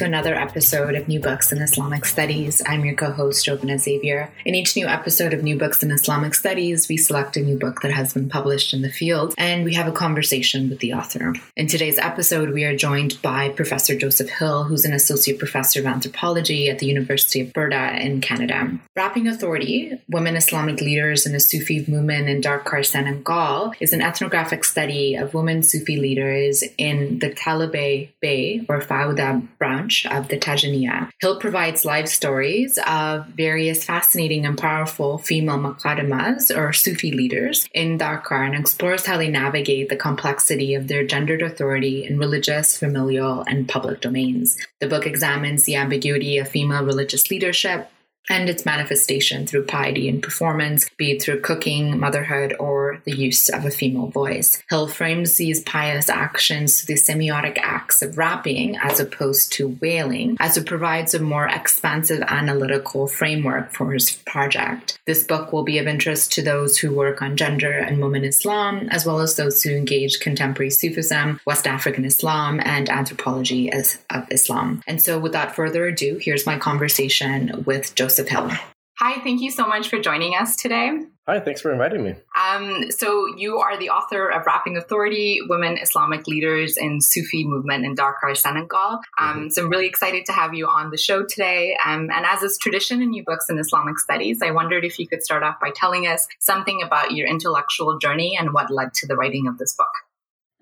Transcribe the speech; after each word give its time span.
To 0.00 0.06
another 0.06 0.34
episode 0.34 0.94
of 0.94 1.08
New 1.08 1.20
Books 1.20 1.52
in 1.52 1.60
Islamic 1.60 2.06
Studies. 2.06 2.62
I'm 2.66 2.86
your 2.86 2.94
co-host 2.94 3.44
Jovana 3.44 3.78
Xavier. 3.78 4.32
In 4.46 4.54
each 4.54 4.74
new 4.74 4.86
episode 4.86 5.34
of 5.34 5.42
New 5.42 5.58
Books 5.58 5.82
in 5.82 5.90
Islamic 5.90 6.34
Studies, 6.34 6.88
we 6.88 6.96
select 6.96 7.36
a 7.36 7.42
new 7.42 7.58
book 7.58 7.82
that 7.82 7.92
has 7.92 8.14
been 8.14 8.30
published 8.30 8.72
in 8.72 8.80
the 8.80 8.90
field 8.90 9.34
and 9.36 9.62
we 9.62 9.74
have 9.74 9.86
a 9.86 9.92
conversation 9.92 10.70
with 10.70 10.78
the 10.78 10.94
author. 10.94 11.34
In 11.54 11.66
today's 11.66 11.98
episode, 11.98 12.48
we 12.48 12.64
are 12.64 12.74
joined 12.74 13.20
by 13.20 13.50
Professor 13.50 13.94
Joseph 13.94 14.30
Hill, 14.30 14.64
who's 14.64 14.86
an 14.86 14.94
associate 14.94 15.38
professor 15.38 15.80
of 15.80 15.86
anthropology 15.86 16.70
at 16.70 16.78
the 16.78 16.86
University 16.86 17.42
of 17.42 17.48
Alberta 17.48 18.02
in 18.02 18.22
Canada. 18.22 18.78
Wrapping 18.96 19.28
Authority, 19.28 20.00
Women 20.08 20.34
Islamic 20.34 20.80
Leaders 20.80 21.26
in 21.26 21.32
the 21.32 21.40
Sufi 21.40 21.84
Movement 21.86 22.26
in 22.26 22.40
Dakar, 22.40 22.84
Senegal, 22.84 23.74
is 23.80 23.92
an 23.92 24.00
ethnographic 24.00 24.64
study 24.64 25.16
of 25.16 25.34
women 25.34 25.62
Sufi 25.62 25.98
leaders 25.98 26.64
in 26.78 27.18
the 27.18 27.28
Talibé 27.28 28.08
Baye 28.22 28.64
or 28.66 28.80
Faida 28.80 29.46
branch 29.58 29.89
of 30.10 30.28
the 30.28 30.38
Tijaniya. 30.38 31.10
Hill 31.20 31.38
provides 31.38 31.84
live 31.84 32.08
stories 32.08 32.78
of 32.86 33.26
various 33.26 33.84
fascinating 33.84 34.46
and 34.46 34.56
powerful 34.56 35.18
female 35.18 35.58
Muqaddamas 35.58 36.56
or 36.56 36.72
Sufi 36.72 37.12
leaders 37.12 37.68
in 37.74 37.98
Dakar 37.98 38.44
and 38.44 38.54
explores 38.54 39.06
how 39.06 39.16
they 39.16 39.28
navigate 39.28 39.88
the 39.88 39.96
complexity 39.96 40.74
of 40.74 40.88
their 40.88 41.06
gendered 41.06 41.42
authority 41.42 42.04
in 42.04 42.18
religious, 42.18 42.76
familial, 42.76 43.44
and 43.46 43.68
public 43.68 44.00
domains. 44.00 44.56
The 44.80 44.88
book 44.88 45.06
examines 45.06 45.64
the 45.64 45.76
ambiguity 45.76 46.38
of 46.38 46.48
female 46.48 46.84
religious 46.84 47.30
leadership 47.30 47.90
and 48.28 48.48
its 48.48 48.66
manifestation 48.66 49.46
through 49.46 49.66
piety 49.66 50.08
and 50.08 50.22
performance, 50.22 50.88
be 50.96 51.12
it 51.12 51.22
through 51.22 51.40
cooking, 51.40 51.98
motherhood, 51.98 52.54
or 52.60 52.89
the 53.04 53.16
use 53.16 53.48
of 53.48 53.64
a 53.64 53.70
female 53.70 54.06
voice. 54.06 54.62
Hill 54.70 54.88
frames 54.88 55.36
these 55.36 55.62
pious 55.62 56.08
actions 56.08 56.80
through 56.80 56.94
the 56.94 57.00
semiotic 57.00 57.58
acts 57.58 58.02
of 58.02 58.16
wrapping 58.16 58.76
as 58.76 59.00
opposed 59.00 59.52
to 59.54 59.76
wailing, 59.80 60.36
as 60.38 60.56
it 60.56 60.66
provides 60.66 61.14
a 61.14 61.18
more 61.18 61.46
expansive 61.46 62.22
analytical 62.22 63.06
framework 63.06 63.72
for 63.72 63.92
his 63.92 64.10
project. 64.26 64.98
This 65.06 65.24
book 65.24 65.52
will 65.52 65.64
be 65.64 65.78
of 65.78 65.86
interest 65.86 66.32
to 66.34 66.42
those 66.42 66.78
who 66.78 66.94
work 66.94 67.22
on 67.22 67.36
gender 67.36 67.72
and 67.72 68.00
women 68.00 68.24
Islam, 68.24 68.88
as 68.90 69.04
well 69.04 69.20
as 69.20 69.36
those 69.36 69.62
who 69.62 69.70
engage 69.70 70.20
contemporary 70.20 70.70
Sufism, 70.70 71.40
West 71.46 71.66
African 71.66 72.04
Islam, 72.04 72.60
and 72.62 72.88
anthropology 72.88 73.72
as 73.72 73.98
of 74.10 74.26
Islam. 74.30 74.82
And 74.86 75.00
so, 75.02 75.18
without 75.18 75.56
further 75.56 75.86
ado, 75.86 76.18
here's 76.20 76.46
my 76.46 76.58
conversation 76.58 77.64
with 77.66 77.94
Joseph 77.94 78.10
Joseph 78.10 78.28
Hill. 78.28 78.50
Hi, 78.98 79.20
thank 79.22 79.40
you 79.40 79.50
so 79.50 79.66
much 79.66 79.88
for 79.88 79.98
joining 79.98 80.34
us 80.34 80.56
today. 80.56 80.90
Hi, 81.30 81.38
thanks 81.38 81.60
for 81.60 81.70
inviting 81.70 82.02
me. 82.02 82.16
Um, 82.36 82.90
so, 82.90 83.32
you 83.36 83.58
are 83.58 83.78
the 83.78 83.90
author 83.90 84.28
of 84.28 84.44
Wrapping 84.46 84.76
Authority 84.76 85.38
Women 85.48 85.78
Islamic 85.78 86.26
Leaders 86.26 86.76
in 86.76 87.00
Sufi 87.00 87.44
Movement 87.44 87.84
in 87.84 87.94
Dakar, 87.94 88.34
Senegal. 88.34 88.98
Um, 89.16 89.28
mm-hmm. 89.36 89.48
So, 89.50 89.62
I'm 89.62 89.70
really 89.70 89.86
excited 89.86 90.26
to 90.26 90.32
have 90.32 90.54
you 90.54 90.66
on 90.66 90.90
the 90.90 90.96
show 90.96 91.22
today. 91.24 91.76
Um, 91.86 92.10
and 92.10 92.26
as 92.26 92.42
is 92.42 92.58
tradition 92.58 93.00
in 93.00 93.10
New 93.10 93.22
Books 93.22 93.48
in 93.48 93.60
Islamic 93.60 94.00
Studies, 94.00 94.42
I 94.42 94.50
wondered 94.50 94.84
if 94.84 94.98
you 94.98 95.06
could 95.06 95.22
start 95.22 95.44
off 95.44 95.60
by 95.60 95.70
telling 95.72 96.08
us 96.08 96.26
something 96.40 96.82
about 96.82 97.12
your 97.12 97.28
intellectual 97.28 97.96
journey 97.98 98.36
and 98.36 98.52
what 98.52 98.68
led 98.68 98.92
to 98.94 99.06
the 99.06 99.14
writing 99.14 99.46
of 99.46 99.56
this 99.56 99.72
book. 99.76 99.86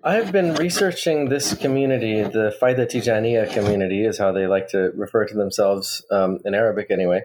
I've 0.03 0.31
been 0.31 0.53
researching 0.53 1.29
this 1.29 1.55
community, 1.55 2.21
the 2.21 2.55
Faida 2.61 2.85
Tijaniya 2.85 3.51
community, 3.51 4.05
is 4.05 4.19
how 4.19 4.33
they 4.33 4.45
like 4.45 4.67
to 4.67 4.91
refer 4.95 5.25
to 5.25 5.33
themselves 5.33 6.05
um, 6.11 6.37
in 6.45 6.53
Arabic, 6.53 6.91
anyway 6.91 7.23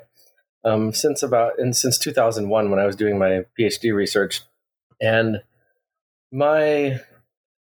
um, 0.65 0.93
since 0.93 1.23
about 1.23 1.59
and 1.59 1.77
since 1.77 1.99
2001 1.99 2.71
when 2.71 2.79
I 2.81 2.87
was 2.87 2.97
doing 2.97 3.19
my 3.19 3.45
PhD 3.59 3.95
research. 3.95 4.43
And 5.01 5.43
my 6.33 7.01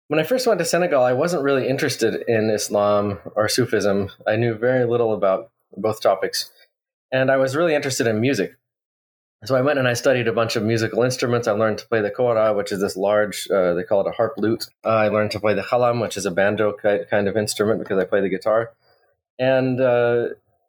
when 0.08 0.20
I 0.20 0.24
first 0.24 0.46
went 0.46 0.58
to 0.58 0.64
Senegal, 0.64 1.02
I 1.02 1.12
wasn't 1.12 1.44
really 1.44 1.68
interested 1.68 2.24
in 2.26 2.50
Islam 2.50 3.20
or 3.36 3.48
Sufism. 3.48 4.10
I 4.26 4.36
knew 4.36 4.54
very 4.54 4.84
little 4.84 5.14
about 5.14 5.50
both 5.76 6.02
topics, 6.02 6.50
and 7.12 7.30
I 7.30 7.36
was 7.36 7.56
really 7.56 7.74
interested 7.74 8.06
in 8.06 8.20
music. 8.20 8.56
So 9.44 9.56
I 9.56 9.62
went 9.62 9.78
and 9.78 9.88
I 9.88 9.94
studied 9.94 10.28
a 10.28 10.34
bunch 10.34 10.56
of 10.56 10.62
musical 10.62 11.02
instruments. 11.02 11.48
I 11.48 11.52
learned 11.52 11.78
to 11.78 11.88
play 11.88 12.02
the 12.02 12.10
kora, 12.10 12.52
which 12.52 12.72
is 12.72 12.80
this 12.80 12.94
large, 12.94 13.48
uh, 13.50 13.72
they 13.72 13.84
call 13.84 14.02
it 14.02 14.10
a 14.10 14.12
harp 14.12 14.34
lute. 14.36 14.66
Uh, 14.84 14.88
I 14.88 15.08
learned 15.08 15.30
to 15.30 15.40
play 15.40 15.54
the 15.54 15.62
khalam, 15.62 16.02
which 16.02 16.18
is 16.18 16.26
a 16.26 16.30
banjo 16.30 16.74
kind 16.74 17.26
of 17.26 17.38
instrument 17.38 17.78
because 17.78 17.98
I 17.98 18.04
play 18.04 18.20
the 18.20 18.28
guitar. 18.28 18.72
And 19.38 19.80
uh, 19.80 20.26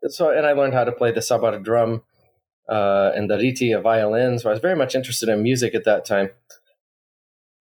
so, 0.08 0.30
and 0.30 0.46
I 0.46 0.54
learned 0.54 0.74
how 0.74 0.86
to 0.86 0.94
play 0.94 1.12
the 1.12 1.20
sabar 1.20 1.62
drum 1.62 2.04
uh, 2.72 3.12
and 3.14 3.30
the 3.30 3.36
riti, 3.36 3.78
a 3.78 3.82
violin. 3.82 4.40
So 4.40 4.50
I 4.50 4.54
was 4.54 4.62
very 4.62 4.76
much 4.76 4.96
interested 4.96 5.28
in 5.28 5.44
music 5.44 5.76
at 5.76 5.84
that 5.84 6.06
time. 6.06 6.30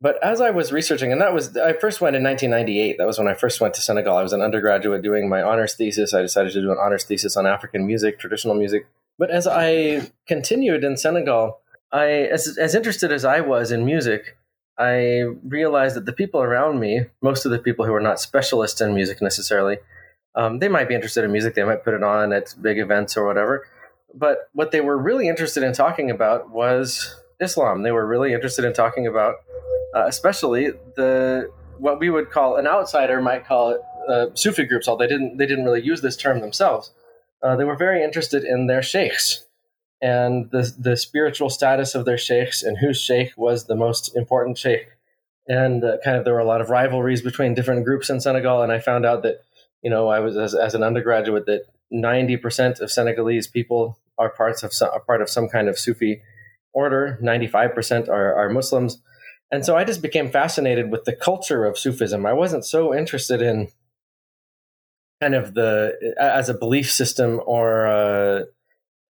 But 0.00 0.22
as 0.24 0.40
I 0.40 0.50
was 0.50 0.72
researching, 0.72 1.12
and 1.12 1.20
that 1.20 1.34
was, 1.34 1.56
I 1.56 1.74
first 1.74 2.00
went 2.00 2.16
in 2.16 2.22
1998. 2.22 2.96
That 2.96 3.06
was 3.06 3.18
when 3.18 3.28
I 3.28 3.34
first 3.34 3.60
went 3.60 3.74
to 3.74 3.82
Senegal. 3.82 4.16
I 4.16 4.22
was 4.22 4.32
an 4.32 4.40
undergraduate 4.40 5.02
doing 5.02 5.28
my 5.28 5.42
honors 5.42 5.74
thesis. 5.74 6.14
I 6.14 6.22
decided 6.22 6.52
to 6.52 6.62
do 6.62 6.70
an 6.70 6.78
honors 6.80 7.04
thesis 7.04 7.36
on 7.36 7.46
African 7.46 7.86
music, 7.86 8.18
traditional 8.18 8.54
music. 8.54 8.86
But 9.18 9.30
as 9.30 9.46
I 9.46 10.10
continued 10.26 10.84
in 10.84 10.96
Senegal, 10.96 11.58
I, 11.92 12.06
as, 12.06 12.56
as 12.56 12.74
interested 12.74 13.12
as 13.12 13.24
I 13.24 13.40
was 13.40 13.72
in 13.72 13.84
music, 13.84 14.38
I 14.78 15.24
realized 15.44 15.96
that 15.96 16.06
the 16.06 16.12
people 16.14 16.40
around 16.40 16.80
me, 16.80 17.06
most 17.20 17.44
of 17.44 17.50
the 17.50 17.58
people 17.58 17.84
who 17.84 17.92
are 17.92 18.00
not 18.00 18.20
specialists 18.20 18.80
in 18.80 18.94
music 18.94 19.20
necessarily, 19.20 19.78
um, 20.34 20.60
they 20.60 20.68
might 20.68 20.88
be 20.88 20.94
interested 20.94 21.24
in 21.24 21.32
music. 21.32 21.54
They 21.54 21.64
might 21.64 21.84
put 21.84 21.94
it 21.94 22.02
on 22.02 22.32
at 22.32 22.54
big 22.62 22.78
events 22.78 23.16
or 23.16 23.26
whatever. 23.26 23.66
But 24.14 24.48
what 24.52 24.70
they 24.70 24.80
were 24.80 24.98
really 24.98 25.28
interested 25.28 25.62
in 25.62 25.72
talking 25.72 26.10
about 26.10 26.50
was 26.50 27.14
Islam. 27.40 27.82
They 27.82 27.92
were 27.92 28.06
really 28.06 28.32
interested 28.32 28.64
in 28.64 28.72
talking 28.72 29.06
about, 29.06 29.36
uh, 29.94 30.06
especially 30.06 30.70
the 30.96 31.50
what 31.78 31.98
we 31.98 32.10
would 32.10 32.30
call 32.30 32.56
an 32.56 32.66
outsider 32.66 33.20
might 33.22 33.46
call 33.46 33.70
it 33.70 33.80
uh, 34.08 34.26
Sufi 34.34 34.64
groups. 34.64 34.88
Although 34.88 35.04
they 35.04 35.08
didn't 35.08 35.36
they 35.38 35.46
didn't 35.46 35.64
really 35.64 35.82
use 35.82 36.00
this 36.00 36.16
term 36.16 36.40
themselves. 36.40 36.92
Uh, 37.42 37.56
they 37.56 37.64
were 37.64 37.76
very 37.76 38.04
interested 38.04 38.44
in 38.44 38.66
their 38.66 38.82
sheikhs 38.82 39.46
and 40.02 40.50
the 40.50 40.72
the 40.78 40.96
spiritual 40.96 41.50
status 41.50 41.94
of 41.94 42.04
their 42.04 42.18
sheikhs 42.18 42.62
and 42.62 42.78
whose 42.78 43.00
sheikh 43.00 43.32
was 43.36 43.66
the 43.66 43.76
most 43.76 44.16
important 44.16 44.58
sheikh. 44.58 44.88
And 45.48 45.82
uh, 45.82 45.96
kind 46.04 46.16
of 46.16 46.24
there 46.24 46.34
were 46.34 46.40
a 46.40 46.46
lot 46.46 46.60
of 46.60 46.70
rivalries 46.70 47.22
between 47.22 47.54
different 47.54 47.84
groups 47.84 48.08
in 48.08 48.20
Senegal. 48.20 48.62
And 48.62 48.72
I 48.72 48.78
found 48.78 49.04
out 49.04 49.22
that 49.22 49.42
you 49.82 49.90
know 49.90 50.08
I 50.08 50.20
was 50.20 50.36
as, 50.36 50.54
as 50.54 50.74
an 50.74 50.82
undergraduate 50.82 51.46
that 51.46 51.64
90% 51.92 52.80
of 52.80 52.90
Senegalese 52.90 53.46
people 53.46 53.98
are 54.18 54.30
parts 54.30 54.62
of 54.62 54.72
some, 54.72 54.90
are 54.90 55.00
part 55.00 55.22
of 55.22 55.28
some 55.28 55.48
kind 55.48 55.68
of 55.68 55.78
Sufi 55.78 56.22
order. 56.72 57.18
95% 57.22 58.08
are, 58.08 58.34
are 58.34 58.48
Muslims. 58.48 59.00
And 59.50 59.64
so 59.64 59.76
I 59.76 59.84
just 59.84 60.02
became 60.02 60.30
fascinated 60.30 60.90
with 60.90 61.04
the 61.04 61.14
culture 61.14 61.64
of 61.64 61.76
Sufism. 61.76 62.24
I 62.24 62.32
wasn't 62.32 62.64
so 62.64 62.94
interested 62.94 63.42
in 63.42 63.68
kind 65.20 65.34
of 65.34 65.54
the 65.54 66.14
as 66.18 66.48
a 66.48 66.54
belief 66.54 66.90
system 66.90 67.40
or 67.44 67.86
uh, 67.86 68.42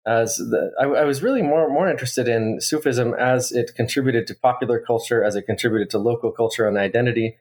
as 0.06 0.36
the, 0.36 0.72
I, 0.80 0.84
I, 0.84 1.04
was 1.06 1.24
really 1.24 1.42
more 1.42 1.70
more 1.70 1.90
interested 1.90 2.28
in 2.28 2.60
Sufism 2.60 3.14
as 3.14 3.52
it 3.52 3.74
contributed 3.76 4.28
to 4.28 4.36
popular 4.36 4.80
culture, 4.80 5.24
as 5.24 5.36
it 5.36 5.44
contributed 5.44 5.90
to 5.92 6.00
local 6.00 6.32
culture 6.32 6.68
and 6.68 6.78
identity. 6.78 7.38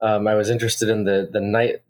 Um, 0.00 0.28
I 0.28 0.34
was 0.34 0.50
interested 0.50 0.88
in 0.88 1.04
the 1.04 1.28
the 1.30 1.40
night 1.40 1.82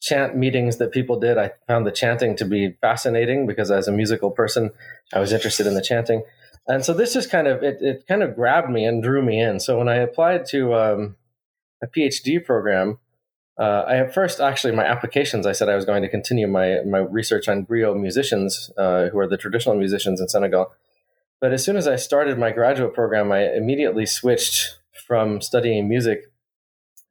chant 0.00 0.36
meetings 0.36 0.78
that 0.78 0.92
people 0.92 1.18
did. 1.20 1.38
I 1.38 1.52
found 1.66 1.86
the 1.86 1.92
chanting 1.92 2.36
to 2.36 2.44
be 2.44 2.76
fascinating 2.80 3.46
because 3.46 3.70
as 3.70 3.86
a 3.86 3.92
musical 3.92 4.30
person, 4.30 4.70
I 5.12 5.20
was 5.20 5.32
interested 5.32 5.66
in 5.66 5.74
the 5.74 5.82
chanting. 5.82 6.24
And 6.66 6.84
so 6.84 6.94
this 6.94 7.12
just 7.12 7.30
kind 7.30 7.46
of 7.46 7.62
it, 7.62 7.78
it 7.80 8.06
kind 8.06 8.22
of 8.22 8.34
grabbed 8.34 8.70
me 8.70 8.84
and 8.84 9.02
drew 9.02 9.22
me 9.22 9.40
in. 9.40 9.60
So 9.60 9.78
when 9.78 9.88
I 9.88 9.96
applied 9.96 10.46
to 10.46 10.74
um, 10.74 11.16
a 11.82 11.86
PhD 11.86 12.44
program, 12.44 12.98
uh, 13.58 13.84
I 13.86 13.96
at 13.96 14.14
first 14.14 14.40
actually 14.40 14.74
my 14.74 14.84
applications 14.84 15.46
I 15.46 15.52
said 15.52 15.68
I 15.68 15.76
was 15.76 15.84
going 15.84 16.02
to 16.02 16.08
continue 16.08 16.46
my 16.46 16.80
my 16.86 16.98
research 16.98 17.48
on 17.48 17.66
griot 17.66 18.00
musicians, 18.00 18.70
uh, 18.78 19.08
who 19.08 19.18
are 19.18 19.28
the 19.28 19.36
traditional 19.36 19.74
musicians 19.74 20.20
in 20.20 20.28
Senegal. 20.28 20.72
But 21.40 21.52
as 21.52 21.64
soon 21.64 21.76
as 21.76 21.88
I 21.88 21.96
started 21.96 22.38
my 22.38 22.52
graduate 22.52 22.94
program, 22.94 23.32
I 23.32 23.52
immediately 23.52 24.06
switched 24.06 24.78
from 25.06 25.40
studying 25.40 25.88
music 25.88 26.29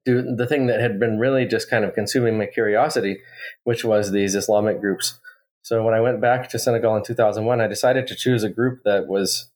to 0.09 0.35
the 0.35 0.47
thing 0.47 0.67
that 0.67 0.79
had 0.79 0.99
been 0.99 1.19
really 1.19 1.45
just 1.45 1.69
kind 1.69 1.85
of 1.85 1.93
consuming 1.93 2.37
my 2.37 2.47
curiosity, 2.47 3.19
which 3.63 3.83
was 3.85 4.11
these 4.11 4.35
Islamic 4.35 4.81
groups. 4.81 5.19
So 5.61 5.83
when 5.83 5.93
I 5.93 6.01
went 6.01 6.19
back 6.19 6.49
to 6.49 6.59
Senegal 6.59 6.95
in 6.95 7.03
2001, 7.03 7.61
I 7.61 7.67
decided 7.67 8.07
to 8.07 8.15
choose 8.15 8.43
a 8.43 8.49
group 8.49 8.81
that 8.85 9.07
was 9.07 9.51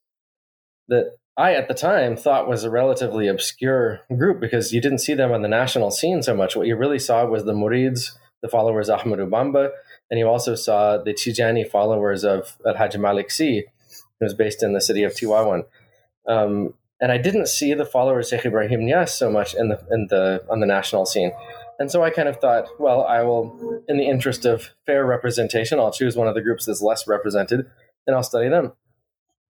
that 0.88 1.15
I 1.35 1.55
at 1.55 1.67
the 1.67 1.73
time 1.73 2.15
thought 2.15 2.47
was 2.47 2.63
a 2.63 2.69
relatively 2.69 3.27
obscure 3.27 4.01
group 4.15 4.39
because 4.39 4.71
you 4.71 4.81
didn't 4.81 5.00
see 5.00 5.15
them 5.15 5.31
on 5.31 5.41
the 5.41 5.47
national 5.47 5.89
scene 5.89 6.21
so 6.21 6.35
much. 6.35 6.55
What 6.55 6.67
you 6.67 6.75
really 6.75 7.00
saw 7.00 7.25
was 7.25 7.45
the 7.45 7.53
Murids, 7.53 8.11
the 8.44 8.50
followers 8.50 8.89
of 8.89 9.00
Ahmadou 9.00 9.29
Bamba, 9.29 9.71
and 10.11 10.19
you 10.19 10.27
also 10.27 10.53
saw 10.53 10.97
the 10.97 11.13
Tijani 11.13 11.67
followers 11.67 12.23
of 12.23 12.57
Al 12.67 12.75
Hajj 12.75 12.97
Malik 12.97 13.31
Sy, 13.31 13.63
who 14.19 14.25
was 14.25 14.35
based 14.35 14.61
in 14.61 14.73
the 14.73 14.81
city 14.81 15.03
of 15.03 15.13
Tivaouane. 15.13 15.63
Um, 16.27 16.75
and 17.00 17.12
I 17.12 17.18
didn't 17.18 17.48
see 17.48 17.74
the 17.74 17.86
followers 17.86 18.31
of 18.31 18.45
Ibrahim 18.45 18.81
Niasse 18.81 19.10
so 19.10 19.30
much 19.30 19.54
in 19.54 19.69
the 19.69 19.80
in 19.92 20.07
the 20.10 20.44
on 20.50 20.60
the 20.60 20.68
national 20.68 21.06
scene. 21.06 21.31
And 21.80 21.92
so 21.92 22.04
I 22.04 22.12
kind 22.12 22.30
of 22.30 22.38
thought, 22.38 22.68
well, 22.80 23.04
I 23.04 23.24
will, 23.24 23.84
in 23.90 23.98
the 23.98 24.06
interest 24.06 24.45
of 24.45 24.69
fair 24.86 25.06
representation, 25.06 25.80
I'll 25.80 25.92
choose 25.92 26.16
one 26.16 26.28
of 26.28 26.36
the 26.36 26.42
groups 26.42 26.66
that's 26.66 26.81
less 26.81 27.07
represented, 27.07 27.66
and 28.06 28.16
I'll 28.16 28.24
study 28.24 28.48
them. 28.48 28.74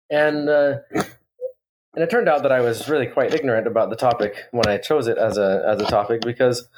And 0.10 0.48
uh, 0.48 0.76
and 1.94 2.04
it 2.04 2.10
turned 2.10 2.30
out 2.30 2.44
that 2.44 2.52
I 2.52 2.62
was 2.62 2.88
really 2.88 3.08
quite 3.08 3.34
ignorant 3.34 3.68
about 3.68 3.90
the 3.90 3.96
topic 3.96 4.46
when 4.52 4.68
I 4.68 4.78
chose 4.78 5.08
it 5.08 5.18
as 5.18 5.38
a 5.38 5.64
as 5.68 5.82
a 5.82 5.86
topic 5.86 6.22
because 6.22 6.70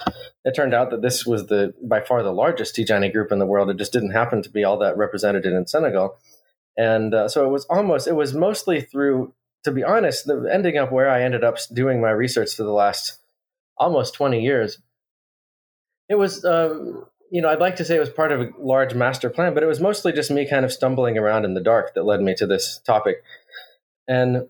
it 0.44 0.56
turned 0.56 0.74
out 0.74 0.90
that 0.90 1.02
this 1.02 1.26
was 1.26 1.48
the 1.48 1.74
by 1.84 2.02
far 2.02 2.24
the 2.24 2.32
largest 2.32 2.76
Tijani 2.76 3.12
group 3.12 3.32
in 3.32 3.40
the 3.40 3.46
world. 3.46 3.70
It 3.70 3.78
just 3.78 3.94
didn't 3.94 4.12
happen 4.12 4.42
to 4.42 4.50
be 4.50 4.64
all 4.64 4.78
that 4.80 4.98
represented 4.98 5.46
in 5.46 5.68
Senegal, 5.68 6.18
and 6.78 7.14
uh, 7.14 7.28
so 7.28 7.46
it 7.46 7.50
was 7.50 7.66
almost 7.66 8.08
it 8.08 8.16
was 8.16 8.34
mostly 8.34 8.82
through. 8.82 9.34
To 9.64 9.72
be 9.72 9.84
honest, 9.84 10.26
the, 10.26 10.50
ending 10.52 10.78
up 10.78 10.92
where 10.92 11.10
I 11.10 11.24
ended 11.24 11.44
up 11.44 11.58
doing 11.72 12.02
my 12.02 12.12
research 12.12 12.56
for 12.56 12.64
the 12.64 12.72
last 12.72 13.20
almost 13.78 14.14
twenty 14.14 14.42
years, 14.42 14.80
it 16.10 16.16
was 16.16 16.44
um, 16.44 17.06
you 17.34 17.42
know, 17.42 17.50
I'd 17.50 17.60
like 17.60 17.78
to 17.78 17.86
say 17.86 17.96
it 17.96 18.00
was 18.00 18.12
part 18.12 18.32
of 18.32 18.42
a 18.42 18.50
large 18.60 18.94
master 18.94 19.28
plan, 19.28 19.56
but 19.56 19.64
it 19.64 19.66
was 19.66 19.80
mostly 19.80 20.12
just 20.12 20.30
me 20.30 20.48
kind 20.48 20.64
of 20.64 20.72
stumbling 20.72 21.18
around 21.18 21.46
in 21.46 21.56
the 21.56 21.62
dark 21.62 21.96
that 21.96 22.04
led 22.04 22.22
me 22.22 22.36
to 22.36 22.46
this 22.46 22.80
topic. 22.86 23.24
And 24.08 24.50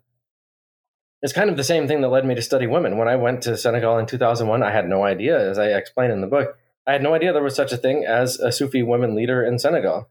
it's 1.21 1.31
kind 1.31 1.49
of 1.49 1.55
the 1.55 1.63
same 1.63 1.87
thing 1.87 2.01
that 2.01 2.09
led 2.09 2.25
me 2.25 2.35
to 2.35 2.41
study 2.41 2.67
women. 2.67 2.97
When 2.97 3.07
I 3.07 3.15
went 3.15 3.43
to 3.43 3.55
Senegal 3.55 3.97
in 3.97 4.05
2001, 4.05 4.61
I 4.61 4.71
had 4.71 4.89
no 4.89 5.05
idea, 5.05 5.49
as 5.49 5.57
I 5.57 5.67
explain 5.67 6.11
in 6.11 6.19
the 6.19 6.27
book, 6.27 6.57
I 6.85 6.91
had 6.91 7.01
no 7.01 7.13
idea 7.13 7.31
there 7.31 7.41
was 7.41 7.55
such 7.55 7.71
a 7.71 7.77
thing 7.77 8.03
as 8.05 8.37
a 8.39 8.51
Sufi 8.51 8.83
women 8.83 9.15
leader 9.15 9.41
in 9.41 9.57
Senegal. 9.57 10.09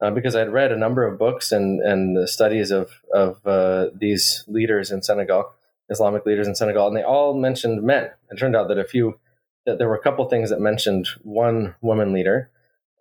Uh, 0.00 0.10
because 0.10 0.34
I'd 0.36 0.52
read 0.52 0.72
a 0.72 0.76
number 0.76 1.06
of 1.06 1.18
books 1.18 1.52
and, 1.52 1.80
and 1.80 2.28
studies 2.28 2.70
of, 2.70 2.90
of 3.12 3.46
uh, 3.46 3.86
these 3.94 4.44
leaders 4.48 4.90
in 4.90 5.02
Senegal, 5.02 5.52
Islamic 5.88 6.26
leaders 6.26 6.48
in 6.48 6.54
Senegal, 6.54 6.88
and 6.88 6.96
they 6.96 7.02
all 7.02 7.38
mentioned 7.38 7.82
men. 7.82 8.10
It 8.30 8.36
turned 8.36 8.56
out 8.56 8.68
that 8.68 8.78
a 8.78 8.84
few, 8.84 9.18
that 9.66 9.78
there 9.78 9.88
were 9.88 9.96
a 9.96 10.02
couple 10.02 10.28
things 10.28 10.50
that 10.50 10.60
mentioned 10.60 11.08
one 11.22 11.74
woman 11.80 12.12
leader, 12.12 12.50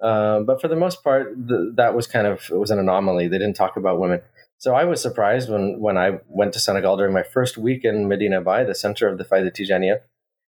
uh, 0.03 0.41
but 0.41 0.59
for 0.59 0.67
the 0.67 0.75
most 0.75 1.03
part, 1.03 1.33
the, 1.35 1.73
that 1.77 1.95
was 1.95 2.07
kind 2.07 2.27
of 2.27 2.49
it 2.51 2.57
was 2.57 2.71
an 2.71 2.79
anomaly. 2.79 3.29
They 3.29 3.37
didn't 3.37 3.55
talk 3.55 3.77
about 3.77 3.99
women. 3.99 4.21
So 4.57 4.75
I 4.75 4.83
was 4.83 5.01
surprised 5.01 5.49
when, 5.49 5.79
when 5.79 5.97
I 5.97 6.19
went 6.27 6.53
to 6.53 6.59
Senegal 6.59 6.97
during 6.97 7.13
my 7.13 7.23
first 7.23 7.57
week 7.57 7.83
in 7.83 8.07
Medina 8.07 8.41
Baye, 8.41 8.65
the 8.65 8.75
center 8.75 9.07
of 9.07 9.17
the 9.17 9.25
Faida 9.25 9.51
Tijaniya. 9.51 9.99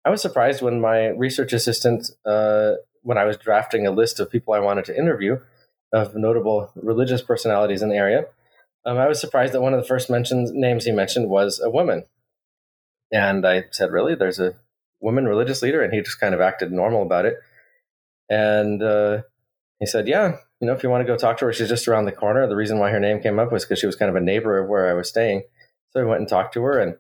I 0.05 0.09
was 0.09 0.21
surprised 0.21 0.61
when 0.61 0.79
my 0.79 1.07
research 1.07 1.51
assistant, 1.51 2.11
uh, 2.25 2.73
when 3.01 3.17
I 3.17 3.25
was 3.25 3.37
drafting 3.37 3.85
a 3.85 3.91
list 3.91 4.19
of 4.19 4.31
people 4.31 4.53
I 4.53 4.59
wanted 4.59 4.85
to 4.85 4.97
interview, 4.97 5.39
of 5.91 6.15
notable 6.15 6.71
religious 6.75 7.21
personalities 7.21 7.81
in 7.81 7.89
the 7.89 7.95
area, 7.95 8.25
um, 8.85 8.97
I 8.97 9.07
was 9.07 9.19
surprised 9.19 9.53
that 9.53 9.61
one 9.61 9.73
of 9.73 9.81
the 9.81 9.87
first 9.87 10.09
mentions 10.09 10.51
names 10.51 10.85
he 10.85 10.91
mentioned 10.91 11.29
was 11.29 11.59
a 11.59 11.69
woman. 11.69 12.05
And 13.11 13.45
I 13.45 13.65
said, 13.71 13.91
"Really? 13.91 14.15
There's 14.15 14.39
a 14.39 14.53
woman 14.99 15.25
religious 15.25 15.61
leader?" 15.61 15.81
And 15.81 15.93
he 15.93 16.01
just 16.01 16.19
kind 16.19 16.33
of 16.33 16.41
acted 16.41 16.71
normal 16.71 17.01
about 17.01 17.25
it. 17.25 17.37
And 18.29 18.81
uh, 18.83 19.23
he 19.79 19.85
said, 19.85 20.07
"Yeah, 20.07 20.37
you 20.59 20.67
know, 20.67 20.73
if 20.73 20.83
you 20.83 20.89
want 20.89 21.01
to 21.01 21.11
go 21.11 21.17
talk 21.17 21.37
to 21.37 21.45
her, 21.45 21.53
she's 21.53 21.69
just 21.69 21.87
around 21.87 22.05
the 22.05 22.11
corner. 22.11 22.47
The 22.47 22.55
reason 22.55 22.79
why 22.79 22.91
her 22.91 22.99
name 22.99 23.19
came 23.19 23.39
up 23.39 23.51
was 23.51 23.65
because 23.65 23.79
she 23.79 23.85
was 23.87 23.95
kind 23.95 24.09
of 24.09 24.15
a 24.15 24.21
neighbor 24.21 24.59
of 24.59 24.69
where 24.69 24.89
I 24.89 24.93
was 24.93 25.09
staying. 25.09 25.43
So 25.91 26.01
we 26.01 26.05
went 26.07 26.19
and 26.19 26.29
talked 26.29 26.53
to 26.53 26.63
her, 26.63 26.79
and 26.79 26.97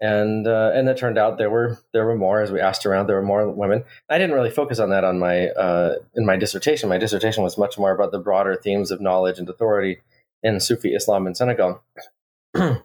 and 0.00 0.46
uh, 0.46 0.70
and 0.74 0.88
it 0.88 0.96
turned 0.96 1.18
out 1.18 1.36
there 1.38 1.50
were 1.50 1.78
there 1.92 2.06
were 2.06 2.16
more 2.16 2.40
as 2.40 2.50
we 2.50 2.60
asked 2.60 2.86
around. 2.86 3.06
There 3.06 3.16
were 3.16 3.22
more 3.22 3.50
women. 3.50 3.84
I 4.08 4.18
didn't 4.18 4.34
really 4.34 4.50
focus 4.50 4.78
on 4.78 4.90
that 4.90 5.04
on 5.04 5.18
my 5.18 5.48
uh, 5.48 5.96
in 6.14 6.24
my 6.24 6.36
dissertation. 6.36 6.88
My 6.88 6.98
dissertation 6.98 7.42
was 7.42 7.58
much 7.58 7.78
more 7.78 7.92
about 7.92 8.12
the 8.12 8.18
broader 8.18 8.56
themes 8.56 8.90
of 8.90 9.00
knowledge 9.00 9.38
and 9.38 9.48
authority 9.48 10.00
in 10.42 10.60
Sufi 10.60 10.94
Islam 10.94 11.26
in 11.26 11.34
Senegal. 11.34 11.82
it 12.54 12.82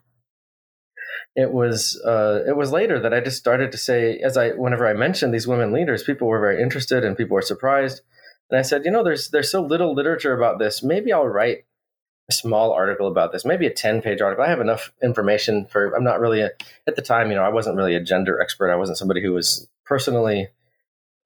was 1.37 2.01
uh, 2.05 2.41
it 2.47 2.57
was 2.57 2.71
later 2.71 2.99
that 2.99 3.13
I 3.13 3.21
just 3.21 3.37
started 3.37 3.71
to 3.71 3.77
say 3.77 4.17
as 4.17 4.35
I 4.35 4.49
whenever 4.49 4.87
I 4.87 4.93
mentioned 4.93 5.33
these 5.33 5.47
women 5.47 5.71
leaders, 5.71 6.03
people 6.03 6.27
were 6.27 6.39
very 6.39 6.61
interested 6.61 7.05
and 7.05 7.17
people 7.17 7.35
were 7.35 7.41
surprised 7.41 8.01
and 8.49 8.59
I 8.59 8.61
said, 8.61 8.85
you 8.85 8.91
know, 8.91 9.03
there's 9.03 9.29
there's 9.29 9.51
so 9.51 9.61
little 9.61 9.93
literature 9.93 10.33
about 10.33 10.59
this. 10.59 10.83
Maybe 10.83 11.11
I'll 11.11 11.27
write 11.27 11.65
a 12.29 12.33
small 12.33 12.71
article 12.71 13.07
about 13.07 13.31
this, 13.31 13.45
maybe 13.45 13.67
a 13.67 13.73
10 13.73 14.01
page 14.01 14.21
article. 14.21 14.43
I 14.43 14.49
have 14.49 14.61
enough 14.61 14.91
information 15.03 15.65
for, 15.65 15.93
I'm 15.95 16.03
not 16.03 16.19
really, 16.19 16.41
a, 16.41 16.51
at 16.87 16.95
the 16.95 17.01
time, 17.01 17.29
you 17.29 17.35
know, 17.35 17.43
I 17.43 17.49
wasn't 17.49 17.77
really 17.77 17.95
a 17.95 18.03
gender 18.03 18.41
expert. 18.41 18.71
I 18.71 18.75
wasn't 18.75 18.97
somebody 18.97 19.21
who 19.21 19.33
was 19.33 19.67
personally 19.85 20.49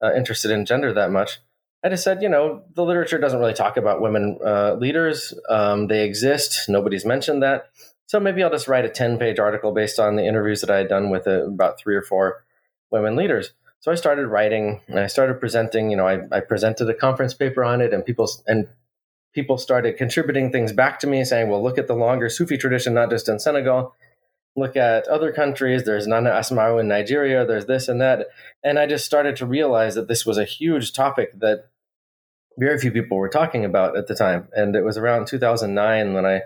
uh, 0.04 0.14
interested 0.14 0.52
in 0.52 0.66
gender 0.66 0.94
that 0.94 1.12
much. 1.12 1.40
I 1.84 1.90
just 1.90 2.04
said, 2.04 2.22
you 2.22 2.28
know, 2.28 2.64
the 2.76 2.84
literature 2.84 3.18
doesn't 3.18 3.40
really 3.40 3.54
talk 3.54 3.78
about 3.78 4.02
women 4.02 4.38
uh, 4.46 4.74
leaders. 4.74 5.34
Um, 5.50 5.88
they 5.88 6.04
exist. 6.04 6.68
Nobody's 6.68 7.06
mentioned 7.06 7.42
that. 7.44 7.70
So 8.08 8.20
maybe 8.20 8.44
I'll 8.44 8.50
just 8.50 8.68
write 8.68 8.86
a 8.86 8.90
10 8.90 9.18
page 9.18 9.40
article 9.40 9.72
based 9.72 10.00
on 10.00 10.18
the 10.18 10.26
interviews 10.26 10.62
that 10.62 10.70
I 10.70 10.78
had 10.78 10.90
done 10.90 11.10
with 11.10 11.28
uh, 11.28 11.48
about 11.48 11.80
three 11.80 11.96
or 11.96 12.02
four 12.02 12.44
women 12.92 13.16
leaders. 13.16 13.54
So 13.80 13.92
I 13.92 13.96
started 13.96 14.28
writing 14.28 14.82
and 14.88 15.00
I 15.00 15.08
started 15.08 15.40
presenting. 15.40 15.90
You 15.90 15.98
know, 15.98 16.08
I, 16.08 16.20
I 16.32 16.40
presented 16.42 16.90
a 16.90 16.94
conference 16.94 17.34
paper 17.34 17.64
on 17.64 17.80
it, 17.82 17.94
and 17.94 18.06
people 18.06 18.30
and 18.46 18.68
people 19.34 19.58
started 19.58 19.98
contributing 19.98 20.52
things 20.52 20.74
back 20.74 21.00
to 21.00 21.08
me, 21.08 21.24
saying, 21.24 21.50
"Well, 21.50 21.64
look 21.64 21.78
at 21.78 21.88
the 21.88 21.96
longer 21.96 22.30
Sufi 22.30 22.58
tradition, 22.58 22.94
not 22.94 23.10
just 23.10 23.30
in 23.30 23.40
Senegal. 23.40 23.96
Look 24.56 24.76
at 24.76 25.08
other 25.08 25.32
countries. 25.32 25.84
There's 25.84 26.08
Nana 26.08 26.32
Asma'u 26.32 26.80
in 26.80 26.88
Nigeria. 26.88 27.46
There's 27.46 27.66
this 27.68 27.88
and 27.88 28.02
that." 28.02 28.28
And 28.64 28.80
I 28.80 28.86
just 28.88 29.06
started 29.06 29.36
to 29.38 29.46
realize 29.46 29.96
that 29.96 30.08
this 30.08 30.26
was 30.26 30.38
a 30.38 30.46
huge 30.46 30.94
topic 30.94 31.40
that 31.40 31.66
very 32.58 32.78
few 32.78 32.92
people 32.92 33.18
were 33.18 33.30
talking 33.30 33.64
about 33.64 33.98
at 33.98 34.08
the 34.08 34.16
time. 34.16 34.50
And 34.54 34.76
it 34.76 34.84
was 34.84 34.98
around 34.98 35.28
2009 35.28 36.14
when 36.14 36.26
I 36.26 36.42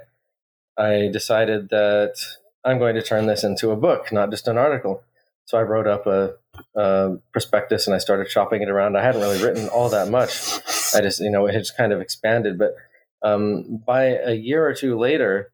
I 0.77 1.09
decided 1.12 1.69
that 1.69 2.15
I'm 2.63 2.80
going 2.80 2.95
to 2.95 3.01
turn 3.01 3.25
this 3.25 3.44
into 3.44 3.71
a 3.71 3.75
book, 3.75 4.12
not 4.12 4.31
just 4.31 4.47
an 4.47 4.57
article. 4.57 5.03
So 5.45 5.57
I 5.57 5.62
wrote 5.62 5.88
up 5.88 6.07
a, 6.07 6.35
a, 6.75 7.17
prospectus 7.31 7.88
and 7.88 7.95
I 7.95 8.00
started 8.00 8.29
shopping 8.29 8.61
it 8.61 8.69
around. 8.69 8.97
I 8.97 9.03
hadn't 9.03 9.21
really 9.21 9.44
written 9.44 9.69
all 9.69 9.89
that 9.89 10.09
much. 10.09 10.59
I 10.94 11.01
just, 11.01 11.19
you 11.19 11.31
know, 11.31 11.45
it 11.45 11.53
had 11.53 11.61
just 11.61 11.77
kind 11.77 11.91
of 11.91 12.01
expanded. 12.01 12.57
But 12.57 12.75
um, 13.21 13.81
by 13.85 14.05
a 14.05 14.33
year 14.33 14.65
or 14.65 14.73
two 14.73 14.97
later, 14.97 15.51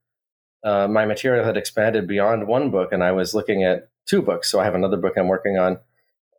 uh, 0.64 0.88
my 0.88 1.06
material 1.06 1.46
had 1.46 1.58
expanded 1.58 2.08
beyond 2.08 2.48
one 2.48 2.70
book, 2.70 2.92
and 2.92 3.04
I 3.04 3.14
was 3.14 3.34
looking 3.34 3.64
at 3.64 3.90
two 4.08 4.22
books. 4.22 4.52
So 4.52 4.60
I 4.60 4.66
have 4.66 4.76
another 4.76 4.98
book 4.98 5.14
I'm 5.18 5.28
working 5.28 5.58
on, 5.58 5.80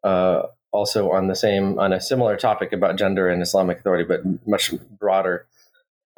uh, 0.04 0.42
also 0.72 1.10
on 1.10 1.28
the 1.28 1.36
same 1.36 1.78
on 1.78 1.92
a 1.92 2.00
similar 2.00 2.36
topic 2.36 2.72
about 2.72 2.96
gender 2.96 3.28
and 3.28 3.42
Islamic 3.42 3.78
authority, 3.78 4.04
but 4.04 4.46
much 4.46 4.72
broader. 4.98 5.46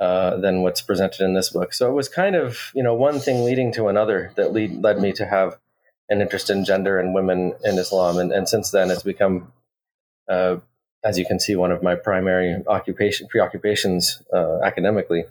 Uh, 0.01 0.37
than 0.39 0.63
what's 0.63 0.83
presented 0.83 1.21
in 1.21 1.33
this 1.33 1.51
book. 1.51 1.73
So 1.73 1.89
it 1.89 1.95
was 1.95 2.09
kind 2.09 2.35
of, 2.35 2.73
you 2.75 2.83
know, 2.83 2.93
one 2.93 3.21
thing 3.21 3.45
leading 3.45 3.73
to 3.75 3.87
another 3.87 4.33
that 4.35 4.53
lead, 4.53 4.83
led 4.83 4.99
me 4.99 5.13
to 5.13 5.25
have 5.25 5.59
an 6.09 6.21
interest 6.21 6.51
in 6.51 6.65
gender 6.65 6.99
and 6.99 7.15
women 7.15 7.55
in 7.65 7.79
Islam, 7.79 8.19
and, 8.19 8.33
and 8.33 8.49
since 8.49 8.71
then 8.71 8.91
it's 8.91 9.03
become, 9.03 9.53
uh, 10.29 10.57
as 11.05 11.19
you 11.19 11.25
can 11.25 11.41
see, 11.41 11.57
one 11.57 11.73
of 11.73 11.83
my 11.83 11.95
primary 11.95 12.63
occupation 12.67 13.29
preoccupations 13.29 14.23
uh, 14.33 14.61
academically. 14.63 15.25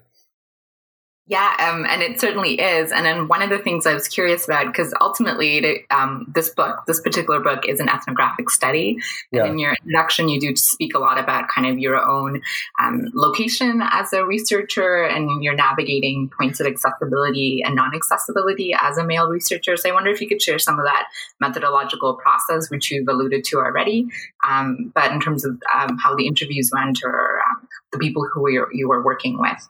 Yeah, 1.28 1.56
um, 1.60 1.86
and 1.88 2.02
it 2.02 2.20
certainly 2.20 2.60
is. 2.60 2.92
And 2.92 3.06
then 3.06 3.30
one 3.30 3.42
of 3.42 3.50
the 3.50 3.60
things 3.60 3.86
I 3.86 3.94
was 3.94 4.08
curious 4.08 4.44
about, 4.46 4.66
because 4.66 4.94
ultimately 5.00 5.60
it, 5.60 5.86
um, 5.90 6.26
this 6.34 6.50
book, 6.50 6.84
this 6.88 7.00
particular 7.00 7.40
book, 7.40 7.66
is 7.70 7.80
an 7.80 7.88
ethnographic 7.88 8.50
study. 8.50 8.98
Yeah. 9.32 9.44
And 9.44 9.52
in 9.52 9.60
your 9.60 9.74
introduction, 9.74 10.28
you 10.28 10.42
do 10.42 10.56
speak 10.58 10.94
a 10.94 11.00
lot 11.00 11.18
about 11.18 11.48
kind 11.48 11.68
of 11.68 11.80
your 11.80 11.96
own 11.96 12.42
um, 12.82 13.06
location 13.14 13.82
as 13.82 14.12
a 14.12 14.26
researcher, 14.26 15.04
and 15.04 15.42
you're 15.42 15.56
navigating 15.56 16.30
points 16.38 16.60
of 16.60 16.68
accessibility 16.68 17.62
and 17.64 17.76
non-accessibility 17.76 18.76
as 18.78 18.98
a 18.98 19.06
male 19.06 19.30
researcher. 19.30 19.78
So 19.78 19.90
I 19.90 19.94
wonder 19.94 20.10
if 20.10 20.20
you 20.20 20.28
could 20.28 20.42
share 20.42 20.60
some 20.60 20.80
of 20.80 20.86
that 20.86 21.06
methodological 21.40 22.16
process, 22.16 22.70
which 22.70 22.92
you've 22.92 23.08
alluded 23.08 23.46
to 23.46 23.58
already, 23.58 24.08
um, 24.46 24.92
but 24.94 25.12
in 25.14 25.22
terms 25.22 25.46
of 25.46 25.62
um, 25.74 25.98
how 25.98 26.16
the 26.16 26.28
interviews 26.28 26.72
went 26.74 27.04
or 27.06 27.42
um, 27.50 27.68
the 27.94 28.00
people 28.00 28.28
who 28.34 28.50
you 28.74 28.90
were 28.90 29.04
working 29.04 29.40
with. 29.40 29.70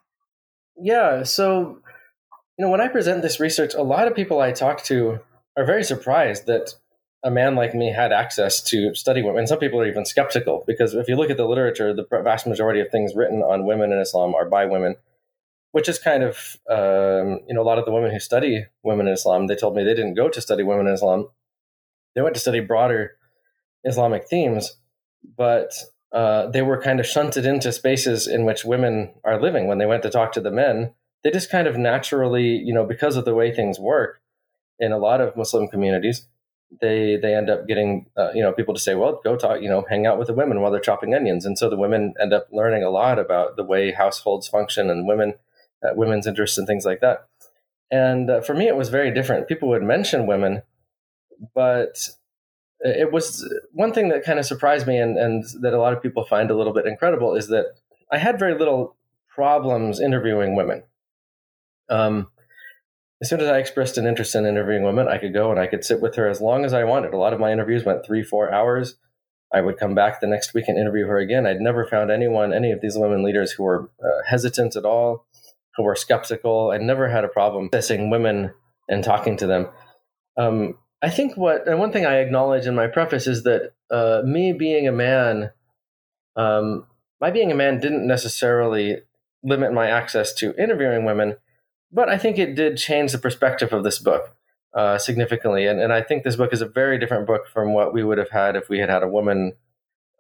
Yeah. 0.82 1.24
So, 1.24 1.80
you 2.58 2.66
know, 2.66 2.70
when 2.70 2.82
I 2.82 2.88
present 2.88 3.22
this 3.22 3.40
research, 3.40 3.74
a 3.74 3.84
lot 3.84 4.08
of 4.08 4.16
people 4.16 4.40
I 4.40 4.52
talk 4.52 4.84
to 4.86 5.20
are 5.56 5.66
very 5.66 5.84
surprised 5.84 6.48
that 6.48 6.74
a 7.24 7.30
man 7.30 7.56
like 7.56 7.76
me 7.76 7.92
had 7.92 8.12
access 8.12 8.62
to 8.64 8.96
study 8.96 9.22
women. 9.22 9.46
Some 9.46 9.60
people 9.60 9.80
are 9.80 9.88
even 9.88 10.06
skeptical 10.06 10.64
because 10.66 10.96
if 10.96 11.08
you 11.08 11.16
look 11.16 11.30
at 11.30 11.38
the 11.38 11.46
literature, 11.46 11.94
the 11.94 12.08
vast 12.24 12.48
majority 12.48 12.80
of 12.80 12.90
things 12.90 13.16
written 13.16 13.44
on 13.44 13.68
women 13.68 13.92
in 13.92 14.00
Islam 14.00 14.34
are 14.34 14.50
by 14.50 14.66
women, 14.66 14.96
which 15.72 15.88
is 15.88 16.00
kind 16.00 16.24
of, 16.24 16.58
um, 16.70 17.42
you 17.48 17.54
know, 17.54 17.62
a 17.62 17.64
lot 17.64 17.78
of 17.78 17.86
the 17.86 17.92
women 17.92 18.12
who 18.12 18.20
study 18.20 18.66
women 18.84 19.08
in 19.08 19.14
Islam, 19.14 19.46
they 19.46 19.56
told 19.56 19.76
me 19.76 19.84
they 19.84 19.94
didn't 19.94 20.16
go 20.16 20.30
to 20.30 20.42
study 20.42 20.64
women 20.64 20.88
in 20.88 20.94
Islam. 20.94 21.28
They 22.16 22.22
went 22.22 22.34
to 22.34 22.42
study 22.42 22.60
broader 22.60 23.18
Islamic 23.84 24.28
themes. 24.28 24.78
But 25.38 25.74
uh, 26.14 26.48
they 26.48 26.62
were 26.62 26.82
kind 26.82 27.00
of 27.00 27.06
shunted 27.06 27.46
into 27.46 27.72
spaces 27.72 28.28
in 28.28 28.46
which 28.46 28.66
women 28.66 29.14
are 29.24 29.42
living. 29.42 29.68
When 29.68 29.78
they 29.78 29.86
went 29.86 30.04
to 30.04 30.10
talk 30.10 30.34
to 30.34 30.42
the 30.42 30.52
men, 30.52 30.94
they 31.24 31.32
just 31.32 31.52
kind 31.52 31.68
of 31.68 31.78
naturally, 31.78 32.48
you 32.48 32.74
know, 32.74 32.86
because 32.86 33.16
of 33.16 33.26
the 33.26 33.36
way 33.36 33.54
things 33.54 33.80
work 33.80 34.22
in 34.80 34.92
a 34.92 34.98
lot 34.98 35.22
of 35.22 35.38
Muslim 35.38 35.68
communities, 35.68 36.28
they 36.80 37.18
they 37.22 37.36
end 37.36 37.50
up 37.50 37.68
getting 37.68 38.08
uh, 38.18 38.32
you 38.34 38.42
know 38.42 38.54
people 38.54 38.74
to 38.74 38.80
say, 38.80 38.96
well, 38.96 39.20
go 39.24 39.36
talk, 39.36 39.62
you 39.62 39.70
know, 39.70 39.86
hang 39.90 40.06
out 40.06 40.18
with 40.18 40.28
the 40.28 40.34
women 40.34 40.62
while 40.62 40.72
they're 40.72 40.80
chopping 40.80 41.14
onions, 41.14 41.46
and 41.46 41.58
so 41.58 41.70
the 41.70 41.78
women 41.78 42.14
end 42.20 42.34
up 42.34 42.48
learning 42.52 42.84
a 42.84 42.90
lot 42.90 43.20
about 43.20 43.56
the 43.56 43.64
way 43.64 43.92
households 43.92 44.48
function 44.48 44.90
and 44.90 45.08
women 45.08 45.36
uh, 45.84 45.94
women's 45.96 46.28
interests 46.28 46.58
and 46.58 46.68
things 46.68 46.86
like 46.86 47.02
that. 47.02 47.28
And 47.90 48.30
uh, 48.30 48.42
for 48.42 48.54
me, 48.54 48.68
it 48.68 48.78
was 48.78 48.90
very 48.90 49.14
different. 49.14 49.48
People 49.48 49.70
would 49.70 49.84
mention 49.84 50.28
women, 50.28 50.64
but 51.54 52.10
it 52.82 53.12
was 53.12 53.48
one 53.74 53.94
thing 53.94 54.10
that 54.10 54.24
kind 54.24 54.40
of 54.40 54.46
surprised 54.46 54.88
me 54.88 54.98
and, 54.98 55.18
and 55.18 55.44
that 55.62 55.74
a 55.74 55.80
lot 55.80 55.94
of 55.94 56.02
people 56.02 56.24
find 56.26 56.50
a 56.50 56.58
little 56.58 56.74
bit 56.74 56.88
incredible 56.88 57.36
is 57.36 57.48
that 57.48 57.66
I 58.12 58.18
had 58.18 58.40
very 58.40 58.58
little 58.58 58.96
problems 59.30 60.00
interviewing 60.00 60.56
women. 60.56 60.84
Um, 61.90 62.30
as 63.22 63.30
soon 63.30 63.40
as 63.40 63.50
I 63.50 63.60
expressed 63.60 63.98
an 63.98 64.08
interest 64.08 64.34
in 64.34 64.46
interviewing 64.46 64.84
women, 64.84 65.08
I 65.08 65.20
could 65.20 65.34
go 65.34 65.52
and 65.52 65.60
I 65.60 65.68
could 65.68 65.86
sit 65.86 66.02
with 66.02 66.16
her 66.16 66.28
as 66.28 66.42
long 66.42 66.66
as 66.66 66.74
I 66.74 66.84
wanted. 66.84 67.14
A 67.14 67.18
lot 67.18 67.34
of 67.34 67.40
my 67.40 67.52
interviews 67.52 67.86
went 67.86 68.04
three, 68.04 68.24
four 68.24 68.52
hours. 68.52 68.96
I 69.54 69.62
would 69.62 69.78
come 69.78 69.94
back 69.94 70.20
the 70.20 70.28
next 70.28 70.54
week 70.54 70.66
and 70.68 70.78
interview 70.78 71.06
her 71.06 71.18
again. 71.18 71.46
I'd 71.46 71.60
never 71.60 71.86
found 71.86 72.10
anyone, 72.10 72.54
any 72.54 72.72
of 72.72 72.82
these 72.82 72.98
women 72.98 73.24
leaders 73.24 73.52
who 73.52 73.64
were 73.64 73.92
uh, 74.04 74.24
hesitant 74.28 74.76
at 74.76 74.86
all, 74.86 75.28
who 75.76 75.84
were 75.84 75.96
skeptical. 75.96 76.72
I 76.72 76.78
never 76.78 77.10
had 77.10 77.24
a 77.24 77.30
problem 77.30 77.70
assessing 77.72 78.10
women 78.10 78.54
and 78.90 79.04
talking 79.04 79.38
to 79.38 79.48
them. 79.48 79.68
Um, 80.38 80.78
I 81.02 81.10
think 81.10 81.36
what, 81.36 81.68
and 81.68 81.80
one 81.80 81.92
thing 81.92 82.06
I 82.06 82.20
acknowledge 82.20 82.68
in 82.68 82.76
my 82.76 82.88
preface 82.88 83.26
is 83.26 83.44
that 83.44 83.74
uh, 83.90 84.22
me 84.24 84.54
being 84.54 84.88
a 84.88 84.92
man, 84.92 85.52
um, 86.36 86.86
my 87.20 87.32
being 87.32 87.52
a 87.52 87.56
man 87.56 87.80
didn't 87.80 88.06
necessarily 88.06 89.02
limit 89.44 89.74
my 89.74 89.90
access 89.90 90.34
to 90.34 90.56
interviewing 90.62 91.04
women, 91.04 91.38
but 91.92 92.08
I 92.08 92.18
think 92.18 92.38
it 92.38 92.56
did 92.56 92.78
change 92.78 93.12
the 93.12 93.18
perspective 93.18 93.74
of 93.74 93.84
this 93.84 93.98
book 93.98 94.36
uh, 94.74 94.98
significantly. 94.98 95.66
And, 95.66 95.80
and 95.80 95.92
I 95.92 96.02
think 96.02 96.24
this 96.24 96.36
book 96.36 96.54
is 96.54 96.62
a 96.62 96.68
very 96.68 97.00
different 97.00 97.26
book 97.26 97.48
from 97.48 97.74
what 97.74 97.94
we 97.94 98.04
would 98.04 98.20
have 98.20 98.30
had 98.30 98.56
if 98.56 98.70
we 98.70 98.80
had 98.80 98.90
had 98.90 99.04
a 99.04 99.08
woman 99.08 99.54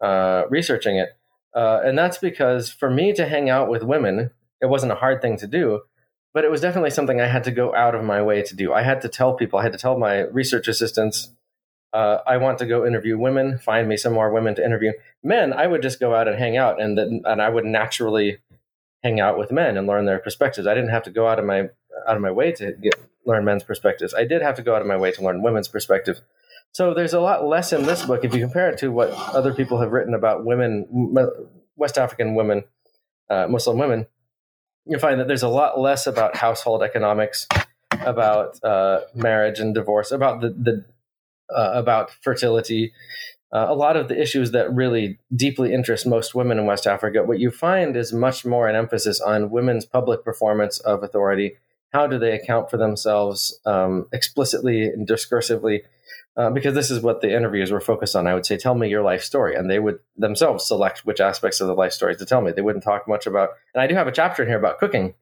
uh, 0.01 0.43
researching 0.49 0.97
it. 0.97 1.09
Uh, 1.55 1.81
and 1.83 1.97
that's 1.97 2.17
because 2.17 2.71
for 2.71 2.89
me 2.89 3.13
to 3.13 3.27
hang 3.27 3.49
out 3.49 3.69
with 3.69 3.83
women, 3.83 4.31
it 4.61 4.65
wasn't 4.65 4.91
a 4.91 4.95
hard 4.95 5.21
thing 5.21 5.37
to 5.37 5.47
do 5.47 5.81
but 6.33 6.45
it 6.45 6.51
was 6.51 6.61
definitely 6.61 6.91
something 6.91 7.19
I 7.19 7.27
had 7.27 7.43
to 7.45 7.51
go 7.51 7.75
out 7.75 7.95
of 7.95 8.03
my 8.03 8.21
way 8.21 8.41
to 8.41 8.55
do. 8.55 8.73
I 8.73 8.83
had 8.83 9.01
to 9.01 9.09
tell 9.09 9.33
people, 9.33 9.59
I 9.59 9.63
had 9.63 9.73
to 9.73 9.77
tell 9.77 9.97
my 9.97 10.21
research 10.21 10.67
assistants, 10.67 11.29
uh, 11.93 12.19
I 12.25 12.37
want 12.37 12.57
to 12.59 12.65
go 12.65 12.85
interview 12.85 13.17
women, 13.17 13.57
find 13.57 13.87
me 13.89 13.97
some 13.97 14.13
more 14.13 14.31
women 14.31 14.55
to 14.55 14.65
interview. 14.65 14.93
Men, 15.23 15.51
I 15.51 15.67
would 15.67 15.81
just 15.81 15.99
go 15.99 16.15
out 16.15 16.27
and 16.27 16.37
hang 16.37 16.55
out, 16.55 16.81
and 16.81 16.97
and 16.97 17.41
I 17.41 17.49
would 17.49 17.65
naturally 17.65 18.37
hang 19.03 19.19
out 19.19 19.37
with 19.37 19.51
men 19.51 19.75
and 19.75 19.87
learn 19.87 20.05
their 20.05 20.19
perspectives. 20.19 20.67
I 20.67 20.73
didn't 20.73 20.91
have 20.91 21.03
to 21.03 21.11
go 21.11 21.27
out 21.27 21.39
of 21.39 21.45
my 21.45 21.69
out 22.07 22.15
of 22.15 22.21
my 22.21 22.31
way 22.31 22.53
to 22.53 22.71
get 22.71 22.95
learn 23.25 23.43
men's 23.43 23.63
perspectives. 23.63 24.13
I 24.13 24.23
did 24.23 24.41
have 24.41 24.55
to 24.55 24.61
go 24.61 24.73
out 24.73 24.81
of 24.81 24.87
my 24.87 24.97
way 24.97 25.11
to 25.11 25.21
learn 25.21 25.43
women's 25.43 25.67
perspective. 25.67 26.21
So 26.71 26.93
there's 26.93 27.13
a 27.13 27.19
lot 27.19 27.45
less 27.45 27.73
in 27.73 27.83
this 27.83 28.05
book 28.05 28.23
if 28.23 28.33
you 28.33 28.39
compare 28.39 28.69
it 28.69 28.77
to 28.79 28.87
what 28.89 29.09
other 29.09 29.53
people 29.53 29.81
have 29.81 29.91
written 29.91 30.13
about 30.13 30.45
women, 30.45 30.87
West 31.75 31.97
African 31.97 32.35
women, 32.35 32.63
uh, 33.29 33.47
Muslim 33.47 33.77
women 33.77 34.07
you 34.85 34.97
find 34.97 35.19
that 35.19 35.27
there's 35.27 35.43
a 35.43 35.49
lot 35.49 35.79
less 35.79 36.07
about 36.07 36.35
household 36.35 36.83
economics, 36.83 37.47
about 37.91 38.63
uh, 38.63 39.01
marriage 39.13 39.59
and 39.59 39.73
divorce, 39.73 40.11
about 40.11 40.41
the, 40.41 40.49
the 40.49 40.85
uh, 41.55 41.71
about 41.73 42.11
fertility, 42.21 42.93
uh, 43.53 43.65
a 43.67 43.75
lot 43.75 43.97
of 43.97 44.07
the 44.07 44.19
issues 44.19 44.51
that 44.51 44.73
really 44.73 45.19
deeply 45.35 45.73
interest 45.73 46.07
most 46.07 46.33
women 46.33 46.57
in 46.57 46.65
West 46.65 46.87
Africa. 46.87 47.23
What 47.23 47.39
you 47.39 47.51
find 47.51 47.97
is 47.97 48.13
much 48.13 48.45
more 48.45 48.67
an 48.69 48.75
emphasis 48.75 49.19
on 49.19 49.49
women's 49.49 49.85
public 49.85 50.23
performance 50.23 50.79
of 50.79 51.03
authority. 51.03 51.57
How 51.91 52.07
do 52.07 52.17
they 52.17 52.31
account 52.31 52.69
for 52.69 52.77
themselves 52.77 53.59
um, 53.65 54.07
explicitly 54.13 54.85
and 54.85 55.05
discursively? 55.05 55.81
Uh, 56.37 56.49
because 56.49 56.73
this 56.73 56.89
is 56.89 57.01
what 57.01 57.19
the 57.19 57.35
interviews 57.35 57.71
were 57.71 57.81
focused 57.81 58.15
on. 58.15 58.25
I 58.25 58.33
would 58.33 58.45
say, 58.45 58.55
"Tell 58.55 58.73
me 58.73 58.87
your 58.87 59.01
life 59.01 59.21
story," 59.21 59.53
and 59.53 59.69
they 59.69 59.79
would 59.79 59.99
themselves 60.15 60.65
select 60.65 61.05
which 61.05 61.19
aspects 61.19 61.59
of 61.59 61.67
the 61.67 61.73
life 61.73 61.91
stories 61.91 62.17
to 62.17 62.25
tell 62.25 62.41
me. 62.41 62.53
They 62.53 62.61
wouldn't 62.61 62.85
talk 62.85 63.05
much 63.05 63.27
about, 63.27 63.49
and 63.73 63.81
I 63.81 63.87
do 63.87 63.95
have 63.95 64.07
a 64.07 64.13
chapter 64.13 64.41
in 64.41 64.47
here 64.47 64.57
about 64.57 64.79
cooking, 64.79 65.13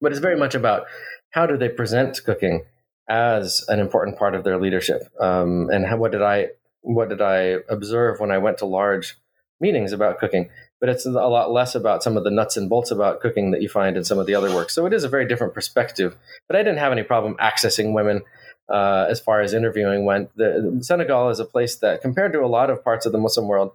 but 0.00 0.12
it's 0.12 0.20
very 0.20 0.36
much 0.36 0.54
about 0.54 0.84
how 1.30 1.46
do 1.46 1.56
they 1.56 1.68
present 1.68 2.22
cooking 2.24 2.64
as 3.08 3.64
an 3.68 3.80
important 3.80 4.18
part 4.18 4.36
of 4.36 4.44
their 4.44 4.56
leadership, 4.56 5.02
um, 5.18 5.68
and 5.70 5.84
how, 5.84 5.96
what 5.96 6.12
did 6.12 6.22
I 6.22 6.50
what 6.82 7.08
did 7.08 7.20
I 7.20 7.58
observe 7.68 8.20
when 8.20 8.30
I 8.30 8.38
went 8.38 8.58
to 8.58 8.66
large 8.66 9.18
meetings 9.60 9.92
about 9.92 10.18
cooking. 10.18 10.48
But 10.80 10.88
it's 10.88 11.04
a 11.04 11.10
lot 11.10 11.52
less 11.52 11.74
about 11.74 12.02
some 12.02 12.16
of 12.16 12.24
the 12.24 12.30
nuts 12.30 12.56
and 12.56 12.70
bolts 12.70 12.90
about 12.90 13.20
cooking 13.20 13.50
that 13.50 13.60
you 13.60 13.68
find 13.68 13.96
in 13.96 14.04
some 14.04 14.18
of 14.18 14.26
the 14.26 14.34
other 14.34 14.54
works. 14.54 14.74
So 14.74 14.86
it 14.86 14.94
is 14.94 15.04
a 15.04 15.08
very 15.08 15.28
different 15.28 15.52
perspective. 15.52 16.16
But 16.48 16.56
I 16.56 16.62
didn't 16.62 16.78
have 16.78 16.92
any 16.92 17.02
problem 17.02 17.36
accessing 17.38 17.92
women 17.92 18.22
uh, 18.70 19.06
as 19.08 19.20
far 19.20 19.40
as 19.40 19.52
interviewing 19.52 20.04
went. 20.04 20.34
The, 20.36 20.78
Senegal 20.82 21.28
is 21.30 21.40
a 21.40 21.44
place 21.44 21.76
that, 21.76 22.02
compared 22.02 22.32
to 22.32 22.40
a 22.40 22.46
lot 22.46 22.70
of 22.70 22.84
parts 22.84 23.04
of 23.04 23.12
the 23.12 23.18
Muslim 23.18 23.48
world, 23.48 23.72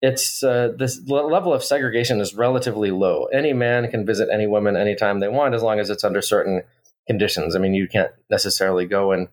it's 0.00 0.42
uh, 0.42 0.72
this 0.76 1.00
level 1.08 1.52
of 1.52 1.64
segregation 1.64 2.20
is 2.20 2.34
relatively 2.34 2.90
low. 2.90 3.24
Any 3.26 3.52
man 3.52 3.90
can 3.90 4.04
visit 4.04 4.28
any 4.30 4.46
woman 4.46 4.76
anytime 4.76 5.20
they 5.20 5.28
want, 5.28 5.54
as 5.54 5.62
long 5.62 5.80
as 5.80 5.88
it's 5.88 6.04
under 6.04 6.20
certain 6.20 6.62
conditions. 7.06 7.56
I 7.56 7.58
mean, 7.58 7.74
you 7.74 7.88
can't 7.88 8.12
necessarily 8.30 8.86
go 8.86 9.12
and 9.12 9.28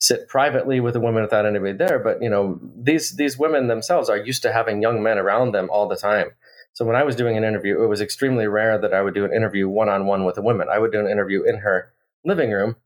sit 0.00 0.28
privately 0.28 0.80
with 0.80 0.96
a 0.96 1.00
woman 1.00 1.22
without 1.22 1.46
anybody 1.46 1.72
there, 1.72 1.98
but 1.98 2.20
you 2.22 2.28
know, 2.28 2.60
these 2.76 3.16
these 3.16 3.38
women 3.38 3.68
themselves 3.68 4.08
are 4.08 4.16
used 4.16 4.42
to 4.42 4.52
having 4.52 4.82
young 4.82 5.02
men 5.02 5.18
around 5.18 5.52
them 5.52 5.68
all 5.70 5.88
the 5.88 5.96
time. 5.96 6.30
So 6.72 6.84
when 6.84 6.96
I 6.96 7.04
was 7.04 7.16
doing 7.16 7.36
an 7.36 7.44
interview, 7.44 7.82
it 7.82 7.86
was 7.86 8.00
extremely 8.00 8.46
rare 8.46 8.78
that 8.78 8.92
I 8.92 9.02
would 9.02 9.14
do 9.14 9.24
an 9.24 9.32
interview 9.32 9.68
one 9.68 9.88
on 9.88 10.06
one 10.06 10.24
with 10.24 10.36
a 10.38 10.42
woman. 10.42 10.68
I 10.70 10.78
would 10.78 10.92
do 10.92 11.00
an 11.00 11.10
interview 11.10 11.42
in 11.42 11.58
her 11.58 11.92
living 12.24 12.50
room 12.50 12.76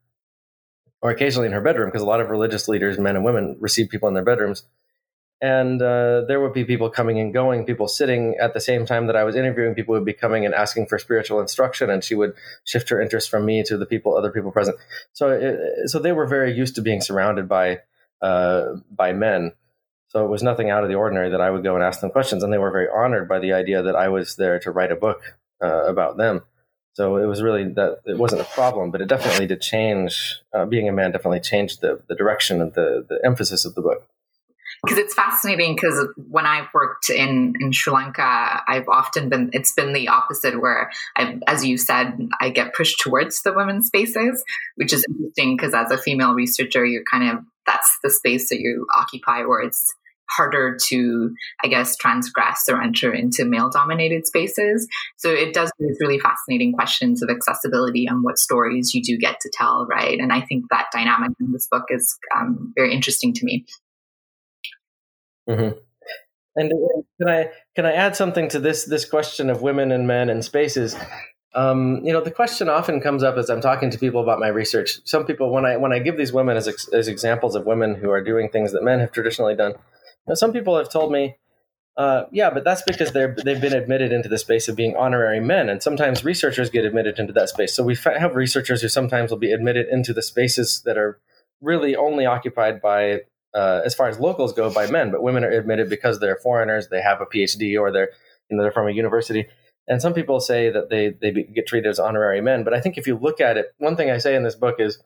or 1.02 1.10
occasionally 1.10 1.48
in 1.48 1.52
her 1.52 1.60
bedroom, 1.60 1.88
because 1.88 2.02
a 2.02 2.06
lot 2.06 2.20
of 2.20 2.30
religious 2.30 2.68
leaders, 2.68 2.98
men 2.98 3.16
and 3.16 3.24
women, 3.24 3.56
receive 3.60 3.88
people 3.88 4.08
in 4.08 4.14
their 4.14 4.24
bedrooms. 4.24 4.64
And 5.40 5.82
uh, 5.82 6.22
there 6.28 6.40
would 6.40 6.52
be 6.52 6.64
people 6.64 6.88
coming 6.88 7.18
and 7.18 7.34
going, 7.34 7.66
people 7.66 7.88
sitting 7.88 8.36
at 8.40 8.54
the 8.54 8.60
same 8.60 8.86
time 8.86 9.08
that 9.08 9.16
I 9.16 9.24
was 9.24 9.34
interviewing. 9.34 9.74
People 9.74 9.94
would 9.94 10.04
be 10.04 10.12
coming 10.12 10.46
and 10.46 10.54
asking 10.54 10.86
for 10.86 11.00
spiritual 11.00 11.40
instruction, 11.40 11.90
and 11.90 12.04
she 12.04 12.14
would 12.14 12.34
shift 12.62 12.88
her 12.90 13.00
interest 13.00 13.28
from 13.28 13.44
me 13.44 13.64
to 13.64 13.76
the 13.76 13.84
people, 13.84 14.16
other 14.16 14.30
people 14.30 14.52
present. 14.52 14.76
So, 15.12 15.30
it, 15.30 15.90
so 15.90 15.98
they 15.98 16.12
were 16.12 16.28
very 16.28 16.56
used 16.56 16.76
to 16.76 16.82
being 16.82 17.00
surrounded 17.00 17.48
by 17.48 17.80
uh, 18.22 18.76
by 18.88 19.12
men. 19.12 19.52
So 20.06 20.24
it 20.24 20.28
was 20.28 20.44
nothing 20.44 20.70
out 20.70 20.84
of 20.84 20.88
the 20.88 20.94
ordinary 20.94 21.30
that 21.30 21.40
I 21.40 21.50
would 21.50 21.64
go 21.64 21.74
and 21.74 21.82
ask 21.82 22.00
them 22.00 22.10
questions, 22.10 22.44
and 22.44 22.52
they 22.52 22.58
were 22.58 22.70
very 22.70 22.86
honored 22.88 23.28
by 23.28 23.40
the 23.40 23.54
idea 23.54 23.82
that 23.82 23.96
I 23.96 24.10
was 24.10 24.36
there 24.36 24.60
to 24.60 24.70
write 24.70 24.92
a 24.92 24.96
book 24.96 25.22
uh, 25.60 25.86
about 25.86 26.18
them. 26.18 26.42
So 26.94 27.16
it 27.16 27.26
was 27.26 27.42
really 27.42 27.64
that 27.72 28.00
it 28.04 28.18
wasn't 28.18 28.42
a 28.42 28.44
problem, 28.44 28.90
but 28.90 29.00
it 29.00 29.08
definitely 29.08 29.46
did 29.46 29.62
change. 29.62 30.40
Uh, 30.52 30.66
being 30.66 30.88
a 30.88 30.92
man 30.92 31.12
definitely 31.12 31.40
changed 31.40 31.80
the 31.80 32.00
the 32.08 32.14
direction 32.14 32.60
and 32.60 32.74
the 32.74 33.04
the 33.08 33.18
emphasis 33.24 33.64
of 33.64 33.74
the 33.74 33.82
book. 33.82 34.06
Because 34.84 34.98
it's 34.98 35.14
fascinating. 35.14 35.74
Because 35.74 36.08
when 36.28 36.44
I've 36.44 36.66
worked 36.74 37.08
in 37.08 37.54
in 37.60 37.72
Sri 37.72 37.92
Lanka, 37.92 38.62
I've 38.66 38.88
often 38.88 39.28
been 39.28 39.50
it's 39.52 39.72
been 39.72 39.92
the 39.92 40.08
opposite, 40.08 40.60
where 40.60 40.90
I, 41.16 41.38
as 41.46 41.64
you 41.64 41.78
said, 41.78 42.28
I 42.40 42.50
get 42.50 42.74
pushed 42.74 43.00
towards 43.00 43.42
the 43.42 43.52
women's 43.52 43.86
spaces, 43.86 44.44
which 44.74 44.92
is 44.92 45.04
interesting. 45.08 45.56
Because 45.56 45.72
as 45.72 45.90
a 45.90 45.98
female 45.98 46.34
researcher, 46.34 46.84
you're 46.84 47.04
kind 47.10 47.30
of 47.30 47.44
that's 47.64 47.98
the 48.02 48.10
space 48.10 48.48
that 48.48 48.58
you 48.58 48.86
occupy, 48.94 49.44
where 49.44 49.60
it's 49.60 49.94
harder 50.36 50.76
to, 50.88 51.34
I 51.64 51.68
guess, 51.68 51.96
transgress 51.96 52.68
or 52.68 52.82
enter 52.82 53.12
into 53.12 53.44
male 53.44 53.70
dominated 53.70 54.26
spaces. 54.26 54.88
So 55.16 55.30
it 55.30 55.54
does 55.54 55.70
raise 55.78 55.96
really 56.00 56.18
fascinating 56.18 56.72
questions 56.72 57.22
of 57.22 57.30
accessibility 57.30 58.06
and 58.06 58.22
what 58.22 58.38
stories 58.38 58.94
you 58.94 59.02
do 59.02 59.16
get 59.18 59.40
to 59.40 59.50
tell, 59.52 59.86
right? 59.86 60.18
And 60.18 60.32
I 60.32 60.40
think 60.40 60.64
that 60.70 60.86
dynamic 60.92 61.30
in 61.40 61.52
this 61.52 61.68
book 61.70 61.84
is 61.88 62.16
um, 62.36 62.72
very 62.76 62.92
interesting 62.92 63.32
to 63.34 63.44
me. 63.44 63.64
Mm-hmm. 65.48 65.78
And 66.54 66.72
uh, 66.72 67.02
can 67.18 67.28
I 67.28 67.48
can 67.74 67.86
I 67.86 67.92
add 67.92 68.14
something 68.14 68.48
to 68.48 68.58
this 68.58 68.84
this 68.84 69.04
question 69.04 69.48
of 69.48 69.62
women 69.62 69.90
and 69.90 70.06
men 70.06 70.28
and 70.28 70.44
spaces? 70.44 70.94
Um, 71.54 72.00
you 72.04 72.12
know, 72.12 72.22
the 72.22 72.30
question 72.30 72.68
often 72.68 73.00
comes 73.00 73.22
up 73.22 73.36
as 73.36 73.50
I'm 73.50 73.60
talking 73.60 73.90
to 73.90 73.98
people 73.98 74.22
about 74.22 74.38
my 74.38 74.48
research. 74.48 75.00
Some 75.04 75.24
people, 75.24 75.50
when 75.50 75.66
I 75.66 75.76
when 75.76 75.92
I 75.92 75.98
give 75.98 76.16
these 76.16 76.32
women 76.32 76.56
as 76.56 76.68
as 76.92 77.08
examples 77.08 77.54
of 77.54 77.66
women 77.66 77.94
who 77.94 78.10
are 78.10 78.22
doing 78.22 78.48
things 78.48 78.72
that 78.72 78.82
men 78.82 79.00
have 79.00 79.12
traditionally 79.12 79.54
done, 79.54 79.74
now, 80.26 80.34
some 80.34 80.52
people 80.52 80.76
have 80.76 80.88
told 80.88 81.12
me, 81.12 81.36
uh, 81.96 82.24
yeah, 82.32 82.48
but 82.50 82.64
that's 82.64 82.82
because 82.82 83.12
they're 83.12 83.36
they've 83.44 83.60
been 83.60 83.74
admitted 83.74 84.12
into 84.12 84.28
the 84.28 84.38
space 84.38 84.68
of 84.68 84.76
being 84.76 84.96
honorary 84.96 85.40
men, 85.40 85.68
and 85.68 85.82
sometimes 85.82 86.24
researchers 86.24 86.70
get 86.70 86.86
admitted 86.86 87.18
into 87.18 87.34
that 87.34 87.50
space. 87.50 87.74
So 87.74 87.82
we 87.82 87.96
have 87.96 88.34
researchers 88.34 88.80
who 88.80 88.88
sometimes 88.88 89.30
will 89.30 89.38
be 89.38 89.52
admitted 89.52 89.88
into 89.88 90.14
the 90.14 90.22
spaces 90.22 90.82
that 90.86 90.96
are 90.96 91.20
really 91.60 91.94
only 91.94 92.24
occupied 92.24 92.80
by, 92.80 93.20
uh, 93.54 93.82
as 93.84 93.94
far 93.94 94.08
as 94.08 94.18
locals 94.18 94.54
go, 94.54 94.72
by 94.72 94.86
men, 94.86 95.10
but 95.10 95.22
women 95.22 95.44
are 95.44 95.50
admitted 95.50 95.90
because 95.90 96.18
they're 96.18 96.36
foreigners, 96.36 96.88
they 96.88 97.02
have 97.02 97.20
a 97.20 97.26
PhD, 97.26 97.78
or 97.78 97.92
they're 97.92 98.10
you 98.48 98.56
know 98.56 98.62
they're 98.62 98.72
from 98.72 98.88
a 98.88 98.92
university. 98.92 99.46
And 99.86 100.00
some 100.00 100.14
people 100.14 100.40
say 100.40 100.70
that 100.70 100.88
they 100.88 101.10
they 101.10 101.30
get 101.30 101.66
treated 101.66 101.90
as 101.90 101.98
honorary 101.98 102.40
men, 102.40 102.64
but 102.64 102.72
I 102.72 102.80
think 102.80 102.96
if 102.96 103.06
you 103.06 103.18
look 103.18 103.40
at 103.42 103.58
it, 103.58 103.74
one 103.76 103.96
thing 103.96 104.10
I 104.10 104.18
say 104.18 104.34
in 104.34 104.44
this 104.44 104.54
book 104.54 104.76
is. 104.78 104.98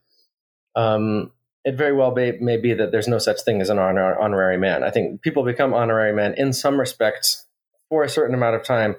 Um, 0.76 1.32
it 1.66 1.74
very 1.74 1.92
well 1.92 2.14
may, 2.14 2.56
be 2.56 2.74
that 2.74 2.92
there's 2.92 3.08
no 3.08 3.18
such 3.18 3.42
thing 3.42 3.60
as 3.60 3.70
an 3.70 3.78
honor, 3.78 4.16
honorary 4.16 4.56
man. 4.56 4.84
I 4.84 4.90
think 4.90 5.20
people 5.20 5.42
become 5.42 5.74
honorary 5.74 6.12
men 6.12 6.32
in 6.34 6.52
some 6.52 6.78
respects 6.78 7.44
for 7.88 8.04
a 8.04 8.08
certain 8.08 8.36
amount 8.36 8.54
of 8.54 8.62
time, 8.62 8.94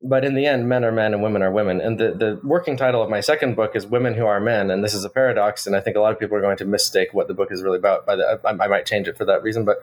but 0.00 0.24
in 0.24 0.36
the 0.36 0.46
end, 0.46 0.68
men 0.68 0.84
are 0.84 0.92
men 0.92 1.12
and 1.12 1.24
women 1.24 1.42
are 1.42 1.50
women. 1.50 1.80
And 1.80 1.98
the, 1.98 2.12
the 2.12 2.40
working 2.44 2.76
title 2.76 3.02
of 3.02 3.10
my 3.10 3.20
second 3.20 3.56
book 3.56 3.74
is 3.74 3.84
Women 3.84 4.14
Who 4.14 4.26
Are 4.26 4.38
Men. 4.38 4.70
And 4.70 4.84
this 4.84 4.94
is 4.94 5.04
a 5.04 5.10
paradox. 5.10 5.66
And 5.66 5.74
I 5.74 5.80
think 5.80 5.96
a 5.96 6.00
lot 6.00 6.12
of 6.12 6.20
people 6.20 6.36
are 6.36 6.40
going 6.40 6.56
to 6.58 6.64
mistake 6.64 7.08
what 7.12 7.26
the 7.26 7.34
book 7.34 7.48
is 7.50 7.64
really 7.64 7.78
about. 7.78 8.06
By 8.06 8.14
the, 8.14 8.40
I, 8.44 8.50
I 8.50 8.68
might 8.68 8.86
change 8.86 9.08
it 9.08 9.16
for 9.16 9.24
that 9.24 9.42
reason. 9.42 9.64
But, 9.64 9.82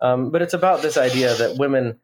um, 0.00 0.30
but 0.30 0.42
it's 0.42 0.54
about 0.54 0.80
this 0.80 0.96
idea 0.96 1.34
that 1.34 1.56
women 1.56 1.98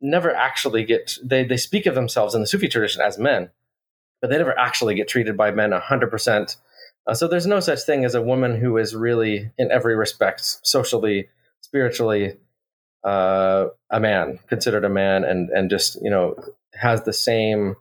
never 0.00 0.34
actually 0.34 0.84
get, 0.84 1.16
they, 1.22 1.44
they 1.44 1.58
speak 1.58 1.86
of 1.86 1.94
themselves 1.94 2.34
in 2.34 2.40
the 2.40 2.46
Sufi 2.48 2.66
tradition 2.66 3.02
as 3.02 3.18
men, 3.18 3.50
but 4.20 4.30
they 4.30 4.38
never 4.38 4.58
actually 4.58 4.96
get 4.96 5.06
treated 5.06 5.36
by 5.36 5.52
men 5.52 5.70
100%. 5.70 6.56
Uh, 7.06 7.14
so 7.14 7.26
there's 7.26 7.46
no 7.46 7.60
such 7.60 7.82
thing 7.82 8.04
as 8.04 8.14
a 8.14 8.22
woman 8.22 8.60
who 8.60 8.76
is 8.76 8.94
really, 8.94 9.50
in 9.58 9.72
every 9.72 9.96
respect, 9.96 10.40
socially, 10.62 11.28
spiritually, 11.60 12.36
uh, 13.04 13.66
a 13.90 14.00
man, 14.00 14.38
considered 14.48 14.84
a 14.84 14.88
man, 14.88 15.24
and 15.24 15.50
and 15.50 15.70
just 15.70 16.00
you 16.02 16.10
know 16.10 16.36
has 16.74 17.02
the 17.02 17.12
same 17.12 17.74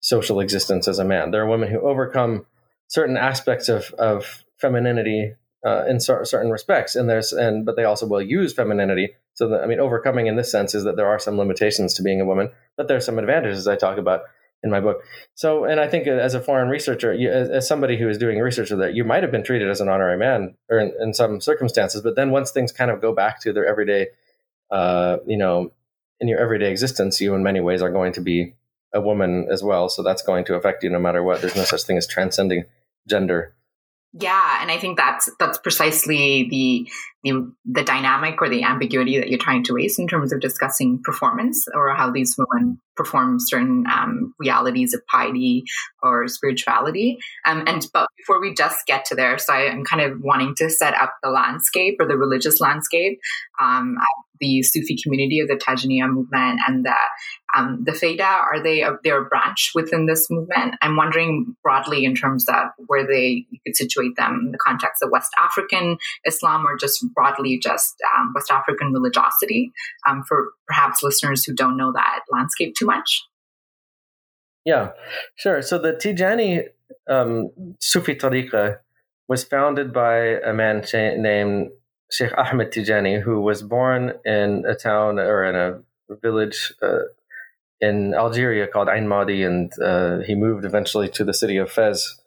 social 0.00 0.40
existence 0.40 0.86
as 0.86 0.98
a 0.98 1.04
man. 1.04 1.30
There 1.30 1.42
are 1.42 1.50
women 1.50 1.68
who 1.68 1.80
overcome 1.80 2.46
certain 2.86 3.16
aspects 3.16 3.68
of, 3.68 3.92
of 3.98 4.44
femininity 4.56 5.34
uh, 5.66 5.84
in 5.86 6.00
cer- 6.00 6.24
certain 6.24 6.50
respects, 6.50 6.94
and 6.94 7.08
there's 7.08 7.32
and 7.32 7.66
but 7.66 7.76
they 7.76 7.84
also 7.84 8.06
will 8.06 8.22
use 8.22 8.52
femininity. 8.54 9.10
So 9.34 9.48
that, 9.48 9.62
I 9.62 9.66
mean, 9.66 9.80
overcoming 9.80 10.26
in 10.26 10.36
this 10.36 10.50
sense 10.50 10.74
is 10.74 10.84
that 10.84 10.96
there 10.96 11.08
are 11.08 11.18
some 11.18 11.38
limitations 11.38 11.94
to 11.94 12.02
being 12.02 12.20
a 12.20 12.24
woman, 12.24 12.50
but 12.76 12.88
there 12.88 12.96
are 12.96 13.00
some 13.00 13.18
advantages 13.18 13.66
I 13.66 13.76
talk 13.76 13.98
about 13.98 14.22
in 14.62 14.70
my 14.70 14.80
book. 14.80 15.02
So, 15.34 15.64
and 15.64 15.80
I 15.80 15.88
think 15.88 16.06
as 16.06 16.34
a 16.34 16.40
foreign 16.40 16.68
researcher, 16.68 17.14
you, 17.14 17.30
as, 17.30 17.48
as, 17.48 17.68
somebody 17.68 17.96
who 17.96 18.08
is 18.08 18.18
doing 18.18 18.38
research 18.38 18.70
that, 18.70 18.94
you 18.94 19.04
might 19.04 19.22
have 19.22 19.30
been 19.30 19.44
treated 19.44 19.70
as 19.70 19.80
an 19.80 19.88
honorary 19.88 20.18
man, 20.18 20.56
or 20.68 20.78
in, 20.78 20.92
in 21.00 21.14
some 21.14 21.40
circumstances. 21.40 22.02
But 22.02 22.16
then 22.16 22.30
once 22.30 22.50
things 22.50 22.72
kind 22.72 22.90
of 22.90 23.00
go 23.00 23.14
back 23.14 23.40
to 23.42 23.52
their 23.52 23.66
everyday, 23.66 24.08
uh, 24.70 25.18
you 25.26 25.38
know, 25.38 25.72
in 26.20 26.28
your 26.28 26.40
everyday 26.40 26.70
existence, 26.70 27.20
you 27.20 27.34
in 27.34 27.42
many 27.42 27.60
ways 27.60 27.82
are 27.82 27.92
going 27.92 28.12
to 28.14 28.20
be 28.20 28.54
a 28.92 29.00
woman 29.00 29.46
as 29.52 29.62
well. 29.62 29.88
So 29.88 30.02
that's 30.02 30.22
going 30.22 30.44
to 30.46 30.54
affect 30.54 30.82
you 30.82 30.90
no 30.90 30.98
matter 30.98 31.22
what. 31.22 31.40
There's 31.40 31.56
no 31.56 31.64
such 31.64 31.84
thing 31.84 31.96
as 31.96 32.06
transcending 32.06 32.64
gender. 33.06 33.54
Yeah, 34.14 34.58
and 34.62 34.70
I 34.70 34.78
think 34.78 34.96
that's 34.96 35.28
that's 35.38 35.58
precisely 35.58 36.48
the 36.48 36.90
the 37.24 37.52
the 37.66 37.84
dynamic 37.84 38.40
or 38.40 38.48
the 38.48 38.62
ambiguity 38.62 39.18
that 39.18 39.28
you're 39.28 39.38
trying 39.38 39.64
to 39.64 39.74
raise 39.74 39.98
in 39.98 40.08
terms 40.08 40.32
of 40.32 40.40
discussing 40.40 41.02
performance 41.04 41.66
or 41.74 41.94
how 41.94 42.10
these 42.10 42.34
women 42.38 42.80
perform 42.96 43.36
certain 43.38 43.84
um, 43.92 44.32
realities 44.38 44.94
of 44.94 45.06
piety 45.06 45.64
or 46.02 46.26
spirituality. 46.26 47.18
Um, 47.46 47.64
and 47.66 47.86
but 47.92 48.08
before 48.16 48.40
we 48.40 48.54
just 48.54 48.86
get 48.86 49.04
to 49.06 49.14
there, 49.14 49.36
so 49.36 49.52
I, 49.52 49.64
am 49.64 49.84
kind 49.84 50.00
of 50.00 50.20
wanting 50.20 50.54
to 50.56 50.70
set 50.70 50.94
up 50.94 51.12
the 51.22 51.30
landscape 51.30 51.96
or 52.00 52.06
the 52.06 52.16
religious 52.16 52.60
landscape. 52.60 53.18
Um, 53.60 53.96
the 54.40 54.62
Sufi 54.62 54.96
community 55.02 55.40
of 55.40 55.48
the 55.48 55.56
Tijaniya 55.56 56.10
movement 56.10 56.60
and 56.66 56.84
the 56.84 56.94
um, 57.56 57.82
the 57.84 57.92
Faida 57.92 58.20
are 58.20 58.62
they 58.62 58.82
a, 58.82 58.98
they're 59.02 59.22
a 59.22 59.28
branch 59.28 59.72
within 59.74 60.06
this 60.06 60.28
movement? 60.30 60.74
I'm 60.82 60.96
wondering 60.96 61.56
broadly 61.62 62.04
in 62.04 62.14
terms 62.14 62.46
of 62.48 62.68
where 62.86 63.06
they 63.06 63.46
you 63.50 63.58
could 63.66 63.76
situate 63.76 64.16
them 64.16 64.42
in 64.46 64.52
the 64.52 64.58
context 64.58 65.02
of 65.02 65.10
West 65.10 65.30
African 65.38 65.96
Islam 66.26 66.66
or 66.66 66.76
just 66.76 67.04
broadly 67.14 67.58
just 67.58 67.96
um, 68.16 68.32
West 68.34 68.50
African 68.50 68.92
religiosity 68.92 69.72
um, 70.08 70.22
for 70.26 70.50
perhaps 70.66 71.02
listeners 71.02 71.44
who 71.44 71.54
don't 71.54 71.76
know 71.76 71.92
that 71.92 72.20
landscape 72.30 72.74
too 72.74 72.86
much. 72.86 73.24
Yeah, 74.64 74.90
sure. 75.36 75.62
So 75.62 75.78
the 75.78 75.92
Tijani 75.92 76.64
um, 77.08 77.50
Sufi 77.80 78.14
tariqa 78.14 78.78
was 79.28 79.44
founded 79.44 79.92
by 79.92 80.16
a 80.16 80.52
man 80.52 80.84
named 80.92 81.70
Sheikh 82.10 82.36
Ahmed 82.36 82.72
Tijani, 82.72 83.20
who 83.20 83.40
was 83.40 83.62
born 83.62 84.14
in 84.24 84.64
a 84.66 84.74
town 84.74 85.18
or 85.18 85.44
in 85.44 85.54
a 85.56 86.16
village 86.16 86.72
uh, 86.82 87.04
in 87.80 88.14
Algeria 88.14 88.66
called 88.66 88.88
Ain 88.88 89.06
Madi, 89.06 89.42
and 89.44 89.72
uh, 89.80 90.18
he 90.18 90.34
moved 90.34 90.64
eventually 90.64 91.08
to 91.10 91.24
the 91.24 91.34
city 91.34 91.58
of 91.58 91.70
Fez 91.70 92.20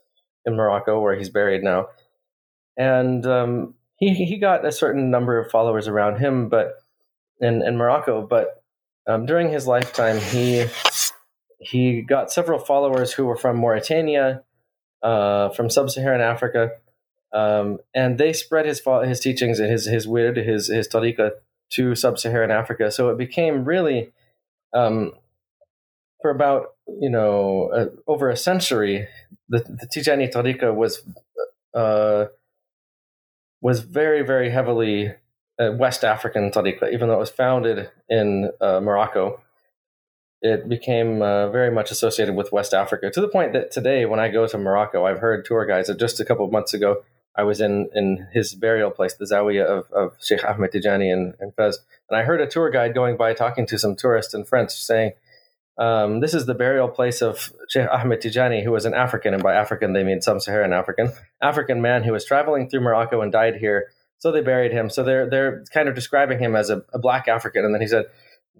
in 0.46 0.56
Morocco, 0.56 1.02
where 1.02 1.16
he's 1.16 1.30
buried 1.30 1.64
now. 1.64 1.88
And 2.78 3.26
um, 3.26 3.74
he 3.98 4.14
he 4.14 4.38
got 4.38 4.66
a 4.66 4.72
certain 4.72 5.12
number 5.12 5.40
of 5.40 5.52
followers 5.52 5.88
around 5.88 6.20
him, 6.20 6.50
but 6.50 6.74
in 7.40 7.62
in 7.62 7.76
Morocco. 7.76 8.26
But 8.26 8.64
um, 9.08 9.26
during 9.26 9.50
his 9.50 9.68
lifetime, 9.68 10.20
he 10.20 10.68
he 11.60 12.02
got 12.02 12.32
several 12.32 12.60
followers 12.60 13.12
who 13.14 13.26
were 13.26 13.36
from 13.36 13.58
Mauritania, 13.58 14.44
uh, 15.04 15.50
from 15.50 15.70
sub-Saharan 15.70 16.22
Africa, 16.22 16.72
um, 17.34 17.80
and 17.94 18.18
they 18.18 18.34
spread 18.34 18.66
his 18.66 18.82
his 19.06 19.20
teachings 19.20 19.60
and 19.60 19.72
his 19.72 19.86
his 19.86 20.08
wird, 20.08 20.38
his 20.38 20.68
his 20.68 20.88
tariqa 20.88 21.32
to 21.74 21.96
sub-Saharan 21.96 22.52
Africa. 22.52 22.92
So 22.92 23.10
it 23.10 23.18
became 23.18 23.64
really, 23.64 24.12
um, 24.74 25.14
for 26.22 26.32
about 26.32 26.74
you 27.00 27.10
know 27.10 27.72
uh, 27.74 27.86
over 28.08 28.30
a 28.30 28.38
century, 28.38 29.08
the, 29.50 29.60
the 29.60 29.88
Tijani 29.88 30.32
tariqa 30.32 30.74
was 30.76 31.04
uh, 31.74 32.26
was 33.62 33.80
very 33.82 34.24
very 34.24 34.50
heavily 34.50 35.14
West 35.70 36.04
African 36.04 36.50
tariqa, 36.50 36.92
even 36.92 37.08
though 37.08 37.16
it 37.16 37.20
was 37.20 37.30
founded 37.30 37.90
in 38.10 38.50
uh, 38.60 38.80
Morocco. 38.80 39.42
It 40.42 40.68
became 40.68 41.22
uh, 41.22 41.50
very 41.50 41.70
much 41.70 41.92
associated 41.92 42.36
with 42.36 42.52
West 42.52 42.74
Africa 42.74 43.12
to 43.12 43.22
the 43.22 43.28
point 43.28 43.54
that 43.54 43.70
today, 43.70 44.06
when 44.08 44.20
I 44.20 44.30
go 44.30 44.48
to 44.48 44.58
Morocco, 44.58 45.06
I've 45.06 45.20
heard 45.20 45.46
tour 45.46 45.68
guides. 45.68 45.94
Just 46.00 46.20
a 46.20 46.26
couple 46.26 46.46
of 46.46 46.52
months 46.52 46.74
ago, 46.74 47.04
I 47.36 47.44
was 47.44 47.62
in 47.62 47.90
in 47.94 48.28
his 48.34 48.54
burial 48.54 48.92
place, 48.92 49.14
the 49.14 49.26
Zawiya 49.26 49.66
of, 49.66 49.92
of 49.92 50.16
Sheikh 50.22 50.44
Ahmed 50.44 50.72
Tijani 50.72 51.12
in, 51.12 51.34
in 51.40 51.52
Fez, 51.52 51.80
and 52.10 52.20
I 52.20 52.24
heard 52.24 52.42
a 52.42 52.48
tour 52.48 52.70
guide 52.70 52.94
going 52.94 53.18
by 53.18 53.34
talking 53.34 53.66
to 53.68 53.80
some 53.80 53.96
tourists 53.96 54.34
in 54.34 54.44
French 54.44 54.72
saying, 54.72 55.14
um, 55.78 56.20
"This 56.20 56.34
is 56.34 56.46
the 56.46 56.54
burial 56.54 56.90
place 56.90 57.22
of 57.22 57.54
Sheikh 57.70 57.88
Ahmed 57.90 58.22
Tijani, 58.22 58.64
who 58.64 58.72
was 58.72 58.86
an 58.86 58.94
African, 58.94 59.34
and 59.34 59.42
by 59.42 59.54
African 59.54 59.94
they 59.94 60.04
mean 60.04 60.22
some 60.22 60.40
Saharan 60.40 60.74
African, 60.74 61.14
African 61.42 61.82
man 61.82 62.04
who 62.04 62.12
was 62.12 62.26
traveling 62.26 62.70
through 62.70 62.82
Morocco 62.82 63.22
and 63.22 63.32
died 63.32 63.56
here. 63.56 63.92
So 64.18 64.32
they 64.32 64.42
buried 64.42 64.74
him. 64.74 64.90
So 64.90 65.04
they're 65.04 65.30
they're 65.30 65.64
kind 65.74 65.88
of 65.88 65.96
describing 65.96 66.40
him 66.40 66.56
as 66.56 66.70
a, 66.70 66.84
a 66.94 67.00
black 67.00 67.28
African, 67.28 67.64
and 67.66 67.74
then 67.74 67.82
he 67.82 67.88
said 67.88 68.06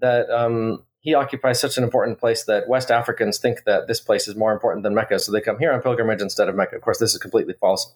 that." 0.00 0.30
Um, 0.30 0.84
he 1.02 1.14
occupies 1.14 1.58
such 1.58 1.76
an 1.76 1.82
important 1.82 2.20
place 2.20 2.44
that 2.44 2.68
West 2.68 2.92
Africans 2.92 3.38
think 3.38 3.64
that 3.64 3.88
this 3.88 3.98
place 3.98 4.28
is 4.28 4.36
more 4.36 4.52
important 4.52 4.84
than 4.84 4.94
Mecca, 4.94 5.18
so 5.18 5.32
they 5.32 5.40
come 5.40 5.58
here 5.58 5.72
on 5.72 5.82
pilgrimage 5.82 6.22
instead 6.22 6.48
of 6.48 6.54
Mecca. 6.54 6.76
Of 6.76 6.82
course, 6.82 6.98
this 6.98 7.12
is 7.12 7.18
completely 7.18 7.54
false. 7.54 7.92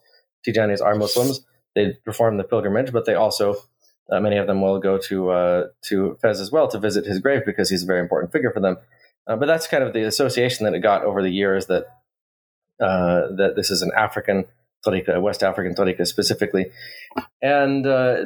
Tijanis 0.47 0.83
are 0.83 0.95
Muslims. 0.95 1.45
They 1.75 1.93
perform 2.05 2.37
the 2.37 2.45
pilgrimage, 2.45 2.93
but 2.93 3.05
they 3.05 3.15
also 3.15 3.57
uh, 4.11 4.21
many 4.21 4.37
of 4.37 4.47
them 4.47 4.61
will 4.61 4.79
go 4.79 4.99
to 4.99 5.31
uh, 5.31 5.67
to 5.83 6.17
Fez 6.23 6.41
as 6.41 6.53
well 6.53 6.69
to 6.69 6.79
visit 6.79 7.05
his 7.05 7.19
grave 7.19 7.43
because 7.45 7.71
he's 7.71 7.83
a 7.83 7.87
very 7.87 8.01
important 8.01 8.33
figure 8.33 8.51
for 8.53 8.61
them. 8.61 8.77
Uh, 9.27 9.37
but 9.37 9.47
that's 9.47 9.67
kind 9.67 9.83
of 9.83 9.93
the 9.93 10.05
association 10.05 10.65
that 10.65 10.75
it 10.75 10.81
got 10.81 11.05
over 11.05 11.23
the 11.23 11.31
years 11.31 11.67
that 11.67 11.87
uh, 12.81 13.35
that 13.37 13.55
this 13.57 13.71
is 13.71 13.83
an 13.83 13.91
African 13.97 14.45
tariqa, 14.87 15.21
West 15.21 15.43
African 15.43 15.75
tariqa 15.75 16.07
specifically. 16.07 16.67
And 17.43 17.87
uh, 17.87 18.17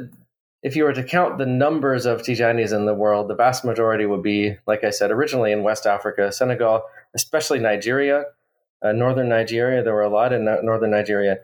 if 0.62 0.76
you 0.76 0.84
were 0.84 0.92
to 0.92 1.02
count 1.04 1.38
the 1.38 1.46
numbers 1.46 2.04
of 2.04 2.20
Tijanis 2.20 2.74
in 2.74 2.84
the 2.84 2.94
world, 2.94 3.28
the 3.28 3.34
vast 3.34 3.64
majority 3.64 4.04
would 4.04 4.22
be, 4.22 4.56
like 4.66 4.84
I 4.84 4.90
said, 4.90 5.10
originally 5.10 5.52
in 5.52 5.62
West 5.62 5.86
Africa, 5.86 6.30
Senegal, 6.30 6.82
especially 7.14 7.60
Nigeria, 7.60 8.24
uh, 8.82 8.92
northern 8.92 9.30
Nigeria. 9.30 9.82
There 9.82 9.94
were 9.94 10.02
a 10.02 10.10
lot 10.10 10.34
in 10.34 10.44
northern 10.44 10.90
Nigeria 10.90 11.38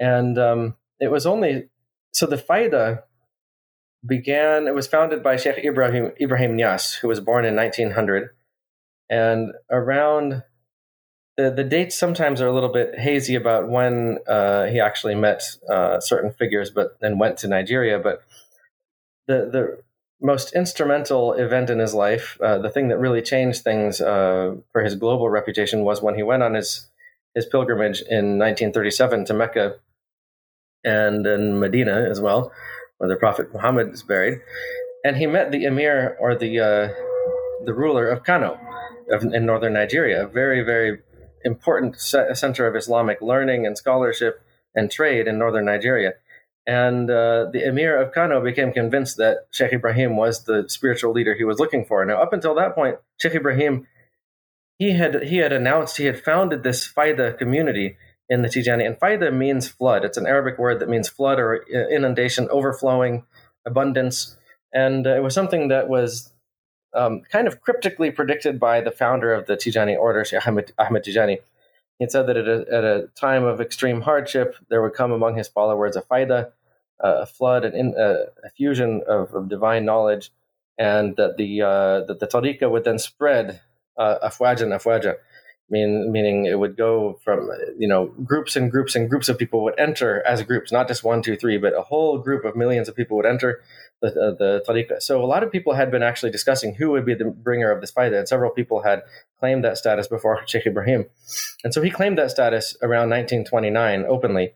and 0.00 0.38
um, 0.38 0.76
it 0.98 1.10
was 1.10 1.26
only 1.26 1.68
so 2.12 2.26
the 2.26 2.36
Faida 2.36 3.02
began. 4.04 4.66
It 4.66 4.74
was 4.74 4.88
founded 4.88 5.22
by 5.22 5.36
Sheikh 5.36 5.64
Ibrahim 5.64 6.12
Ibrahim 6.20 6.56
Niasse, 6.56 6.96
who 6.96 7.08
was 7.08 7.20
born 7.20 7.44
in 7.44 7.54
1900, 7.54 8.30
and 9.10 9.52
around 9.70 10.42
the 11.36 11.50
the 11.50 11.64
dates 11.64 11.96
sometimes 11.96 12.40
are 12.40 12.48
a 12.48 12.52
little 12.52 12.72
bit 12.72 12.98
hazy 12.98 13.34
about 13.34 13.68
when 13.68 14.18
uh, 14.26 14.66
he 14.66 14.80
actually 14.80 15.14
met 15.14 15.42
uh, 15.68 16.00
certain 16.00 16.32
figures, 16.32 16.70
but 16.70 16.98
then 17.00 17.18
went 17.18 17.36
to 17.38 17.48
Nigeria. 17.48 17.98
But 17.98 18.22
the 19.26 19.50
the 19.52 19.82
most 20.22 20.54
instrumental 20.54 21.34
event 21.34 21.70
in 21.70 21.78
his 21.78 21.94
life, 21.94 22.38
uh, 22.42 22.58
the 22.58 22.70
thing 22.70 22.88
that 22.88 22.98
really 22.98 23.22
changed 23.22 23.62
things 23.62 24.00
uh, 24.00 24.54
for 24.72 24.82
his 24.82 24.94
global 24.94 25.28
reputation, 25.28 25.84
was 25.84 26.02
when 26.02 26.14
he 26.14 26.22
went 26.22 26.42
on 26.42 26.54
his 26.54 26.86
his 27.34 27.46
pilgrimage 27.46 28.00
in 28.00 28.38
1937 28.38 29.26
to 29.26 29.34
Mecca 29.34 29.76
and 30.84 31.26
in 31.26 31.58
Medina 31.58 32.06
as 32.10 32.20
well, 32.20 32.52
where 32.98 33.08
the 33.08 33.16
Prophet 33.16 33.52
Muhammad 33.52 33.92
is 33.92 34.02
buried. 34.02 34.38
And 35.04 35.16
he 35.16 35.26
met 35.26 35.50
the 35.50 35.64
emir 35.64 36.16
or 36.20 36.34
the 36.34 36.60
uh, 36.60 36.88
the 37.64 37.74
ruler 37.74 38.08
of 38.08 38.24
Kano 38.24 38.58
of, 39.10 39.22
in 39.22 39.46
northern 39.46 39.72
Nigeria, 39.72 40.24
a 40.24 40.28
very 40.28 40.62
very 40.62 40.98
important 41.44 41.98
center 41.98 42.66
of 42.66 42.76
Islamic 42.76 43.20
learning 43.22 43.66
and 43.66 43.76
scholarship 43.76 44.42
and 44.74 44.90
trade 44.90 45.26
in 45.26 45.38
northern 45.38 45.64
Nigeria. 45.64 46.14
And 46.66 47.10
uh, 47.10 47.46
the 47.50 47.66
emir 47.66 48.00
of 48.00 48.12
Kano 48.12 48.44
became 48.44 48.72
convinced 48.72 49.16
that 49.16 49.46
Sheikh 49.50 49.72
Ibrahim 49.72 50.16
was 50.16 50.44
the 50.44 50.68
spiritual 50.68 51.12
leader 51.12 51.34
he 51.34 51.44
was 51.44 51.58
looking 51.58 51.86
for. 51.86 52.04
Now, 52.04 52.22
up 52.22 52.34
until 52.34 52.54
that 52.56 52.74
point, 52.74 52.96
Sheikh 53.18 53.34
Ibrahim 53.34 53.86
he 54.80 54.92
had 54.92 55.24
he 55.24 55.36
had 55.36 55.52
announced 55.52 55.98
he 55.98 56.06
had 56.06 56.18
founded 56.18 56.62
this 56.62 56.90
Faida 56.90 57.36
community 57.36 57.98
in 58.30 58.42
the 58.42 58.48
Tijani. 58.48 58.86
And 58.86 58.98
Faida 58.98 59.34
means 59.34 59.68
flood. 59.68 60.04
It's 60.04 60.16
an 60.16 60.26
Arabic 60.26 60.58
word 60.58 60.78
that 60.78 60.88
means 60.88 61.08
flood 61.08 61.38
or 61.38 61.56
inundation, 61.56 62.48
overflowing, 62.50 63.24
abundance. 63.66 64.36
And 64.72 65.06
uh, 65.06 65.16
it 65.16 65.22
was 65.22 65.34
something 65.34 65.68
that 65.68 65.88
was 65.88 66.32
um, 66.94 67.22
kind 67.30 67.48
of 67.48 67.60
cryptically 67.60 68.12
predicted 68.12 68.60
by 68.60 68.80
the 68.80 68.92
founder 68.92 69.34
of 69.34 69.46
the 69.46 69.56
Tijani 69.56 69.98
order, 69.98 70.24
Sheikh 70.24 70.46
Ahmed, 70.46 70.72
Ahmed 70.78 71.04
Tijani. 71.04 71.38
He 71.98 72.08
said 72.08 72.28
that 72.28 72.36
at 72.36 72.48
a, 72.48 72.64
at 72.72 72.84
a, 72.84 73.08
time 73.14 73.44
of 73.44 73.60
extreme 73.60 74.00
hardship, 74.02 74.56
there 74.70 74.80
would 74.80 74.94
come 74.94 75.12
among 75.12 75.36
his 75.36 75.48
followers 75.48 75.96
a 75.96 76.02
faida, 76.02 76.52
a 76.98 77.26
flood, 77.26 77.64
an 77.64 77.74
in, 77.74 77.94
a 77.96 78.48
fusion 78.56 79.02
of, 79.06 79.34
of, 79.34 79.48
divine 79.48 79.84
knowledge, 79.84 80.32
and 80.78 81.16
that 81.16 81.36
the 81.36 81.60
uh, 81.60 82.00
that 82.06 82.18
the 82.20 82.26
tariqa 82.26 82.70
would 82.70 82.84
then 82.84 82.98
spread 82.98 83.60
uh, 83.98 84.16
afwajan 84.22 84.68
afwaja, 84.68 85.16
mean, 85.70 86.10
meaning 86.10 86.46
it 86.46 86.58
would 86.58 86.76
go 86.76 87.18
from 87.24 87.48
you 87.78 87.88
know 87.88 88.06
groups 88.24 88.56
and 88.56 88.70
groups 88.70 88.94
and 88.94 89.08
groups 89.08 89.28
of 89.28 89.38
people 89.38 89.62
would 89.62 89.78
enter 89.78 90.22
as 90.26 90.42
groups, 90.42 90.72
not 90.72 90.88
just 90.88 91.04
one, 91.04 91.22
two, 91.22 91.36
three, 91.36 91.58
but 91.58 91.76
a 91.76 91.82
whole 91.82 92.18
group 92.18 92.44
of 92.44 92.56
millions 92.56 92.88
of 92.88 92.96
people 92.96 93.16
would 93.16 93.26
enter 93.26 93.62
the 94.02 94.08
uh, 94.08 94.34
the 94.36 94.64
tariqa. 94.66 95.00
So 95.00 95.24
a 95.24 95.26
lot 95.26 95.42
of 95.42 95.52
people 95.52 95.74
had 95.74 95.90
been 95.90 96.02
actually 96.02 96.32
discussing 96.32 96.74
who 96.74 96.90
would 96.90 97.06
be 97.06 97.14
the 97.14 97.26
bringer 97.26 97.70
of 97.70 97.80
this 97.80 97.92
faida, 97.92 98.18
and 98.18 98.28
several 98.28 98.50
people 98.50 98.82
had 98.82 99.02
claimed 99.38 99.64
that 99.64 99.78
status 99.78 100.08
before 100.08 100.42
Sheikh 100.46 100.66
Ibrahim, 100.66 101.06
and 101.64 101.72
so 101.72 101.80
he 101.80 101.90
claimed 101.90 102.18
that 102.18 102.30
status 102.30 102.76
around 102.82 103.10
1929 103.10 104.04
openly 104.08 104.54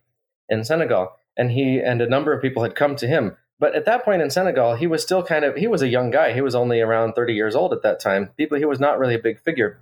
in 0.49 0.65
Senegal, 0.65 1.13
and 1.37 1.53
he 1.53 1.79
and 1.79 2.03
a 2.03 2.09
number 2.09 2.33
of 2.33 2.43
people 2.43 2.63
had 2.63 2.75
come 2.75 2.97
to 2.97 3.07
him. 3.07 3.37
But 3.61 3.77
at 3.77 3.85
that 3.87 4.05
point 4.05 4.21
in 4.21 4.31
Senegal, 4.31 4.75
he 4.75 4.89
was 4.89 5.03
still 5.03 5.23
kind 5.23 5.45
of 5.45 5.55
he 5.55 5.69
was 5.69 5.81
a 5.81 5.89
young 5.89 6.11
guy. 6.11 6.33
He 6.33 6.41
was 6.41 6.57
only 6.57 6.81
around 6.81 7.13
30 7.13 7.35
years 7.35 7.55
old 7.55 7.73
at 7.73 7.83
that 7.83 8.01
time. 8.01 8.31
People, 8.37 8.59
he 8.59 8.65
was 8.65 8.81
not 8.81 8.99
really 8.99 9.15
a 9.15 9.19
big 9.19 9.41
figure 9.41 9.79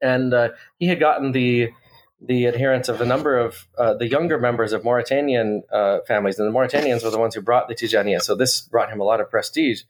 and 0.00 0.32
uh, 0.32 0.50
he 0.78 0.86
had 0.86 1.00
gotten 1.00 1.32
the 1.32 1.70
the 2.20 2.46
adherence 2.46 2.88
of 2.88 3.00
a 3.00 3.04
number 3.04 3.38
of 3.38 3.68
uh, 3.76 3.94
the 3.94 4.08
younger 4.08 4.38
members 4.38 4.72
of 4.72 4.84
Mauritanian 4.84 5.62
uh, 5.70 5.98
families, 6.06 6.38
and 6.38 6.48
the 6.48 6.58
Mauritanians 6.58 7.04
were 7.04 7.10
the 7.10 7.18
ones 7.18 7.34
who 7.34 7.42
brought 7.42 7.68
the 7.68 7.74
Tijaniya. 7.74 8.22
So 8.22 8.34
this 8.34 8.62
brought 8.62 8.90
him 8.90 9.00
a 9.00 9.04
lot 9.04 9.20
of 9.20 9.30
prestige. 9.30 9.82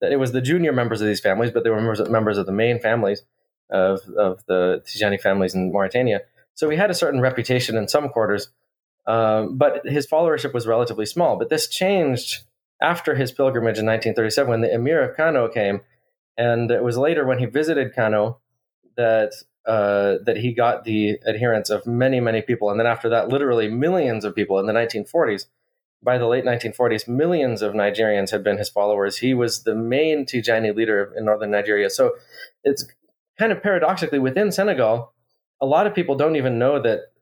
That 0.00 0.12
it 0.12 0.16
was 0.16 0.32
the 0.32 0.40
junior 0.40 0.72
members 0.72 1.00
of 1.00 1.08
these 1.08 1.20
families, 1.20 1.50
but 1.50 1.64
they 1.64 1.70
were 1.70 1.80
members 1.80 2.38
of, 2.38 2.46
the 2.46 2.52
main 2.52 2.78
families 2.78 3.22
of, 3.68 4.00
of 4.16 4.44
the 4.46 4.82
Tijani 4.86 5.20
families 5.20 5.54
in 5.54 5.72
Mauritania. 5.72 6.20
So 6.54 6.68
he 6.70 6.76
had 6.76 6.90
a 6.90 6.94
certain 6.94 7.20
reputation 7.20 7.76
in 7.76 7.88
some 7.88 8.08
quarters, 8.08 8.48
um, 9.06 9.58
but 9.58 9.84
his 9.86 10.06
followership 10.06 10.54
was 10.54 10.68
relatively 10.68 11.06
small. 11.06 11.36
But 11.36 11.50
this 11.50 11.66
changed 11.68 12.44
after 12.80 13.16
his 13.16 13.32
pilgrimage 13.32 13.78
in 13.78 13.86
1937 13.86 14.50
when 14.50 14.60
the 14.60 14.72
Emir 14.72 15.02
of 15.02 15.16
Kano 15.16 15.48
came, 15.48 15.80
and 16.36 16.70
it 16.70 16.84
was 16.84 16.96
later 16.96 17.26
when 17.26 17.38
he 17.38 17.46
visited 17.46 17.94
Kano 17.94 18.38
that 18.96 19.32
uh, 19.68 20.16
that 20.24 20.38
he 20.38 20.52
got 20.52 20.84
the 20.84 21.18
adherence 21.26 21.68
of 21.68 21.86
many, 21.86 22.20
many 22.20 22.40
people. 22.40 22.70
And 22.70 22.80
then 22.80 22.86
after 22.86 23.10
that, 23.10 23.28
literally 23.28 23.68
millions 23.68 24.24
of 24.24 24.34
people 24.34 24.58
in 24.58 24.66
the 24.66 24.72
1940s. 24.72 25.44
By 26.02 26.16
the 26.16 26.26
late 26.26 26.44
1940s, 26.44 27.06
millions 27.06 27.60
of 27.60 27.74
Nigerians 27.74 28.30
had 28.30 28.42
been 28.42 28.56
his 28.56 28.68
followers. 28.68 29.18
He 29.18 29.34
was 29.34 29.64
the 29.64 29.74
main 29.74 30.24
Tijani 30.24 30.74
leader 30.74 31.12
in 31.16 31.24
northern 31.24 31.50
Nigeria. 31.50 31.90
So 31.90 32.14
it's 32.64 32.86
kind 33.38 33.52
of 33.52 33.62
paradoxically 33.62 34.18
within 34.18 34.52
Senegal, 34.52 35.12
a 35.60 35.66
lot 35.66 35.86
of 35.86 35.94
people 35.94 36.14
don't 36.14 36.36
even 36.36 36.58
know 36.58 36.80
that 36.80 37.12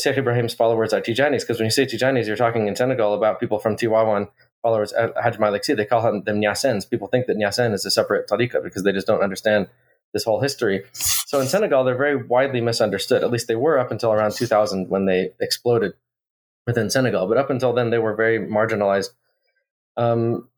Sheikh 0.00 0.16
Ibrahim's 0.16 0.54
followers 0.54 0.92
are 0.92 1.00
Tijanis, 1.00 1.40
because 1.40 1.58
when 1.58 1.66
you 1.66 1.70
say 1.70 1.86
Tijanis, 1.86 2.26
you're 2.26 2.36
talking 2.36 2.66
in 2.66 2.74
Senegal 2.74 3.14
about 3.14 3.38
people 3.38 3.58
from 3.58 3.76
Tivaouane, 3.76 4.28
followers 4.60 4.92
at 4.92 5.12
Hajj 5.22 5.38
Malik. 5.38 5.62
They 5.64 5.84
call 5.84 6.02
them, 6.02 6.22
Niassens. 6.24 6.88
People 6.88 7.08
think 7.08 7.26
that 7.26 7.36
Niassen 7.36 7.74
is 7.74 7.84
a 7.84 7.90
separate 7.90 8.28
tariqa 8.28 8.62
because 8.62 8.82
they 8.82 8.92
just 8.92 9.06
don't 9.06 9.22
understand 9.22 9.68
this 10.12 10.24
whole 10.24 10.40
history. 10.40 10.84
So 10.92 11.40
in 11.40 11.48
Senegal, 11.48 11.84
they're 11.84 11.96
very 11.96 12.16
widely 12.16 12.60
misunderstood. 12.60 13.22
At 13.22 13.30
least 13.30 13.48
they 13.48 13.56
were 13.56 13.78
up 13.78 13.90
until 13.90 14.12
around 14.12 14.32
2000 14.32 14.88
when 14.88 15.06
they 15.06 15.32
exploded 15.40 15.92
within 16.66 16.90
Senegal. 16.90 17.26
But 17.26 17.38
up 17.38 17.50
until 17.50 17.72
then, 17.72 17.90
they 17.90 17.98
were 17.98 18.14
very 18.14 18.38
marginalized. 18.38 19.10
Um, 19.96 20.48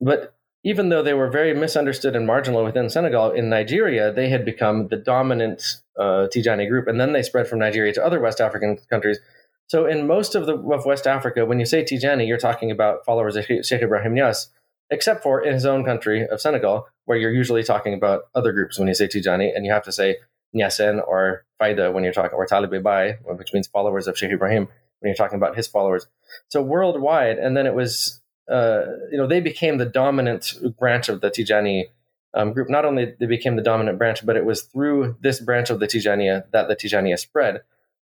but 0.00 0.34
even 0.64 0.88
though 0.88 1.02
they 1.02 1.14
were 1.14 1.30
very 1.30 1.54
misunderstood 1.54 2.16
and 2.16 2.26
marginal 2.26 2.64
within 2.64 2.88
Senegal, 2.88 3.30
in 3.30 3.48
Nigeria, 3.48 4.12
they 4.12 4.28
had 4.28 4.44
become 4.44 4.88
the 4.88 4.96
dominant 4.96 5.80
uh, 5.98 6.26
Tijani 6.34 6.68
group. 6.68 6.88
And 6.88 7.00
then 7.00 7.12
they 7.12 7.22
spread 7.22 7.46
from 7.46 7.58
Nigeria 7.58 7.92
to 7.92 8.04
other 8.04 8.20
West 8.20 8.40
African 8.40 8.78
countries. 8.90 9.20
So 9.66 9.86
in 9.86 10.06
most 10.06 10.34
of 10.34 10.46
the 10.46 10.56
of 10.56 10.84
West 10.84 11.06
Africa, 11.06 11.46
when 11.46 11.58
you 11.58 11.66
say 11.66 11.82
Tijani, 11.82 12.26
you're 12.26 12.38
talking 12.38 12.70
about 12.70 13.04
followers 13.04 13.36
of 13.36 13.44
Sheikh 13.44 13.82
Ibrahim 13.82 14.14
Niasse 14.14 14.48
except 14.94 15.22
for 15.22 15.44
in 15.44 15.52
his 15.52 15.66
own 15.66 15.84
country 15.84 16.26
of 16.26 16.40
Senegal, 16.40 16.88
where 17.04 17.18
you're 17.18 17.32
usually 17.32 17.62
talking 17.62 17.92
about 17.92 18.22
other 18.34 18.52
groups 18.52 18.78
when 18.78 18.88
you 18.88 18.94
say 18.94 19.06
Tijani, 19.06 19.54
and 19.54 19.66
you 19.66 19.72
have 19.72 19.84
to 19.84 19.92
say 19.92 20.16
Niassen 20.56 21.06
or 21.06 21.44
Faida 21.60 21.92
when 21.92 22.04
you're 22.04 22.12
talking, 22.12 22.36
or 22.36 22.46
Talibé 22.46 22.82
Baye, 22.82 23.18
which 23.24 23.52
means 23.52 23.66
followers 23.66 24.06
of 24.06 24.16
Sheikh 24.16 24.32
Ibrahim, 24.32 24.68
when 25.00 25.10
you're 25.10 25.14
talking 25.14 25.36
about 25.36 25.56
his 25.56 25.66
followers. 25.66 26.06
So 26.48 26.62
worldwide, 26.62 27.38
and 27.38 27.56
then 27.56 27.66
it 27.66 27.74
was, 27.74 28.20
uh, 28.50 28.82
you 29.10 29.18
know, 29.18 29.26
they 29.26 29.40
became 29.40 29.78
the 29.78 29.84
dominant 29.84 30.54
branch 30.78 31.08
of 31.08 31.20
the 31.20 31.30
Tijani 31.30 31.86
um, 32.34 32.52
group. 32.52 32.70
Not 32.70 32.84
only 32.84 33.14
they 33.18 33.26
became 33.26 33.56
the 33.56 33.62
dominant 33.62 33.98
branch, 33.98 34.24
but 34.24 34.36
it 34.36 34.44
was 34.44 34.62
through 34.62 35.16
this 35.20 35.40
branch 35.40 35.70
of 35.70 35.80
the 35.80 35.86
Tijaniya 35.86 36.50
that 36.52 36.68
the 36.68 36.76
Tijaniya 36.76 37.18
spread 37.18 37.62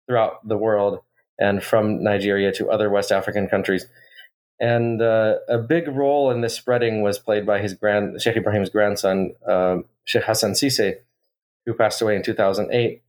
throughout 0.08 0.48
the 0.48 0.58
world 0.58 1.02
and 1.40 1.64
from 1.64 2.04
Nigeria 2.04 2.52
to 2.54 2.70
other 2.70 2.90
West 2.90 3.12
African 3.12 3.48
countries. 3.48 3.86
And 4.60 5.02
uh, 5.02 5.36
a 5.48 5.58
big 5.58 5.88
role 5.88 6.32
in 6.32 6.42
this 6.42 6.56
spreading 6.56 7.04
was 7.04 7.20
played 7.20 7.46
by 7.46 7.60
his 7.60 7.74
grand 7.74 8.22
Sheikh 8.22 8.38
Ibrahim's 8.38 8.70
grandson, 8.70 9.36
uh, 9.48 9.78
Sheikh 10.06 10.24
Hassan 10.24 10.54
Cissé, 10.54 10.96
who 11.66 11.74
passed 11.74 12.02
away 12.02 12.16
in 12.16 12.24
2008. 12.24 13.04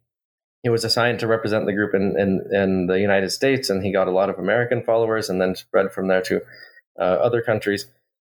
He 0.62 0.68
was 0.68 0.84
assigned 0.84 1.20
to 1.20 1.26
represent 1.26 1.66
the 1.66 1.72
group 1.72 1.94
in, 1.94 2.18
in, 2.18 2.42
in, 2.52 2.87
the 2.87 3.00
United 3.00 3.30
States, 3.30 3.70
and 3.70 3.82
he 3.82 3.92
got 3.92 4.08
a 4.08 4.12
lot 4.12 4.28
of 4.28 4.38
American 4.38 4.82
followers, 4.82 5.30
and 5.30 5.40
then 5.40 5.54
spread 5.54 5.92
from 5.92 6.08
there 6.08 6.20
to 6.22 6.40
uh, 6.98 7.02
other 7.02 7.40
countries. 7.40 7.87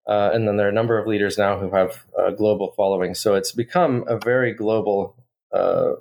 Uh, 0.07 0.31
and 0.33 0.47
then 0.47 0.57
there 0.57 0.65
are 0.65 0.71
a 0.71 0.73
number 0.73 0.97
of 0.97 1.05
leaders 1.05 1.37
now 1.37 1.59
who 1.59 1.69
have 1.71 2.03
global 2.37 2.73
following. 2.75 3.13
So 3.13 3.35
it's 3.35 3.51
become 3.51 4.05
a 4.07 4.17
very 4.17 4.53
global 4.53 5.15
uh, 5.53 5.93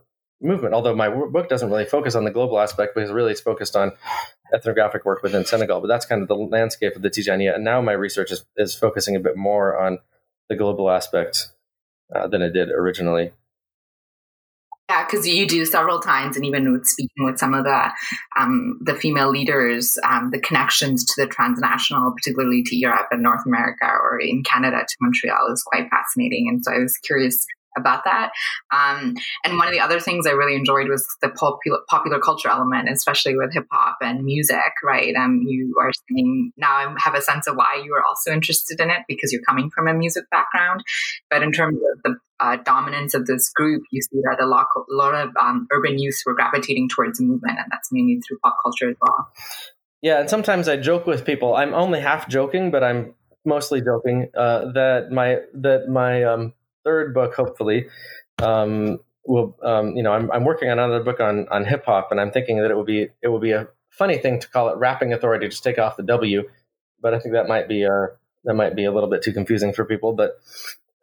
movement. 0.42 0.74
Although 0.74 0.94
my 0.94 1.08
book 1.08 1.48
doesn't 1.48 1.70
really 1.70 1.84
focus 1.84 2.14
on 2.14 2.24
the 2.24 2.30
global 2.30 2.58
aspect 2.58 2.94
because 2.94 3.10
really 3.10 3.32
it's 3.32 3.40
focused 3.40 3.76
on 3.76 3.92
ethnographic 4.52 5.04
work 5.04 5.22
within 5.22 5.44
Senegal. 5.44 5.80
But 5.80 5.88
that's 5.88 6.06
kind 6.06 6.22
of 6.22 6.28
the 6.28 6.36
landscape 6.36 6.96
of 6.96 7.02
the 7.02 7.10
Tijaniya. 7.10 7.54
And 7.54 7.64
now 7.64 7.80
my 7.80 7.92
research 7.92 8.30
is, 8.30 8.44
is 8.56 8.74
focusing 8.74 9.16
a 9.16 9.20
bit 9.20 9.36
more 9.36 9.78
on 9.78 9.98
the 10.48 10.56
global 10.56 10.90
aspect 10.90 11.48
uh, 12.14 12.26
than 12.28 12.42
it 12.42 12.52
did 12.52 12.70
originally. 12.70 13.32
Yeah, 14.90 15.06
because 15.06 15.26
you 15.26 15.46
do 15.46 15.64
several 15.64 16.00
times, 16.00 16.36
and 16.36 16.44
even 16.44 16.70
with 16.70 16.86
speaking 16.86 17.24
with 17.24 17.38
some 17.38 17.54
of 17.54 17.64
the 17.64 17.90
um, 18.38 18.78
the 18.82 18.94
female 18.94 19.30
leaders, 19.30 19.96
um, 20.06 20.30
the 20.32 20.40
connections 20.40 21.04
to 21.06 21.22
the 21.22 21.26
transnational, 21.26 22.12
particularly 22.12 22.62
to 22.64 22.76
Europe 22.76 23.06
and 23.10 23.22
North 23.22 23.46
America, 23.46 23.86
or 23.86 24.20
in 24.20 24.42
Canada 24.42 24.84
to 24.86 24.96
Montreal, 25.00 25.50
is 25.50 25.62
quite 25.62 25.88
fascinating. 25.88 26.46
And 26.50 26.62
so 26.62 26.72
I 26.72 26.78
was 26.78 26.98
curious 26.98 27.46
about 27.76 28.04
that. 28.04 28.30
Um, 28.70 29.14
and 29.44 29.56
one 29.56 29.66
of 29.66 29.72
the 29.72 29.80
other 29.80 30.00
things 30.00 30.26
I 30.26 30.32
really 30.32 30.54
enjoyed 30.54 30.88
was 30.88 31.06
the 31.20 31.30
popular 31.30 31.78
popular 31.88 32.18
culture 32.20 32.48
element, 32.48 32.88
especially 32.90 33.36
with 33.36 33.52
hip 33.52 33.66
hop 33.70 33.98
and 34.00 34.24
music. 34.24 34.72
Right? 34.84 35.14
Um, 35.14 35.42
you 35.46 35.76
are 35.80 35.90
saying 36.08 36.52
now 36.56 36.72
I 36.72 36.94
have 36.98 37.14
a 37.14 37.22
sense 37.22 37.46
of 37.46 37.56
why 37.56 37.82
you 37.84 37.94
are 37.94 38.04
also 38.04 38.32
interested 38.32 38.80
in 38.80 38.90
it 38.90 39.02
because 39.08 39.32
you're 39.32 39.42
coming 39.42 39.70
from 39.70 39.88
a 39.88 39.94
music 39.94 40.24
background. 40.30 40.82
But 41.30 41.42
in 41.42 41.52
terms 41.52 41.78
of 41.94 42.02
the 42.02 42.16
uh, 42.40 42.56
dominance 42.64 43.14
of 43.14 43.26
this 43.26 43.50
group, 43.50 43.84
you 43.92 44.02
see 44.02 44.20
that 44.24 44.42
a 44.42 44.46
lot, 44.46 44.66
a 44.76 44.94
lot 44.94 45.14
of 45.14 45.30
um, 45.40 45.68
urban 45.70 45.98
youth 45.98 46.20
were 46.26 46.34
gravitating 46.34 46.88
towards 46.88 47.20
movement, 47.20 47.58
and 47.58 47.66
that's 47.70 47.90
mainly 47.92 48.20
through 48.20 48.38
pop 48.38 48.56
culture 48.62 48.90
as 48.90 48.96
well. 49.00 49.30
Yeah, 50.02 50.18
and 50.20 50.28
sometimes 50.28 50.68
I 50.68 50.76
joke 50.76 51.06
with 51.06 51.24
people. 51.24 51.54
I'm 51.54 51.72
only 51.72 52.00
half 52.00 52.28
joking, 52.28 52.72
but 52.72 52.82
I'm 52.82 53.14
mostly 53.44 53.80
joking 53.80 54.28
uh, 54.36 54.72
that 54.72 55.12
my 55.12 55.38
that 55.54 55.88
my 55.88 56.24
um, 56.24 56.52
third 56.84 57.14
book, 57.14 57.34
hopefully, 57.34 57.86
um, 58.42 58.98
will 59.24 59.56
um, 59.62 59.96
you 59.96 60.02
know 60.02 60.12
I'm, 60.12 60.30
I'm 60.30 60.44
working 60.44 60.68
on 60.70 60.78
another 60.78 61.02
book 61.02 61.20
on 61.20 61.46
on 61.50 61.64
hip 61.64 61.84
hop, 61.84 62.08
and 62.10 62.20
I'm 62.20 62.30
thinking 62.30 62.58
that 62.62 62.70
it 62.70 62.74
will 62.74 62.84
be 62.84 63.08
it 63.22 63.28
will 63.28 63.40
be 63.40 63.52
a 63.52 63.68
funny 63.90 64.18
thing 64.18 64.40
to 64.40 64.48
call 64.48 64.68
it 64.68 64.76
rapping 64.76 65.12
authority, 65.12 65.48
just 65.48 65.62
take 65.62 65.78
off 65.78 65.96
the 65.96 66.02
W, 66.02 66.48
but 67.00 67.14
I 67.14 67.18
think 67.18 67.34
that 67.34 67.48
might 67.48 67.68
be 67.68 67.82
a 67.82 67.92
uh, 67.92 68.06
that 68.44 68.54
might 68.54 68.74
be 68.74 68.84
a 68.84 68.92
little 68.92 69.10
bit 69.10 69.22
too 69.22 69.32
confusing 69.32 69.72
for 69.72 69.84
people, 69.84 70.12
but. 70.12 70.40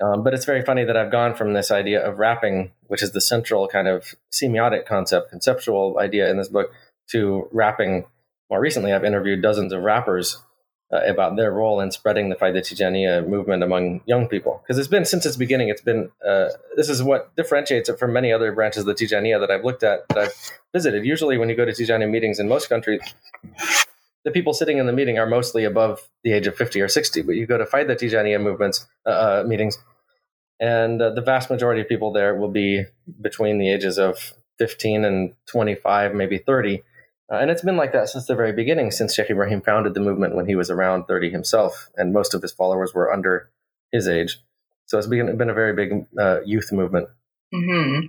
Um, 0.02 0.24
but 0.24 0.34
it's 0.34 0.46
very 0.46 0.62
funny 0.62 0.86
that 0.86 0.96
I've 0.96 1.12
gone 1.12 1.36
from 1.36 1.52
this 1.52 1.72
idea 1.72 2.02
of 2.02 2.20
wrapping, 2.20 2.72
which 2.88 3.04
is 3.04 3.12
the 3.12 3.20
central 3.20 3.68
kind 3.68 3.86
of 3.86 4.16
semiotic 4.32 4.86
concept, 4.86 5.30
conceptual 5.30 6.00
idea 6.00 6.32
in 6.32 6.38
this 6.38 6.48
book, 6.48 6.72
to 7.12 7.50
rapping. 7.52 8.06
More 8.50 8.62
recently, 8.62 8.94
I've 8.94 9.04
interviewed 9.04 9.42
dozens 9.42 9.74
of 9.74 9.84
rappers 9.84 10.38
uh, 10.92 11.02
about 11.06 11.36
their 11.36 11.52
role 11.52 11.80
in 11.80 11.92
spreading 11.92 12.30
the 12.30 12.36
Faida 12.36 12.60
Tijaniya 12.60 13.28
movement 13.28 13.64
among 13.64 14.02
young 14.06 14.28
people. 14.28 14.62
Because 14.64 14.78
it's 14.78 14.88
been 14.88 15.06
since 15.06 15.26
its 15.26 15.36
beginning, 15.36 15.70
it's 15.70 15.82
been 15.82 16.12
uh, 16.26 16.50
this 16.76 16.90
is 16.90 17.04
what 17.04 17.36
differentiates 17.36 17.90
it 17.90 18.00
from 18.00 18.14
many 18.14 18.34
other 18.34 18.52
branches 18.52 18.82
of 18.82 18.86
the 18.88 18.96
Tijaniya 18.96 19.40
that 19.40 19.52
I've 19.52 19.64
looked 19.64 19.84
at, 19.84 20.08
that 20.10 20.18
I've 20.18 20.52
visited. 20.74 21.06
Usually, 21.06 21.38
when 21.38 21.50
you 21.50 21.56
go 21.56 21.66
to 21.66 21.72
Tijaniya 21.72 22.10
meetings 22.10 22.40
in 22.40 22.48
most 22.48 22.70
countries, 22.70 23.02
the 24.26 24.32
people 24.32 24.54
sitting 24.54 24.78
in 24.78 24.88
the 24.88 24.94
meeting 24.94 25.20
are 25.20 25.28
mostly 25.28 25.64
above 25.64 26.08
the 26.24 26.34
age 26.34 26.48
of 26.48 26.56
50 26.56 26.82
or 26.82 26.88
60. 26.88 27.22
But 27.22 27.36
you 27.36 27.46
go 27.46 27.58
to 27.58 27.66
Faida 27.66 27.96
Tijaniya 27.96 28.42
movements 28.42 28.88
uh, 29.06 29.10
uh, 29.10 29.44
meetings, 29.48 29.78
and 30.60 31.02
uh, 31.02 31.12
the 31.12 31.22
vast 31.22 31.50
majority 31.50 31.82
of 31.82 31.88
people 31.88 32.12
there 32.12 32.36
will 32.36 32.52
be 32.52 32.86
between 33.22 33.60
the 33.60 33.72
ages 33.72 34.00
of 34.00 34.34
15 34.58 35.06
and 35.06 35.34
25, 35.46 36.14
maybe 36.16 36.38
30 36.38 36.84
Uh, 37.32 37.38
and 37.38 37.52
it's 37.52 37.62
been 37.62 37.78
like 37.78 37.94
that 37.94 38.10
since 38.10 38.26
the 38.26 38.36
very 38.36 38.52
beginning, 38.52 38.92
since 38.92 39.14
Sheikh 39.14 39.30
Ibrahim 39.30 39.62
founded 39.62 39.94
the 39.94 40.00
movement 40.00 40.36
when 40.36 40.48
he 40.48 40.56
was 40.56 40.70
around 40.70 41.06
30 41.06 41.30
himself, 41.30 41.90
and 41.96 42.14
most 42.14 42.34
of 42.34 42.42
his 42.42 42.52
followers 42.52 42.94
were 42.94 43.12
under 43.12 43.52
his 43.92 44.08
age. 44.08 44.40
So 44.88 44.98
it's 44.98 45.08
been, 45.08 45.38
been 45.38 45.50
a 45.50 45.54
very 45.54 45.74
big 45.74 46.08
uh, 46.20 46.42
youth 46.44 46.72
movement. 46.72 47.10
Mm-hmm. 47.54 48.08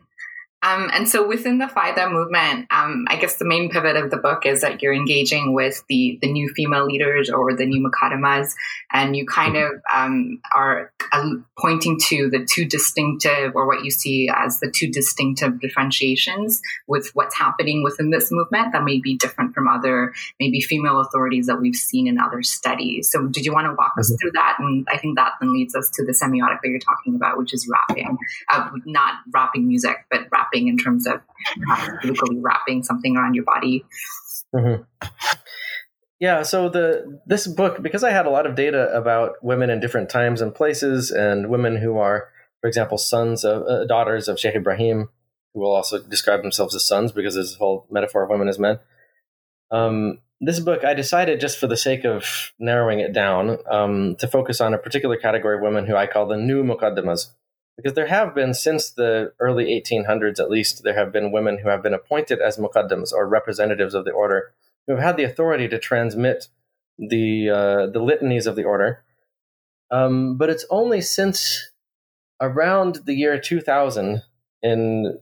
Um, 0.63 0.91
and 0.93 1.09
so 1.09 1.27
within 1.27 1.57
the 1.57 1.65
Faida 1.65 2.11
movement, 2.13 2.67
um, 2.71 3.07
I 3.09 3.17
guess 3.17 3.37
the 3.37 3.47
main 3.47 3.71
pivot 3.71 3.97
of 3.97 4.11
the 4.11 4.19
book 4.19 4.45
is 4.45 4.61
that 4.61 4.83
you're 4.83 4.93
engaging 4.93 5.55
with 5.55 5.83
the, 5.89 6.19
the 6.21 6.31
new 6.31 6.53
female 6.55 6.85
leaders 6.85 7.31
or 7.31 7.57
the 7.57 7.65
new 7.65 7.89
Muqaddamas, 7.89 8.53
and 8.93 9.17
you 9.17 9.25
kind 9.25 9.57
of 9.57 9.71
um, 9.95 10.41
are 10.55 10.93
uh, 11.13 11.31
pointing 11.59 11.99
to 12.09 12.29
the 12.29 12.45
two 12.45 12.67
distinctive, 12.67 13.57
or 13.57 13.67
what 13.67 13.85
you 13.85 13.91
see 13.91 14.29
as 14.29 14.61
the 14.61 14.71
two 14.71 14.91
distinctive 14.91 15.61
differentiations 15.61 16.61
with 16.87 17.11
what's 17.15 17.37
happening 17.39 17.83
within 17.83 18.11
this 18.11 18.31
movement 18.31 18.73
that 18.73 18.85
may 18.85 19.01
be 19.01 19.17
different 19.17 19.55
from 19.55 19.67
other, 19.67 20.13
maybe 20.39 20.61
female 20.61 21.01
authorities 21.01 21.47
that 21.47 21.59
we've 21.59 21.75
seen 21.75 22.07
in 22.07 22.19
other 22.19 22.43
studies. 22.43 23.11
So 23.11 23.27
did 23.29 23.47
you 23.47 23.55
want 23.55 23.67
to 23.67 23.73
walk 23.73 23.95
us 23.99 24.11
mm-hmm. 24.11 24.17
through 24.21 24.33
that? 24.33 24.57
And 24.59 24.87
I 24.93 24.99
think 24.99 25.17
that 25.17 25.33
then 25.41 25.55
leads 25.55 25.75
us 25.75 25.89
to 25.95 26.05
the 26.05 26.13
semiotic 26.13 26.59
that 26.63 26.69
you're 26.69 26.81
talking 26.81 27.15
about, 27.15 27.39
which 27.39 27.55
is 27.55 27.67
wrapping, 27.67 28.19
uh, 28.53 28.71
not 28.85 29.15
rapping 29.33 29.67
music, 29.67 30.05
but 30.11 30.27
wrapping 30.31 30.50
wrapping 30.53 30.69
in 30.69 30.77
terms 30.77 31.07
of 31.07 31.21
physically 32.03 32.39
wrapping 32.39 32.83
something 32.83 33.17
around 33.17 33.35
your 33.35 33.45
body. 33.45 33.85
Mm-hmm. 34.55 34.83
Yeah, 36.19 36.43
so 36.43 36.69
the 36.69 37.21
this 37.27 37.47
book 37.47 37.83
because 37.83 38.05
I 38.05 38.11
had 38.11 38.27
a 38.27 38.31
lot 38.31 38.47
of 38.47 38.55
data 38.55 38.95
about 38.95 39.43
women 39.43 39.71
in 39.71 39.81
different 39.81 40.11
times 40.11 40.43
and 40.43 40.55
places, 40.55 41.11
and 41.11 41.49
women 41.49 41.77
who 41.77 41.97
are, 41.97 42.29
for 42.61 42.67
example, 42.69 42.99
sons 42.99 43.45
of 43.45 43.63
uh, 43.63 43.87
daughters 43.87 44.29
of 44.29 44.39
Sheikh 44.39 44.55
Ibrahim, 44.55 45.09
who 45.55 45.61
will 45.61 45.75
also 45.75 46.03
describe 46.03 46.43
themselves 46.43 46.75
as 46.75 46.87
sons 46.87 47.13
because 47.13 47.37
this 47.37 47.55
whole 47.55 47.87
metaphor 47.91 48.25
of 48.25 48.31
women 48.31 48.49
as 48.49 48.59
men. 48.59 48.81
Um, 49.71 50.19
this 50.43 50.61
book, 50.61 50.85
I 50.85 50.95
decided 50.95 51.41
just 51.41 51.59
for 51.59 51.67
the 51.67 51.77
sake 51.77 52.05
of 52.05 52.53
narrowing 52.59 53.01
it 53.01 53.13
down 53.13 53.59
um, 53.71 54.17
to 54.17 54.29
focus 54.29 54.61
on 54.61 54.75
a 54.75 54.79
particular 54.79 55.17
category 55.17 55.57
of 55.57 55.63
women 55.63 55.87
who 55.87 55.97
I 55.97 56.07
call 56.07 56.27
the 56.27 56.37
new 56.37 56.65
muqaddamas, 56.65 57.29
because 57.77 57.95
there 57.95 58.07
have 58.07 58.35
been 58.35 58.55
since 58.55 58.91
the 58.91 59.33
early 59.41 59.67
1800s 59.67 60.39
at 60.39 60.51
least 60.51 60.83
there 60.83 60.95
have 60.95 61.13
been 61.13 61.33
women 61.33 61.59
who 61.59 61.69
have 61.69 61.83
been 61.83 61.95
appointed 61.95 62.41
as 62.41 62.59
muqaddams 62.59 63.13
or 63.13 63.27
representatives 63.27 63.95
of 63.95 64.05
the 64.05 64.11
order 64.11 64.53
who 64.87 64.95
have 64.95 65.03
had 65.03 65.17
the 65.17 65.25
authority 65.25 65.69
to 65.69 65.79
transmit 65.79 66.49
the 66.99 67.49
uh, 67.49 67.87
the 67.87 68.01
litanies 68.01 68.47
of 68.47 68.57
the 68.57 68.65
order. 68.65 69.05
Um, 69.91 70.37
but 70.37 70.51
it's 70.51 70.67
only 70.71 71.01
since 71.01 71.71
around 72.41 73.01
the 73.07 73.15
year 73.15 73.39
2000 73.39 74.23
in 74.63 75.19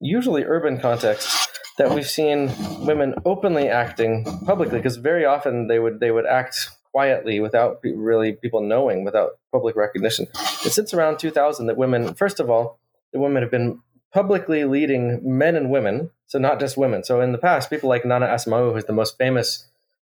usually 0.00 0.44
urban 0.44 0.78
contexts 0.78 1.48
that 1.78 1.94
we've 1.94 2.08
seen 2.08 2.50
women 2.84 3.14
openly 3.24 3.68
acting 3.68 4.24
publicly 4.44 4.78
because 4.78 4.96
very 4.96 5.24
often 5.24 5.66
they 5.68 5.78
would 5.78 6.00
they 6.00 6.10
would 6.10 6.26
act 6.26 6.70
quietly 6.92 7.40
without 7.40 7.80
really 7.82 8.32
people 8.32 8.60
knowing, 8.60 9.04
without 9.04 9.38
public 9.52 9.76
recognition. 9.76 10.26
It's 10.64 10.74
since 10.74 10.92
around 10.92 11.18
2000 11.18 11.66
that 11.66 11.76
women, 11.76 12.14
first 12.14 12.40
of 12.40 12.50
all, 12.50 12.78
the 13.12 13.20
women 13.20 13.42
have 13.42 13.50
been 13.50 13.80
publicly 14.12 14.64
leading 14.64 15.20
men 15.22 15.56
and 15.56 15.70
women, 15.70 16.10
so 16.26 16.38
not 16.38 16.60
just 16.60 16.76
women. 16.76 17.04
So 17.04 17.20
in 17.20 17.32
the 17.32 17.38
past, 17.38 17.70
people 17.70 17.88
like 17.88 18.04
Nana 18.04 18.26
Asma'u, 18.26 18.72
who's 18.72 18.84
the 18.84 18.92
most 18.92 19.16
famous 19.18 19.68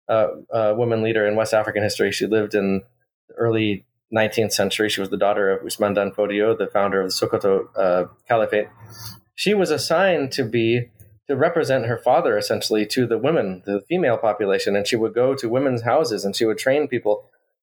uh, 0.08 0.28
uh, 0.52 0.74
woman 0.76 1.02
leader 1.02 1.26
in 1.26 1.36
West 1.36 1.54
African 1.54 1.82
history, 1.82 2.12
she 2.12 2.26
lived 2.26 2.54
in 2.54 2.82
the 3.28 3.34
early 3.34 3.84
19th 4.14 4.52
century. 4.52 4.88
She 4.88 5.00
was 5.00 5.10
the 5.10 5.16
daughter 5.16 5.50
of 5.50 5.66
Usman 5.66 5.94
Dan 5.94 6.12
Fodio, 6.12 6.56
the 6.56 6.68
founder 6.68 7.00
of 7.00 7.08
the 7.08 7.12
Sokoto 7.12 7.68
uh, 7.76 8.08
Caliphate. 8.26 8.68
She 9.34 9.54
was 9.54 9.70
assigned 9.70 10.32
to 10.32 10.44
be 10.44 10.90
to 11.28 11.36
represent 11.36 11.86
her 11.86 11.98
father 11.98 12.36
essentially 12.36 12.86
to 12.86 13.06
the 13.06 13.18
women, 13.18 13.62
the 13.66 13.82
female 13.82 14.16
population. 14.16 14.74
And 14.74 14.86
she 14.86 14.96
would 14.96 15.14
go 15.14 15.34
to 15.34 15.48
women's 15.48 15.82
houses 15.82 16.24
and 16.24 16.34
she 16.34 16.44
would 16.44 16.58
train 16.58 16.88
people 16.88 17.24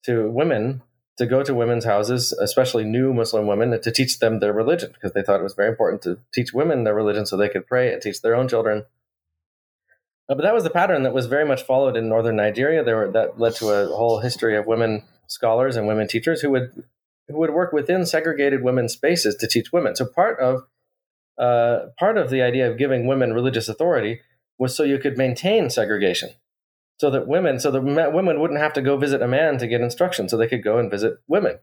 to 0.04 0.30
women 0.30 0.82
to 1.18 1.26
go 1.26 1.42
to 1.42 1.52
women's 1.52 1.84
houses, 1.84 2.32
especially 2.32 2.84
new 2.84 3.12
Muslim 3.12 3.48
women, 3.48 3.80
to 3.80 3.90
teach 3.90 4.20
them 4.20 4.38
their 4.38 4.52
religion 4.52 4.92
because 4.92 5.12
they 5.12 5.22
thought 5.22 5.40
it 5.40 5.42
was 5.42 5.54
very 5.54 5.68
important 5.68 6.00
to 6.02 6.18
teach 6.32 6.52
women 6.52 6.84
their 6.84 6.94
religion 6.94 7.26
so 7.26 7.36
they 7.36 7.48
could 7.48 7.66
pray 7.66 7.92
and 7.92 8.00
teach 8.00 8.22
their 8.22 8.36
own 8.36 8.46
children. 8.46 8.84
Uh, 10.28 10.36
but 10.36 10.42
that 10.42 10.54
was 10.54 10.62
the 10.62 10.70
pattern 10.70 11.02
that 11.02 11.14
was 11.14 11.26
very 11.26 11.44
much 11.44 11.62
followed 11.62 11.96
in 11.96 12.08
northern 12.08 12.36
Nigeria. 12.36 12.84
There 12.84 12.96
were, 12.96 13.10
that 13.10 13.40
led 13.40 13.56
to 13.56 13.70
a 13.70 13.86
whole 13.88 14.20
history 14.20 14.56
of 14.56 14.66
women 14.66 15.02
scholars 15.26 15.74
and 15.74 15.88
women 15.88 16.06
teachers 16.06 16.40
who 16.40 16.50
would 16.50 16.84
who 17.26 17.36
would 17.38 17.50
work 17.50 17.72
within 17.72 18.06
segregated 18.06 18.62
women's 18.62 18.92
spaces 18.92 19.34
to 19.36 19.46
teach 19.46 19.72
women. 19.72 19.96
So 19.96 20.06
part 20.06 20.38
of 20.38 20.62
uh, 21.38 21.86
part 21.98 22.18
of 22.18 22.30
the 22.30 22.42
idea 22.42 22.70
of 22.70 22.78
giving 22.78 23.06
women 23.06 23.32
religious 23.32 23.68
authority 23.68 24.20
was 24.58 24.76
so 24.76 24.82
you 24.82 24.98
could 24.98 25.16
maintain 25.16 25.70
segregation. 25.70 26.30
So 26.98 27.10
that 27.10 27.28
women 27.28 27.60
so 27.60 27.70
the 27.70 27.80
women 27.80 28.40
wouldn't 28.40 28.58
have 28.58 28.72
to 28.72 28.82
go 28.82 28.96
visit 28.96 29.22
a 29.22 29.28
man 29.28 29.58
to 29.58 29.68
get 29.68 29.80
instruction 29.80 30.28
so 30.28 30.36
they 30.36 30.48
could 30.48 30.64
go 30.64 30.78
and 30.78 30.90
visit 30.90 31.18
women. 31.28 31.60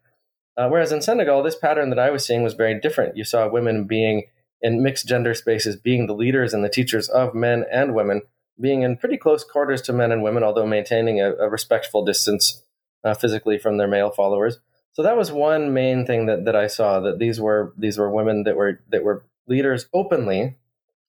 Uh, 0.57 0.69
whereas 0.69 0.93
in 0.93 1.01
senegal 1.01 1.43
this 1.43 1.57
pattern 1.57 1.89
that 1.89 1.99
i 1.99 2.09
was 2.09 2.25
seeing 2.25 2.41
was 2.41 2.53
very 2.53 2.79
different. 2.79 3.17
You 3.17 3.25
saw 3.25 3.49
women 3.49 3.83
being 3.83 4.27
in 4.61 4.81
mixed 4.81 5.07
gender 5.07 5.33
spaces 5.33 5.75
being 5.75 6.07
the 6.07 6.13
leaders 6.13 6.53
and 6.53 6.63
the 6.63 6.69
teachers 6.69 7.09
of 7.09 7.35
men 7.35 7.65
and 7.69 7.93
women 7.93 8.21
being 8.59 8.83
in 8.83 8.95
pretty 8.95 9.17
close 9.17 9.43
quarters 9.43 9.81
to 9.81 9.93
men 9.93 10.13
and 10.13 10.23
women 10.23 10.41
although 10.41 10.65
maintaining 10.65 11.19
a, 11.19 11.33
a 11.33 11.49
respectful 11.49 12.05
distance 12.05 12.63
uh, 13.03 13.13
physically 13.13 13.57
from 13.57 13.77
their 13.77 13.89
male 13.89 14.11
followers. 14.11 14.59
So 14.93 15.03
that 15.03 15.17
was 15.17 15.33
one 15.33 15.73
main 15.73 16.05
thing 16.05 16.27
that, 16.27 16.45
that 16.45 16.55
i 16.55 16.67
saw 16.67 17.01
that 17.01 17.19
these 17.19 17.41
were 17.41 17.73
these 17.77 17.97
were 17.97 18.09
women 18.09 18.43
that 18.43 18.55
were 18.55 18.79
that 18.89 19.03
were 19.03 19.25
leaders 19.47 19.87
openly 19.93 20.57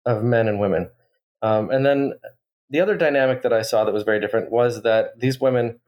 of 0.05 0.23
men 0.23 0.47
and 0.47 0.59
women. 0.59 0.89
Um, 1.41 1.69
and 1.69 1.85
then 1.85 2.13
the 2.69 2.79
other 2.79 2.95
dynamic 2.95 3.41
that 3.43 3.53
I 3.53 3.61
saw 3.61 3.83
that 3.83 3.93
was 3.93 4.03
very 4.03 4.19
different 4.19 4.51
was 4.51 4.81
that 4.83 5.19
these 5.19 5.39
women, 5.39 5.79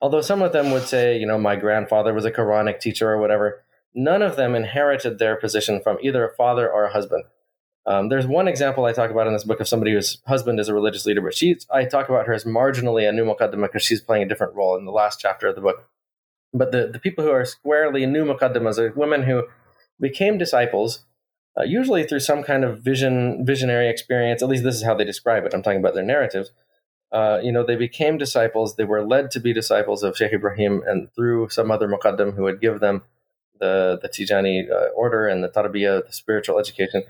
although 0.00 0.20
some 0.20 0.42
of 0.42 0.52
them 0.52 0.70
would 0.72 0.82
say, 0.82 1.18
you 1.18 1.26
know, 1.26 1.38
my 1.38 1.56
grandfather 1.56 2.12
was 2.12 2.24
a 2.24 2.30
Quranic 2.30 2.80
teacher 2.80 3.10
or 3.10 3.20
whatever, 3.20 3.62
none 3.94 4.22
of 4.22 4.36
them 4.36 4.54
inherited 4.54 5.18
their 5.18 5.36
position 5.36 5.80
from 5.82 5.98
either 6.02 6.26
a 6.26 6.34
father 6.34 6.70
or 6.70 6.84
a 6.84 6.92
husband. 6.92 7.24
Um, 7.86 8.08
there's 8.08 8.26
one 8.26 8.48
example 8.48 8.86
I 8.86 8.92
talk 8.92 9.10
about 9.10 9.26
in 9.26 9.34
this 9.34 9.44
book 9.44 9.60
of 9.60 9.68
somebody 9.68 9.92
whose 9.92 10.18
husband 10.26 10.58
is 10.58 10.68
a 10.68 10.74
religious 10.74 11.04
leader, 11.04 11.20
but 11.20 11.34
she, 11.34 11.56
I 11.70 11.84
talk 11.84 12.08
about 12.08 12.26
her 12.26 12.32
as 12.32 12.44
marginally 12.44 13.08
a 13.08 13.12
new 13.12 13.24
muqaddama 13.24 13.62
because 13.62 13.82
she's 13.82 14.00
playing 14.00 14.24
a 14.24 14.28
different 14.28 14.54
role 14.54 14.76
in 14.76 14.86
the 14.86 14.90
last 14.90 15.20
chapter 15.20 15.48
of 15.48 15.54
the 15.54 15.60
book. 15.60 15.88
But 16.52 16.72
the, 16.72 16.88
the 16.92 16.98
people 16.98 17.24
who 17.24 17.30
are 17.30 17.44
squarely 17.44 18.06
new 18.06 18.24
muqaddamas 18.24 18.78
are 18.78 18.92
women 18.92 19.24
who 19.24 19.44
became 20.00 20.38
disciples 20.38 21.04
uh, 21.58 21.62
usually 21.62 22.04
through 22.04 22.20
some 22.20 22.42
kind 22.42 22.64
of 22.64 22.80
vision 22.80 23.44
visionary 23.46 23.88
experience. 23.88 24.42
At 24.42 24.48
least 24.48 24.64
this 24.64 24.74
is 24.76 24.84
how 24.84 24.94
they 24.94 25.04
describe 25.04 25.44
it. 25.44 25.54
I'm 25.54 25.62
talking 25.62 25.80
about 25.80 25.94
their 25.94 26.04
narratives 26.04 26.50
uh, 27.14 27.38
you 27.42 27.52
know 27.52 27.64
they 27.64 27.76
became 27.76 28.18
disciples. 28.18 28.74
They 28.74 28.84
were 28.84 29.06
led 29.06 29.30
to 29.30 29.40
be 29.40 29.52
disciples 29.52 30.02
of 30.02 30.16
sheikh 30.16 30.32
ibrahim 30.32 30.82
and 30.84 31.08
through 31.14 31.48
some 31.48 31.70
other 31.70 31.86
muqaddam 31.86 32.34
who 32.34 32.42
would 32.42 32.60
give 32.60 32.80
them 32.80 33.02
the 33.60 33.98
the 34.02 34.08
tijani 34.08 34.68
uh, 34.68 34.88
order 34.96 35.28
and 35.28 35.42
the 35.42 35.48
tarbiyah 35.48 36.04
the 36.06 36.12
spiritual 36.12 36.58
education. 36.58 37.04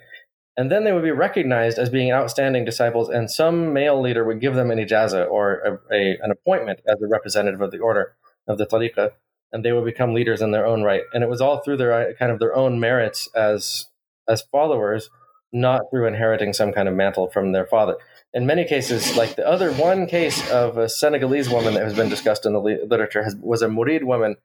And 0.57 0.71
then 0.71 0.85
they 0.85 0.93
would 0.93 1.03
be 1.03 1.11
recognized 1.11 1.79
as 1.79 1.89
being 1.89 2.13
outstanding 2.13 2.65
disciples 2.65 3.09
and 3.09 3.31
some 3.31 3.73
male 3.73 4.01
leader 4.01 4.25
would 4.25 4.41
give 4.41 4.55
them 4.55 4.71
an 4.71 4.79
ijaza 4.79 5.29
or 5.29 5.81
a, 5.91 5.95
a, 5.95 6.19
an 6.23 6.31
appointment 6.31 6.81
as 6.87 7.01
a 7.03 7.09
representative 7.09 7.61
of 7.61 7.73
the 7.73 7.79
order 7.79 8.15
of 8.47 8.59
the 8.59 8.67
tariqah 8.67 9.11
and 9.53 9.65
they 9.65 9.73
would 9.73 9.87
become 9.87 10.15
leaders 10.15 10.43
in 10.43 10.53
their 10.53 10.67
own 10.67 10.83
right. 10.83 11.03
And 11.15 11.25
it 11.25 11.31
was 11.31 11.41
all 11.41 11.63
through 11.63 11.79
their 11.79 12.15
kind 12.15 12.31
of 12.31 12.39
their 12.41 12.55
own 12.55 12.79
merits 12.79 13.27
as 13.35 13.87
as 14.29 14.43
followers, 14.43 15.11
not 15.53 15.83
through 15.91 16.07
inheriting 16.07 16.53
some 16.53 16.73
kind 16.73 16.89
of 16.89 16.95
mantle 16.95 17.29
from 17.31 17.53
their 17.53 17.67
father. 17.67 17.97
In 18.33 18.47
many 18.47 18.65
cases, 18.65 19.17
like 19.17 19.37
the 19.37 19.47
other 19.47 19.73
one 19.73 20.07
case 20.07 20.51
of 20.51 20.77
a 20.77 20.89
Senegalese 20.89 21.49
woman 21.49 21.75
that 21.75 21.85
has 21.85 21.95
been 21.95 22.09
discussed 22.09 22.45
in 22.45 22.53
the 22.53 22.61
literature 22.61 23.23
has, 23.23 23.37
was 23.37 23.63
a 23.63 23.69
Murid 23.69 24.05
woman 24.05 24.37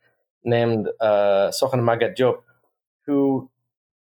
named 0.44 0.88
uh, 1.02 1.52
Sokhna 1.52 1.82
Magat 1.82 2.16
Diop, 2.16 2.42
who 3.06 3.50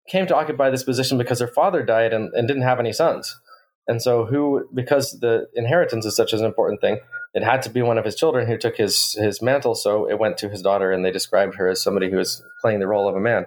came 0.09 0.27
to 0.27 0.37
occupy 0.37 0.71
this 0.71 0.83
position 0.83 1.19
because 1.19 1.41
her 1.41 1.49
father 1.49 1.83
died 1.83 2.13
and, 2.13 2.33
and 2.35 2.49
didn't 2.49 2.63
have 2.63 2.81
any 2.81 2.93
sons. 2.93 3.39
And 3.87 4.01
so, 4.01 4.25
who, 4.25 4.67
because 4.73 5.21
the 5.21 5.47
inheritance 5.55 6.07
is 6.07 6.17
such 6.17 6.33
an 6.33 6.45
important 6.45 6.81
thing, 6.81 7.01
it 7.35 7.43
had 7.43 7.63
to 7.63 7.71
be 7.71 7.83
one 7.83 7.99
of 7.99 8.05
his 8.05 8.15
children 8.15 8.47
who 8.47 8.57
took 8.57 8.77
his 8.77 9.13
his 9.15 9.43
mantle. 9.43 9.75
So 9.75 10.09
it 10.09 10.19
went 10.19 10.39
to 10.39 10.49
his 10.49 10.63
daughter, 10.63 10.91
and 10.91 11.05
they 11.05 11.11
described 11.11 11.57
her 11.57 11.69
as 11.69 11.83
somebody 11.83 12.11
who 12.11 12.17
was 12.17 12.43
playing 12.63 12.81
the 12.81 12.87
role 12.87 13.09
of 13.09 13.17
a 13.17 13.21
man. 13.21 13.47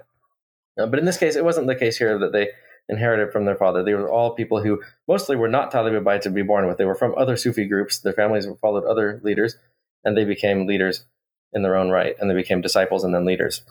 Uh, 0.79 0.85
but 0.85 0.99
in 0.99 1.05
this 1.05 1.17
case, 1.17 1.35
it 1.35 1.45
wasn't 1.45 1.67
the 1.67 1.75
case 1.75 1.97
here 1.97 2.17
that 2.19 2.31
they 2.31 2.49
inherited 2.89 3.31
from 3.31 3.45
their 3.45 3.55
father. 3.55 3.83
They 3.83 3.93
were 3.93 4.09
all 4.09 4.35
people 4.35 4.61
who 4.61 4.81
mostly 5.07 5.35
were 5.35 5.49
not 5.49 5.71
Talibé 5.71 6.03
Baye 6.03 6.19
to 6.19 6.29
be 6.29 6.43
born 6.43 6.67
with. 6.67 6.77
They 6.77 6.85
were 6.85 6.95
from 6.95 7.15
other 7.17 7.35
Sufi 7.35 7.67
groups. 7.67 7.99
Their 7.99 8.13
families 8.13 8.47
followed 8.61 8.85
other 8.85 9.19
leaders, 9.23 9.55
and 10.03 10.17
they 10.17 10.25
became 10.25 10.67
leaders 10.67 11.05
in 11.53 11.63
their 11.63 11.75
own 11.75 11.89
right, 11.89 12.15
and 12.19 12.29
they 12.29 12.35
became 12.35 12.61
disciples 12.61 13.03
and 13.03 13.13
then 13.13 13.25
leaders. 13.25 13.61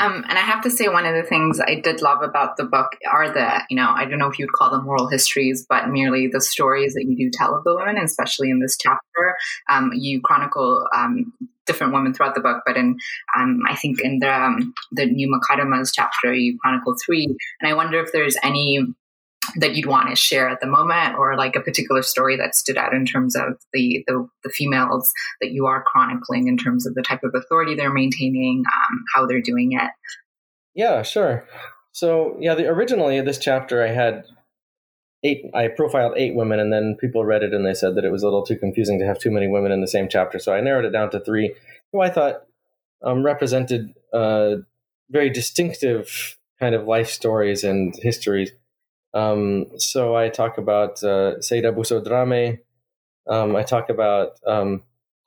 Um, 0.00 0.24
and 0.28 0.36
I 0.36 0.40
have 0.40 0.62
to 0.64 0.70
say, 0.70 0.88
one 0.88 1.06
of 1.06 1.14
the 1.14 1.22
things 1.22 1.60
I 1.60 1.76
did 1.76 2.02
love 2.02 2.20
about 2.22 2.56
the 2.56 2.64
book 2.64 2.96
are 3.10 3.32
the, 3.32 3.62
you 3.70 3.76
know, 3.76 3.90
I 3.90 4.04
don't 4.04 4.18
know 4.18 4.28
if 4.28 4.38
you'd 4.38 4.52
call 4.52 4.70
them 4.70 4.84
moral 4.84 5.08
histories, 5.08 5.64
but 5.68 5.88
merely 5.88 6.26
the 6.26 6.40
stories 6.40 6.94
that 6.94 7.04
you 7.08 7.16
do 7.16 7.30
tell 7.32 7.56
of 7.56 7.62
the 7.62 7.76
women, 7.76 7.98
especially 7.98 8.50
in 8.50 8.58
this 8.58 8.76
chapter. 8.76 9.36
Um, 9.70 9.92
you 9.94 10.20
chronicle 10.20 10.84
um, 10.94 11.32
different 11.66 11.92
women 11.92 12.14
throughout 12.14 12.34
the 12.34 12.40
book, 12.40 12.62
but 12.66 12.76
in, 12.76 12.96
um, 13.36 13.60
I 13.68 13.76
think 13.76 14.00
in 14.00 14.18
the, 14.18 14.32
um, 14.32 14.74
the 14.92 15.06
New 15.06 15.28
Muqaddamas 15.28 15.90
chapter, 15.94 16.32
you 16.32 16.58
chronicle 16.60 16.94
three. 17.04 17.26
And 17.60 17.70
I 17.70 17.74
wonder 17.74 18.02
if 18.02 18.12
there's 18.12 18.36
any 18.42 18.80
that 19.56 19.74
you'd 19.74 19.86
want 19.86 20.08
to 20.08 20.16
share 20.16 20.48
at 20.48 20.60
the 20.60 20.66
moment 20.66 21.16
or 21.16 21.36
like 21.36 21.56
a 21.56 21.60
particular 21.60 22.02
story 22.02 22.36
that 22.36 22.54
stood 22.54 22.76
out 22.76 22.94
in 22.94 23.04
terms 23.04 23.36
of 23.36 23.58
the 23.72 24.02
the, 24.06 24.26
the 24.42 24.50
females 24.50 25.12
that 25.40 25.52
you 25.52 25.66
are 25.66 25.84
chronicling 25.86 26.48
in 26.48 26.56
terms 26.56 26.86
of 26.86 26.94
the 26.94 27.02
type 27.02 27.22
of 27.22 27.34
authority 27.34 27.74
they're 27.74 27.92
maintaining 27.92 28.64
um, 28.66 29.04
how 29.14 29.26
they're 29.26 29.42
doing 29.42 29.72
it 29.72 29.90
yeah 30.74 31.02
sure 31.02 31.46
so 31.92 32.36
yeah 32.40 32.54
the, 32.54 32.66
originally 32.66 33.20
this 33.20 33.38
chapter 33.38 33.82
i 33.82 33.88
had 33.88 34.24
eight 35.24 35.44
i 35.54 35.66
profiled 35.68 36.14
eight 36.16 36.34
women 36.34 36.60
and 36.60 36.72
then 36.72 36.96
people 37.00 37.24
read 37.24 37.42
it 37.42 37.52
and 37.52 37.66
they 37.66 37.74
said 37.74 37.94
that 37.94 38.04
it 38.04 38.12
was 38.12 38.22
a 38.22 38.26
little 38.26 38.44
too 38.44 38.56
confusing 38.56 38.98
to 38.98 39.06
have 39.06 39.18
too 39.18 39.30
many 39.30 39.48
women 39.48 39.72
in 39.72 39.80
the 39.80 39.88
same 39.88 40.08
chapter 40.08 40.38
so 40.38 40.52
i 40.54 40.60
narrowed 40.60 40.84
it 40.84 40.90
down 40.90 41.10
to 41.10 41.20
three 41.20 41.54
who 41.92 42.00
i 42.00 42.08
thought 42.08 42.44
um, 43.02 43.22
represented 43.22 43.92
uh, 44.12 44.56
very 45.10 45.28
distinctive 45.28 46.38
kind 46.58 46.74
of 46.74 46.86
life 46.86 47.10
stories 47.10 47.64
and 47.64 47.94
histories 48.00 48.52
um, 49.14 49.66
so 49.78 50.16
I 50.16 50.28
talk 50.28 50.58
about 50.58 51.02
uh, 51.02 51.38
Seida 51.38 51.72
Busodrame. 51.72 52.58
Um, 53.30 53.56
I 53.56 53.62
talk 53.62 53.88
about 53.88 54.38
um, 54.44 54.82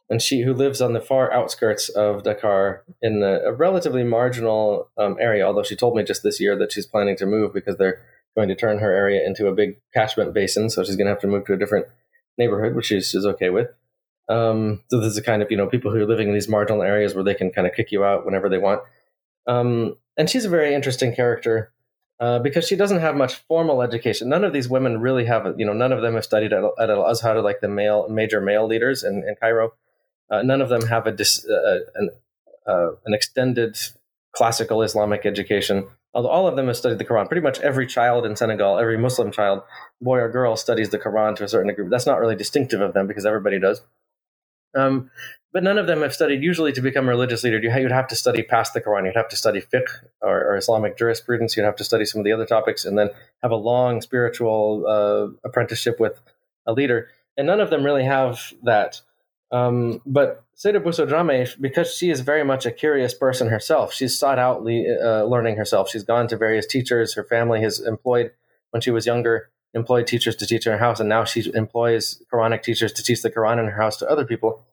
and 0.09 0.21
she 0.21 0.41
who 0.41 0.53
lives 0.53 0.81
on 0.81 0.93
the 0.93 1.01
far 1.01 1.33
outskirts 1.33 1.89
of 1.89 2.23
Dakar 2.23 2.83
in 3.01 3.23
a, 3.23 3.49
a 3.49 3.53
relatively 3.53 4.03
marginal 4.03 4.89
um, 4.97 5.17
area. 5.19 5.45
Although 5.45 5.63
she 5.63 5.75
told 5.75 5.95
me 5.95 6.03
just 6.03 6.21
this 6.21 6.39
year 6.39 6.55
that 6.57 6.73
she's 6.73 6.85
planning 6.85 7.15
to 7.17 7.25
move 7.25 7.53
because 7.53 7.77
they're 7.77 8.01
going 8.37 8.49
to 8.49 8.55
turn 8.55 8.77
her 8.77 8.93
area 8.93 9.25
into 9.25 9.47
a 9.47 9.53
big 9.53 9.77
catchment 9.93 10.33
basin, 10.33 10.69
so 10.69 10.83
she's 10.83 10.95
going 10.95 11.07
to 11.07 11.11
have 11.11 11.21
to 11.21 11.27
move 11.27 11.45
to 11.45 11.53
a 11.53 11.57
different 11.57 11.87
neighborhood, 12.37 12.75
which 12.75 12.85
she's, 12.85 13.09
she's 13.09 13.25
okay 13.25 13.49
with. 13.49 13.67
Um, 14.29 14.83
so 14.89 14.99
this 14.99 15.09
is 15.09 15.15
the 15.15 15.21
kind 15.21 15.41
of 15.41 15.49
you 15.49 15.57
know 15.57 15.67
people 15.67 15.91
who 15.91 15.97
are 15.97 16.05
living 16.05 16.27
in 16.27 16.33
these 16.33 16.47
marginal 16.47 16.83
areas 16.83 17.15
where 17.15 17.23
they 17.23 17.33
can 17.33 17.49
kind 17.49 17.65
of 17.65 17.73
kick 17.73 17.91
you 17.91 18.03
out 18.03 18.25
whenever 18.25 18.47
they 18.47 18.57
want. 18.57 18.81
Um, 19.47 19.97
and 20.17 20.29
she's 20.29 20.45
a 20.45 20.49
very 20.49 20.75
interesting 20.75 21.15
character 21.15 21.71
uh, 22.19 22.39
because 22.39 22.67
she 22.67 22.75
doesn't 22.75 22.99
have 22.99 23.15
much 23.15 23.35
formal 23.47 23.81
education. 23.81 24.29
None 24.29 24.43
of 24.43 24.53
these 24.53 24.67
women 24.67 24.99
really 24.99 25.25
have, 25.25 25.55
you 25.57 25.65
know, 25.65 25.73
none 25.73 25.91
of 25.91 26.01
them 26.01 26.15
have 26.15 26.25
studied 26.25 26.51
at, 26.51 26.63
at 26.79 26.89
Al 26.89 27.05
Azhar, 27.05 27.41
like 27.41 27.61
the 27.61 27.67
male 27.67 28.07
major 28.09 28.41
male 28.41 28.67
leaders 28.67 29.03
in, 29.03 29.23
in 29.27 29.35
Cairo. 29.39 29.73
Uh, 30.29 30.41
none 30.41 30.61
of 30.61 30.69
them 30.69 30.85
have 30.87 31.07
a 31.07 31.11
dis, 31.11 31.45
uh, 31.47 31.79
an, 31.95 32.09
uh, 32.67 32.89
an 33.05 33.13
extended 33.13 33.77
classical 34.35 34.81
Islamic 34.81 35.25
education. 35.25 35.87
Although 36.17 36.29
all 36.29 36.47
of 36.47 36.55
them 36.55 36.65
have 36.65 36.75
studied 36.75 36.97
the 36.97 37.05
Quran, 37.05 37.27
pretty 37.27 37.43
much 37.43 37.59
every 37.59 37.85
child 37.85 38.25
in 38.25 38.35
Senegal, 38.35 38.79
every 38.79 38.97
Muslim 38.97 39.31
child, 39.31 39.61
boy 40.01 40.17
or 40.17 40.29
girl, 40.31 40.55
studies 40.55 40.89
the 40.89 40.97
Quran 40.97 41.35
to 41.35 41.43
a 41.43 41.47
certain 41.47 41.67
degree. 41.67 41.85
That's 41.91 42.07
not 42.07 42.19
really 42.19 42.35
distinctive 42.35 42.81
of 42.81 42.95
them 42.95 43.05
because 43.05 43.23
everybody 43.23 43.59
does. 43.59 43.83
Um, 44.75 45.11
but 45.53 45.61
none 45.61 45.77
of 45.77 45.85
them 45.85 46.01
have 46.01 46.15
studied. 46.15 46.41
Usually, 46.41 46.71
to 46.71 46.81
become 46.81 47.05
a 47.05 47.09
religious 47.09 47.43
leader, 47.43 47.59
you'd 47.59 47.91
have 47.91 48.07
to 48.07 48.15
study 48.15 48.41
past 48.41 48.73
the 48.73 48.81
Quran. 48.81 49.05
You'd 49.05 49.15
have 49.15 49.29
to 49.29 49.35
study 49.35 49.61
fiqh 49.61 49.89
or, 50.19 50.43
or 50.43 50.57
Islamic 50.57 50.97
jurisprudence. 50.97 51.55
You'd 51.55 51.65
have 51.65 51.75
to 51.75 51.83
study 51.83 52.03
some 52.03 52.17
of 52.17 52.25
the 52.25 52.31
other 52.31 52.47
topics, 52.47 52.83
and 52.83 52.97
then 52.97 53.11
have 53.43 53.51
a 53.51 53.55
long 53.55 54.01
spiritual 54.01 54.85
uh, 54.87 55.47
apprenticeship 55.47 55.99
with 55.99 56.19
a 56.65 56.73
leader. 56.73 57.09
And 57.37 57.45
none 57.45 57.59
of 57.59 57.69
them 57.69 57.83
really 57.83 58.05
have 58.05 58.39
that. 58.63 59.01
Um, 59.51 60.01
but 60.07 60.43
Seida 60.57 60.81
Busodrame, 60.81 61.61
because 61.61 61.93
she 61.93 62.09
is 62.09 62.21
very 62.21 62.43
much 62.43 62.65
a 62.65 62.71
curious 62.71 63.13
person 63.13 63.49
herself, 63.49 63.93
she's 63.93 64.17
sought 64.17 64.39
out 64.39 64.63
le- 64.63 64.97
uh, 64.99 65.23
learning 65.23 65.55
herself. 65.55 65.87
She's 65.89 66.03
gone 66.03 66.27
to 66.29 66.37
various 66.37 66.65
teachers. 66.65 67.13
Her 67.13 67.23
family 67.23 67.61
has 67.61 67.79
employed, 67.79 68.31
when 68.71 68.81
she 68.81 68.89
was 68.89 69.05
younger, 69.05 69.51
employed 69.75 70.07
teachers 70.07 70.35
to 70.37 70.47
teach 70.47 70.65
in 70.65 70.71
her 70.71 70.79
house, 70.79 70.99
and 70.99 71.07
now 71.07 71.25
she 71.25 71.51
employs 71.53 72.23
Quranic 72.33 72.63
teachers 72.63 72.91
to 72.93 73.03
teach 73.03 73.21
the 73.21 73.29
Quran 73.29 73.59
in 73.59 73.65
her 73.65 73.81
house 73.81 73.97
to 73.97 74.09
other 74.09 74.25
people. 74.25 74.65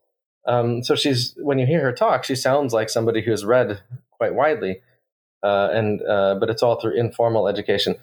Um, 0.46 0.82
so 0.82 0.94
she's 0.94 1.34
when 1.36 1.58
you 1.58 1.66
hear 1.66 1.82
her 1.82 1.92
talk, 1.92 2.24
she 2.24 2.34
sounds 2.34 2.72
like 2.72 2.88
somebody 2.88 3.22
who's 3.22 3.44
read 3.44 3.80
quite 4.10 4.34
widely, 4.34 4.80
uh, 5.42 5.68
and 5.72 6.02
uh, 6.02 6.36
but 6.40 6.48
it's 6.48 6.62
all 6.62 6.80
through 6.80 6.98
informal 6.98 7.48
education. 7.48 7.96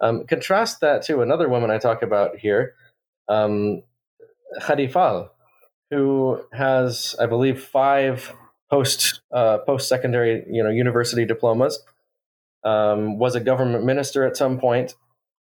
Um, 0.00 0.26
contrast 0.26 0.80
that 0.80 1.02
to 1.02 1.20
another 1.20 1.48
woman 1.48 1.70
I 1.70 1.78
talk 1.78 2.02
about 2.02 2.36
here, 2.36 2.74
um, 3.28 3.82
Khady 4.60 4.90
Fall, 4.90 5.34
who 5.90 6.40
has, 6.52 7.14
I 7.20 7.26
believe, 7.26 7.62
five 7.62 8.32
post 8.70 9.20
uh, 9.32 9.58
post 9.58 9.88
secondary, 9.88 10.44
you 10.50 10.62
know, 10.62 10.70
university 10.70 11.24
diplomas. 11.24 11.78
Um, 12.64 13.18
was 13.18 13.36
a 13.36 13.40
government 13.40 13.84
minister 13.84 14.24
at 14.24 14.36
some 14.36 14.58
point. 14.58 14.96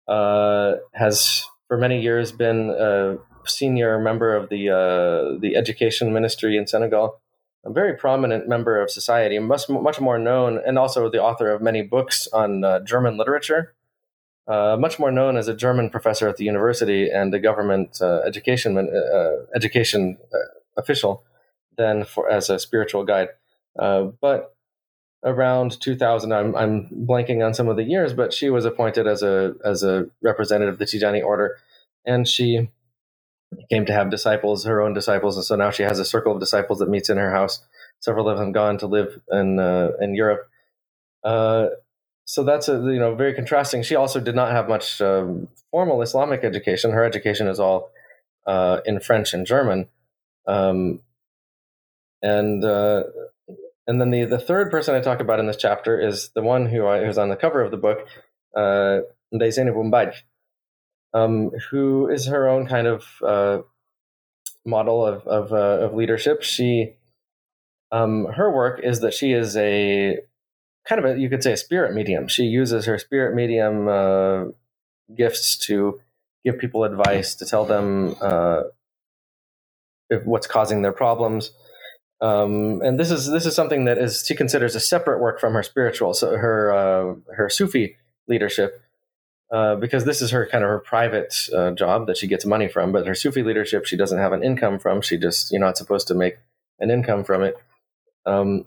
Uh, 0.08 0.76
has 0.94 1.46
for 1.68 1.78
many 1.78 2.02
years 2.02 2.32
been 2.32 2.70
a 2.70 3.18
senior 3.46 4.00
member 4.00 4.36
of 4.36 4.50
the 4.50 4.70
uh, 4.70 5.40
the 5.40 5.56
education 5.56 6.12
ministry 6.14 6.58
in 6.58 6.68
Senegal, 6.68 7.22
a 7.66 7.72
very 7.72 7.96
prominent 7.96 8.48
member 8.48 8.82
of 8.82 8.92
society, 8.92 9.40
much 9.40 9.70
much 9.70 10.02
more 10.02 10.18
known, 10.18 10.60
and 10.66 10.78
also 10.78 11.10
the 11.10 11.22
author 11.22 11.50
of 11.52 11.62
many 11.62 11.82
books 11.82 12.28
on 12.34 12.64
uh, 12.64 12.80
German 12.82 13.18
literature. 13.18 13.74
Uh, 14.48 14.78
much 14.80 14.98
more 14.98 15.12
known 15.12 15.36
as 15.36 15.50
a 15.50 15.54
German 15.54 15.90
professor 15.90 16.28
at 16.30 16.38
the 16.38 16.46
university 16.46 17.10
and 17.10 17.34
a 17.34 17.40
government 17.40 18.02
uh, 18.02 18.22
education 18.26 18.78
uh, 18.78 19.46
education 19.54 20.18
uh, 20.34 20.38
official 20.80 21.24
than 21.78 22.06
for 22.06 22.30
as 22.30 22.50
a 22.50 22.58
spiritual 22.58 23.04
guide. 23.04 23.30
but 23.76 24.56
around 25.26 25.82
2000, 25.82 26.32
I'm, 26.32 26.56
I'm 26.56 26.88
blanking 26.90 27.46
on 27.46 27.54
some 27.54 27.68
of 27.68 27.76
the 27.76 27.84
years, 27.84 28.14
but 28.14 28.34
she 28.34 28.50
was 28.50 28.64
appointed 28.64 29.06
as 29.06 29.22
a 29.22 29.56
as 29.66 29.84
a 29.84 30.06
representative 30.22 30.76
of 30.76 30.80
the 30.80 30.86
Tijani 30.86 31.24
order, 31.24 31.58
and 32.06 32.26
she 32.26 32.70
came 33.70 33.86
to 33.86 33.94
have 33.94 34.10
disciples, 34.10 34.64
her 34.64 34.82
own 34.82 34.94
disciples, 34.94 35.36
and 35.36 35.46
so 35.46 35.58
now 35.58 35.72
she 35.72 35.84
has 35.84 36.00
a 36.00 36.06
circle 36.06 36.34
of 36.34 36.40
disciples 36.40 36.80
that 36.80 36.90
meets 36.90 37.10
in 37.10 37.18
her 37.18 37.32
house. 37.32 37.66
Several 38.00 38.30
of 38.30 38.38
them 38.38 38.54
gone 38.54 38.78
to 38.78 38.88
live 38.88 39.20
in 39.30 39.60
uh, 39.60 39.92
in 40.00 40.16
Europe. 40.16 40.50
So 42.28 42.44
that's 42.44 42.68
a 42.68 42.74
you 42.74 43.00
know 43.00 43.16
very 43.16 43.34
contrasting. 43.34 43.84
She 43.84 43.96
also 43.96 44.20
did 44.20 44.36
not 44.36 44.52
have 44.52 44.68
much 44.68 45.02
um, 45.02 45.48
formal 45.72 46.02
Islamic 46.02 46.44
education. 46.44 46.92
Her 46.92 47.06
education 47.06 47.48
is 47.48 47.60
all 47.60 47.90
uh, 48.46 48.82
in 48.86 49.00
French 49.00 49.34
and 49.34 49.46
German, 49.46 49.88
um, 50.46 51.00
and 52.22 52.64
uh, 52.64 53.04
and 53.88 54.02
then 54.02 54.12
the 54.12 54.26
the 54.26 54.40
third 54.40 54.72
person 54.72 54.94
I 54.94 55.00
talk 55.00 55.22
about 55.22 55.40
in 55.40 55.48
this 55.48 55.58
chapter 55.58 56.00
is 56.00 56.30
the 56.36 56.42
one 56.42 56.66
who 56.66 56.86
I, 56.86 57.06
who's 57.06 57.18
on 57.18 57.30
the 57.30 57.38
cover 57.38 57.62
of 57.62 57.72
the 57.72 57.78
book, 57.78 58.06
uh, 58.56 59.00
Ndeye 59.34 59.74
Bumbaj 59.74 60.14
um, 61.14 61.52
who 61.72 62.10
is 62.10 62.28
her 62.28 62.48
own 62.48 62.68
kind 62.68 62.88
of 62.88 63.06
uh, 63.26 63.60
model 64.66 65.06
of 65.06 65.26
of, 65.28 65.54
uh, 65.54 65.86
of 65.86 65.94
leadership. 65.94 66.44
She, 66.44 66.96
um, 67.92 68.26
her 68.26 68.52
work 68.52 68.82
is 68.84 69.00
that 69.02 69.14
she 69.14 69.32
is 69.32 69.56
a 69.58 70.20
kind 70.88 71.04
of 71.04 71.18
a 71.18 71.20
you 71.20 71.30
could 71.30 71.44
say 71.44 71.54
a 71.54 71.58
spirit 71.58 71.94
medium. 71.94 72.28
She 72.28 72.44
uses 72.44 72.86
her 72.86 72.98
spirit 72.98 73.36
medium 73.36 73.88
uh, 73.88 74.46
gifts 75.16 75.58
to 75.68 76.00
give 76.46 76.58
people 76.58 76.84
advice, 76.84 77.36
to 77.36 77.46
tell 77.46 77.66
them 77.66 78.16
uh, 78.22 78.64
what's 80.24 80.48
causing 80.48 80.82
their 80.82 80.94
problems. 80.94 81.52
Um, 82.22 82.82
and 82.82 83.00
this 83.00 83.12
is 83.12 83.30
this 83.30 83.46
is 83.46 83.56
something 83.56 83.86
that 83.86 83.98
is 83.98 84.26
she 84.26 84.36
considers 84.36 84.76
a 84.76 84.80
separate 84.80 85.20
work 85.20 85.40
from 85.40 85.54
her 85.54 85.64
spiritual, 85.64 86.14
so 86.14 86.36
her 86.36 86.72
uh, 86.72 87.34
her 87.36 87.50
Sufi 87.50 87.98
leadership 88.28 88.82
uh, 89.52 89.76
because 89.76 90.04
this 90.04 90.22
is 90.22 90.32
her 90.32 90.48
kind 90.48 90.64
of 90.64 90.70
her 90.70 90.80
private 90.80 91.34
uh, 91.56 91.72
job 91.72 92.08
that 92.08 92.18
she 92.18 92.28
gets 92.28 92.46
money 92.46 92.68
from, 92.68 92.92
but 92.92 93.06
her 93.06 93.16
Sufi 93.16 93.44
leadership 93.44 93.86
she 93.86 93.96
doesn't 93.96 94.18
have 94.18 94.34
an 94.34 94.44
income 94.44 94.80
from. 94.80 95.02
She 95.02 95.18
just 95.18 95.52
you're 95.52 95.62
not 95.62 95.78
supposed 95.78 96.08
to 96.08 96.16
make 96.16 96.38
an 96.80 96.90
income 96.90 97.24
from 97.24 97.44
it. 97.44 97.56
Um, 98.26 98.66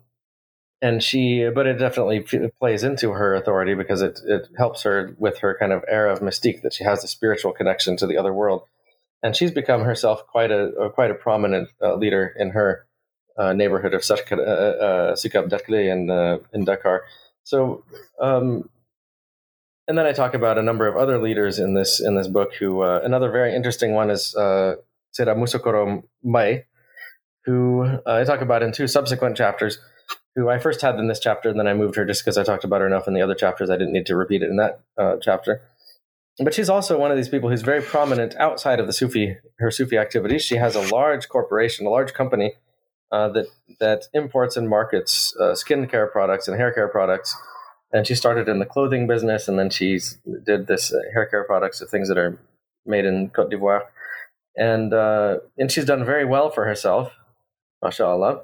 and 0.82 1.02
she, 1.02 1.48
but 1.54 1.66
it 1.66 1.78
definitely 1.78 2.24
plays 2.58 2.82
into 2.84 3.10
her 3.10 3.34
authority 3.34 3.74
because 3.74 4.02
it 4.02 4.20
it 4.26 4.48
helps 4.56 4.82
her 4.82 5.14
with 5.18 5.38
her 5.38 5.56
kind 5.58 5.72
of 5.72 5.84
air 5.88 6.08
of 6.08 6.20
mystique 6.20 6.62
that 6.62 6.72
she 6.72 6.84
has 6.84 7.04
a 7.04 7.08
spiritual 7.08 7.52
connection 7.52 7.96
to 7.98 8.06
the 8.06 8.16
other 8.16 8.32
world, 8.32 8.62
and 9.22 9.36
she's 9.36 9.50
become 9.50 9.82
herself 9.82 10.26
quite 10.26 10.50
a, 10.50 10.68
a 10.74 10.90
quite 10.90 11.10
a 11.10 11.14
prominent 11.14 11.68
uh, 11.82 11.94
leader 11.96 12.34
in 12.38 12.50
her 12.50 12.86
uh, 13.38 13.52
neighborhood 13.52 13.94
of 13.94 14.02
Sicap 14.02 14.32
uh, 14.32 15.14
Derklé 15.14 15.90
in 15.92 16.40
in 16.52 16.64
Dakar. 16.64 17.04
So. 17.44 17.84
Um, 18.20 18.68
and 19.90 19.98
then 19.98 20.06
I 20.06 20.12
talk 20.12 20.34
about 20.34 20.56
a 20.56 20.62
number 20.62 20.86
of 20.86 20.96
other 20.96 21.20
leaders 21.20 21.58
in 21.58 21.74
this 21.74 21.98
in 21.98 22.14
this 22.14 22.28
book. 22.28 22.54
Who 22.54 22.82
uh, 22.82 23.00
another 23.02 23.28
very 23.28 23.56
interesting 23.56 23.92
one 23.92 24.08
is 24.08 24.36
uh, 24.36 24.76
Musokoro 25.18 26.04
Mai, 26.22 26.64
who 27.44 27.82
uh, 27.82 28.00
I 28.06 28.22
talk 28.22 28.40
about 28.40 28.62
in 28.62 28.70
two 28.70 28.86
subsequent 28.86 29.36
chapters. 29.36 29.80
Who 30.36 30.48
I 30.48 30.58
first 30.58 30.80
had 30.80 30.96
in 30.96 31.08
this 31.08 31.20
chapter, 31.20 31.48
and 31.48 31.58
then 31.58 31.66
I 31.66 31.74
moved 31.74 31.96
her 31.96 32.04
just 32.04 32.24
because 32.24 32.38
I 32.38 32.44
talked 32.44 32.64
about 32.64 32.80
her 32.80 32.86
enough 32.86 33.08
in 33.08 33.14
the 33.14 33.22
other 33.22 33.34
chapters. 33.34 33.68
I 33.68 33.76
didn't 33.76 33.92
need 33.92 34.06
to 34.06 34.16
repeat 34.16 34.42
it 34.42 34.50
in 34.50 34.56
that 34.56 34.80
uh, 34.96 35.16
chapter. 35.20 35.62
But 36.38 36.54
she's 36.54 36.70
also 36.70 36.98
one 36.98 37.10
of 37.10 37.16
these 37.16 37.28
people 37.28 37.50
who's 37.50 37.62
very 37.62 37.82
prominent 37.82 38.36
outside 38.36 38.80
of 38.80 38.86
the 38.86 38.92
Sufi 38.92 39.36
her 39.58 39.70
Sufi 39.70 39.98
activities. 39.98 40.42
She 40.42 40.56
has 40.56 40.76
a 40.76 40.94
large 40.94 41.28
corporation, 41.28 41.84
a 41.86 41.90
large 41.90 42.14
company 42.14 42.54
uh, 43.10 43.28
that 43.30 43.46
that 43.80 44.04
imports 44.14 44.56
and 44.56 44.68
markets 44.68 45.34
uh, 45.38 45.52
skincare 45.52 46.10
products 46.10 46.48
and 46.48 46.56
hair 46.56 46.72
care 46.72 46.88
products 46.88 47.36
and 47.92 48.06
she 48.06 48.14
started 48.14 48.48
in 48.48 48.58
the 48.58 48.66
clothing 48.66 49.06
business, 49.06 49.48
and 49.48 49.58
then 49.58 49.70
she 49.70 49.98
did 50.44 50.66
this 50.66 50.92
uh, 50.92 50.98
hair 51.12 51.26
care 51.26 51.44
products, 51.44 51.80
of 51.80 51.88
things 51.88 52.08
that 52.08 52.18
are 52.18 52.38
made 52.86 53.04
in 53.04 53.30
Cote 53.30 53.50
d'Ivoire, 53.50 53.82
and 54.56 54.92
uh, 54.94 55.38
and 55.58 55.70
she's 55.70 55.84
done 55.84 56.04
very 56.04 56.24
well 56.24 56.50
for 56.50 56.64
herself, 56.64 57.12
mashallah. 57.82 58.42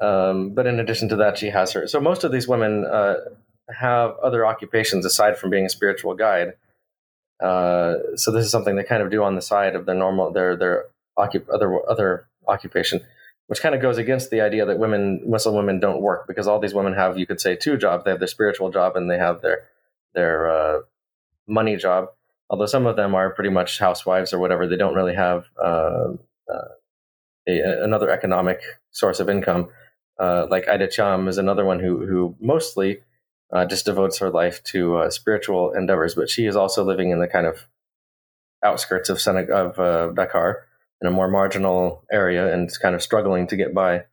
Um, 0.00 0.50
but 0.50 0.66
in 0.66 0.80
addition 0.80 1.08
to 1.10 1.16
that, 1.16 1.38
she 1.38 1.50
has 1.50 1.72
her. 1.72 1.86
So 1.86 2.00
most 2.00 2.24
of 2.24 2.32
these 2.32 2.48
women 2.48 2.84
uh, 2.84 3.16
have 3.72 4.16
other 4.22 4.46
occupations 4.46 5.04
aside 5.04 5.38
from 5.38 5.50
being 5.50 5.66
a 5.66 5.70
spiritual 5.70 6.14
guide. 6.14 6.54
Uh, 7.42 7.94
so 8.16 8.30
this 8.30 8.44
is 8.44 8.50
something 8.50 8.76
they 8.76 8.84
kind 8.84 9.02
of 9.02 9.10
do 9.10 9.22
on 9.22 9.34
the 9.34 9.42
side 9.42 9.74
of 9.74 9.86
their 9.86 9.94
normal 9.94 10.30
their 10.32 10.56
their 10.56 10.86
occup- 11.18 11.48
other 11.52 11.78
other 11.88 12.26
occupation, 12.46 13.00
which 13.46 13.62
kind 13.62 13.74
of 13.74 13.80
goes 13.80 13.96
against 13.96 14.30
the 14.30 14.40
idea 14.40 14.66
that 14.66 14.78
women 14.78 15.22
Muslim 15.26 15.54
women 15.54 15.80
don't 15.80 16.02
work 16.02 16.26
because 16.26 16.46
all 16.46 16.60
these 16.60 16.74
women 16.74 16.92
have 16.94 17.18
you 17.18 17.26
could 17.26 17.40
say 17.40 17.56
two 17.56 17.76
jobs. 17.76 18.04
They 18.04 18.10
have 18.10 18.20
their 18.20 18.28
spiritual 18.28 18.70
job 18.70 18.96
and 18.96 19.10
they 19.10 19.18
have 19.18 19.40
their 19.40 19.68
their 20.14 20.50
uh, 20.50 20.80
money 21.46 21.76
job. 21.76 22.08
Although 22.50 22.66
some 22.66 22.86
of 22.86 22.96
them 22.96 23.14
are 23.14 23.30
pretty 23.30 23.50
much 23.50 23.78
housewives 23.78 24.32
or 24.32 24.38
whatever, 24.38 24.66
they 24.66 24.76
don't 24.76 24.94
really 24.94 25.14
have 25.14 25.46
uh, 25.62 26.08
uh 26.52 26.68
a, 27.58 27.82
another 27.82 28.10
economic 28.10 28.60
source 28.90 29.20
of 29.20 29.28
income. 29.28 29.68
Uh, 30.18 30.46
like 30.50 30.68
Ida 30.68 30.86
Cham 30.86 31.28
is 31.28 31.38
another 31.38 31.64
one 31.64 31.80
who 31.80 32.06
who 32.06 32.36
mostly 32.40 33.00
uh, 33.52 33.64
just 33.64 33.86
devotes 33.86 34.18
her 34.18 34.30
life 34.30 34.62
to 34.64 34.96
uh, 34.96 35.10
spiritual 35.10 35.72
endeavors, 35.72 36.14
but 36.14 36.30
she 36.30 36.46
is 36.46 36.56
also 36.56 36.84
living 36.84 37.10
in 37.10 37.20
the 37.20 37.26
kind 37.26 37.46
of 37.46 37.66
outskirts 38.64 39.08
of 39.08 39.16
Seneg- 39.18 39.50
of 39.50 39.78
uh, 39.78 40.12
Dakar 40.12 40.66
in 41.00 41.08
a 41.08 41.10
more 41.10 41.28
marginal 41.28 42.04
area 42.12 42.52
and 42.52 42.70
kind 42.80 42.94
of 42.94 43.02
struggling 43.02 43.46
to 43.48 43.56
get 43.56 43.74
by 43.74 44.04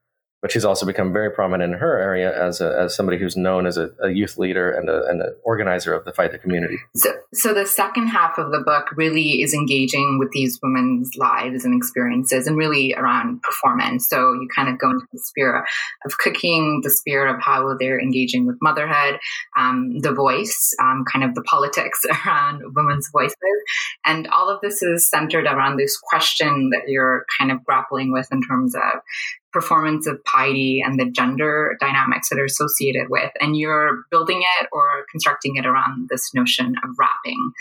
but 0.48 0.54
she's 0.54 0.64
also 0.64 0.86
become 0.86 1.12
very 1.12 1.30
prominent 1.30 1.74
in 1.74 1.78
her 1.78 2.00
area 2.00 2.32
as 2.42 2.62
a, 2.62 2.74
as 2.80 2.96
somebody 2.96 3.18
who's 3.18 3.36
known 3.36 3.68
as 3.68 3.76
a, 3.76 3.90
a 4.02 4.12
youth 4.12 4.38
leader 4.38 4.72
and, 4.72 4.88
a, 4.88 5.06
and 5.08 5.22
an 5.22 5.36
organizer 5.44 5.94
of 5.94 6.06
the 6.06 6.14
Faida 6.14 6.42
community. 6.42 6.78
So, 6.96 7.12
so 7.34 7.54
the 7.54 7.66
second 7.66 8.08
half 8.08 8.38
of 8.38 8.54
the 8.54 8.62
book 8.62 8.86
really 8.96 9.42
is 9.42 9.54
engaging 9.54 10.20
with 10.20 10.32
these 10.32 10.58
women's 10.64 11.12
lives 11.18 11.66
and 11.66 11.76
experiences, 11.76 12.48
and 12.48 12.56
really 12.56 12.94
around 12.94 13.42
performance. 13.42 14.08
So 14.08 14.32
you 14.36 14.48
kind 14.56 14.70
of 14.70 14.80
go 14.80 14.90
into 14.92 15.06
the 15.12 15.20
spirit 15.20 15.66
of 16.06 16.18
cooking, 16.18 16.80
the 16.82 16.92
spirit 16.92 17.30
of 17.36 17.42
how 17.42 17.76
they're 17.78 18.00
engaging 18.00 18.48
with 18.48 18.56
motherhood, 18.62 19.20
um, 19.58 20.00
the 20.00 20.14
voice, 20.14 20.74
um, 20.82 21.04
kind 21.12 21.26
of 21.26 21.36
the 21.36 21.44
politics 21.44 22.00
around 22.26 22.62
women's 22.74 23.10
voices, 23.12 23.36
and 24.06 24.30
all 24.30 24.50
of 24.50 24.62
this 24.62 24.82
is 24.82 25.10
centered 25.10 25.44
around 25.44 25.76
this 25.76 25.98
question 25.98 26.70
that 26.70 26.84
you're 26.88 27.26
kind 27.38 27.52
of 27.52 27.66
grappling 27.66 28.14
with 28.14 28.30
in 28.32 28.42
terms 28.42 28.76
of 28.76 29.02
performance 29.54 30.06
of 30.08 30.24
piety 30.26 30.82
and 30.86 31.00
the 31.00 31.10
gender 31.10 31.78
dynamics 31.80 32.30
that 32.30 32.40
are 32.40 32.46
associated 32.46 33.08
with. 33.10 33.32
And 33.40 33.58
you're 33.58 34.04
building 34.12 34.42
it 34.42 34.68
or 34.72 35.06
constructing 35.10 35.56
it 35.56 35.66
around 35.66 36.10
this 36.10 36.34
notion 36.34 36.76
of 36.84 36.90
wrapping. 37.00 37.52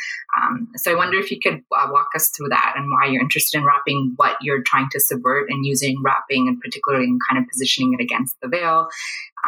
Um, 0.41 0.68
so 0.76 0.93
I 0.93 0.97
wonder 0.97 1.18
if 1.18 1.30
you 1.30 1.39
could 1.41 1.62
uh, 1.76 1.89
walk 1.91 2.09
us 2.14 2.30
through 2.37 2.49
that 2.49 2.74
and 2.76 2.87
why 2.91 3.11
you're 3.11 3.22
interested 3.22 3.59
in 3.59 3.64
wrapping, 3.64 4.14
what 4.16 4.37
you're 4.41 4.62
trying 4.62 4.89
to 4.91 5.01
subvert 5.01 5.49
and 5.49 5.64
using 5.64 6.03
wrapping, 6.03 6.49
and 6.49 6.61
particularly 6.61 7.07
in 7.07 7.18
kind 7.30 7.43
of 7.43 7.49
positioning 7.49 7.95
it 7.99 8.03
against 8.03 8.34
the 8.43 8.49
veil. 8.49 8.89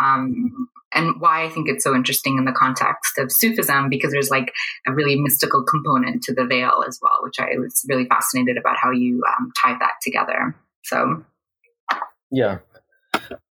Um, 0.01 0.69
and 0.95 1.21
why 1.21 1.45
I 1.45 1.51
think 1.51 1.69
it's 1.69 1.85
so 1.85 1.95
interesting 1.95 2.39
in 2.39 2.45
the 2.45 2.53
context 2.53 3.19
of 3.19 3.31
Sufism, 3.31 3.91
because 3.91 4.11
there's 4.11 4.31
like 4.31 4.53
a 4.87 4.93
really 4.93 5.17
mystical 5.21 5.63
component 5.65 6.23
to 6.23 6.35
the 6.35 6.47
veil 6.47 6.83
as 6.87 6.99
well, 7.03 7.19
which 7.23 7.39
I 7.39 7.59
was 7.59 7.85
really 7.89 8.07
fascinated 8.07 8.57
about 8.57 8.77
how 8.79 8.91
you 8.91 9.23
um, 9.29 9.53
tied 9.61 9.81
that 9.81 9.95
together. 10.03 10.57
So 10.85 11.25
yeah. 12.31 12.59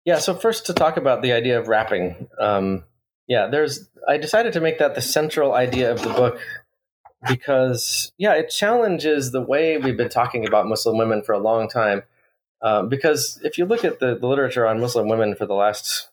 Yeah. 0.05 0.19
So 0.19 0.33
first 0.33 0.67
to 0.67 0.73
talk 0.73 0.97
about 0.97 1.21
the 1.21 1.33
idea 1.33 1.59
of 1.59 1.67
wrapping. 1.67 2.27
Um, 2.39 2.83
yeah, 3.27 3.47
there's. 3.47 3.89
I 4.07 4.17
decided 4.17 4.53
to 4.53 4.61
make 4.61 4.79
that 4.79 4.95
the 4.95 5.01
central 5.01 5.53
idea 5.53 5.91
of 5.91 6.01
the 6.01 6.09
book 6.09 6.39
because, 7.27 8.11
yeah, 8.17 8.33
it 8.33 8.49
challenges 8.49 9.31
the 9.31 9.41
way 9.41 9.77
we've 9.77 9.97
been 9.97 10.09
talking 10.09 10.47
about 10.47 10.67
Muslim 10.67 10.97
women 10.97 11.23
for 11.23 11.33
a 11.33 11.39
long 11.39 11.67
time. 11.67 12.03
Um, 12.61 12.89
because 12.89 13.39
if 13.43 13.57
you 13.57 13.65
look 13.65 13.83
at 13.83 13.99
the, 13.99 14.17
the 14.17 14.27
literature 14.27 14.65
on 14.65 14.79
Muslim 14.79 15.07
women 15.07 15.35
for 15.35 15.45
the 15.45 15.53
last, 15.53 16.09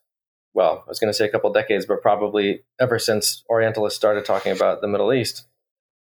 well, 0.53 0.83
I 0.87 0.89
was 0.89 0.99
going 0.99 1.11
to 1.11 1.15
say 1.15 1.25
a 1.25 1.31
couple 1.31 1.53
decades, 1.53 1.87
but 1.87 2.03
probably 2.03 2.62
ever 2.81 2.99
since 2.99 3.45
Orientalists 3.49 3.97
started 3.97 4.25
talking 4.25 4.53
about 4.53 4.81
the 4.81 4.89
Middle 4.89 5.12
East, 5.12 5.47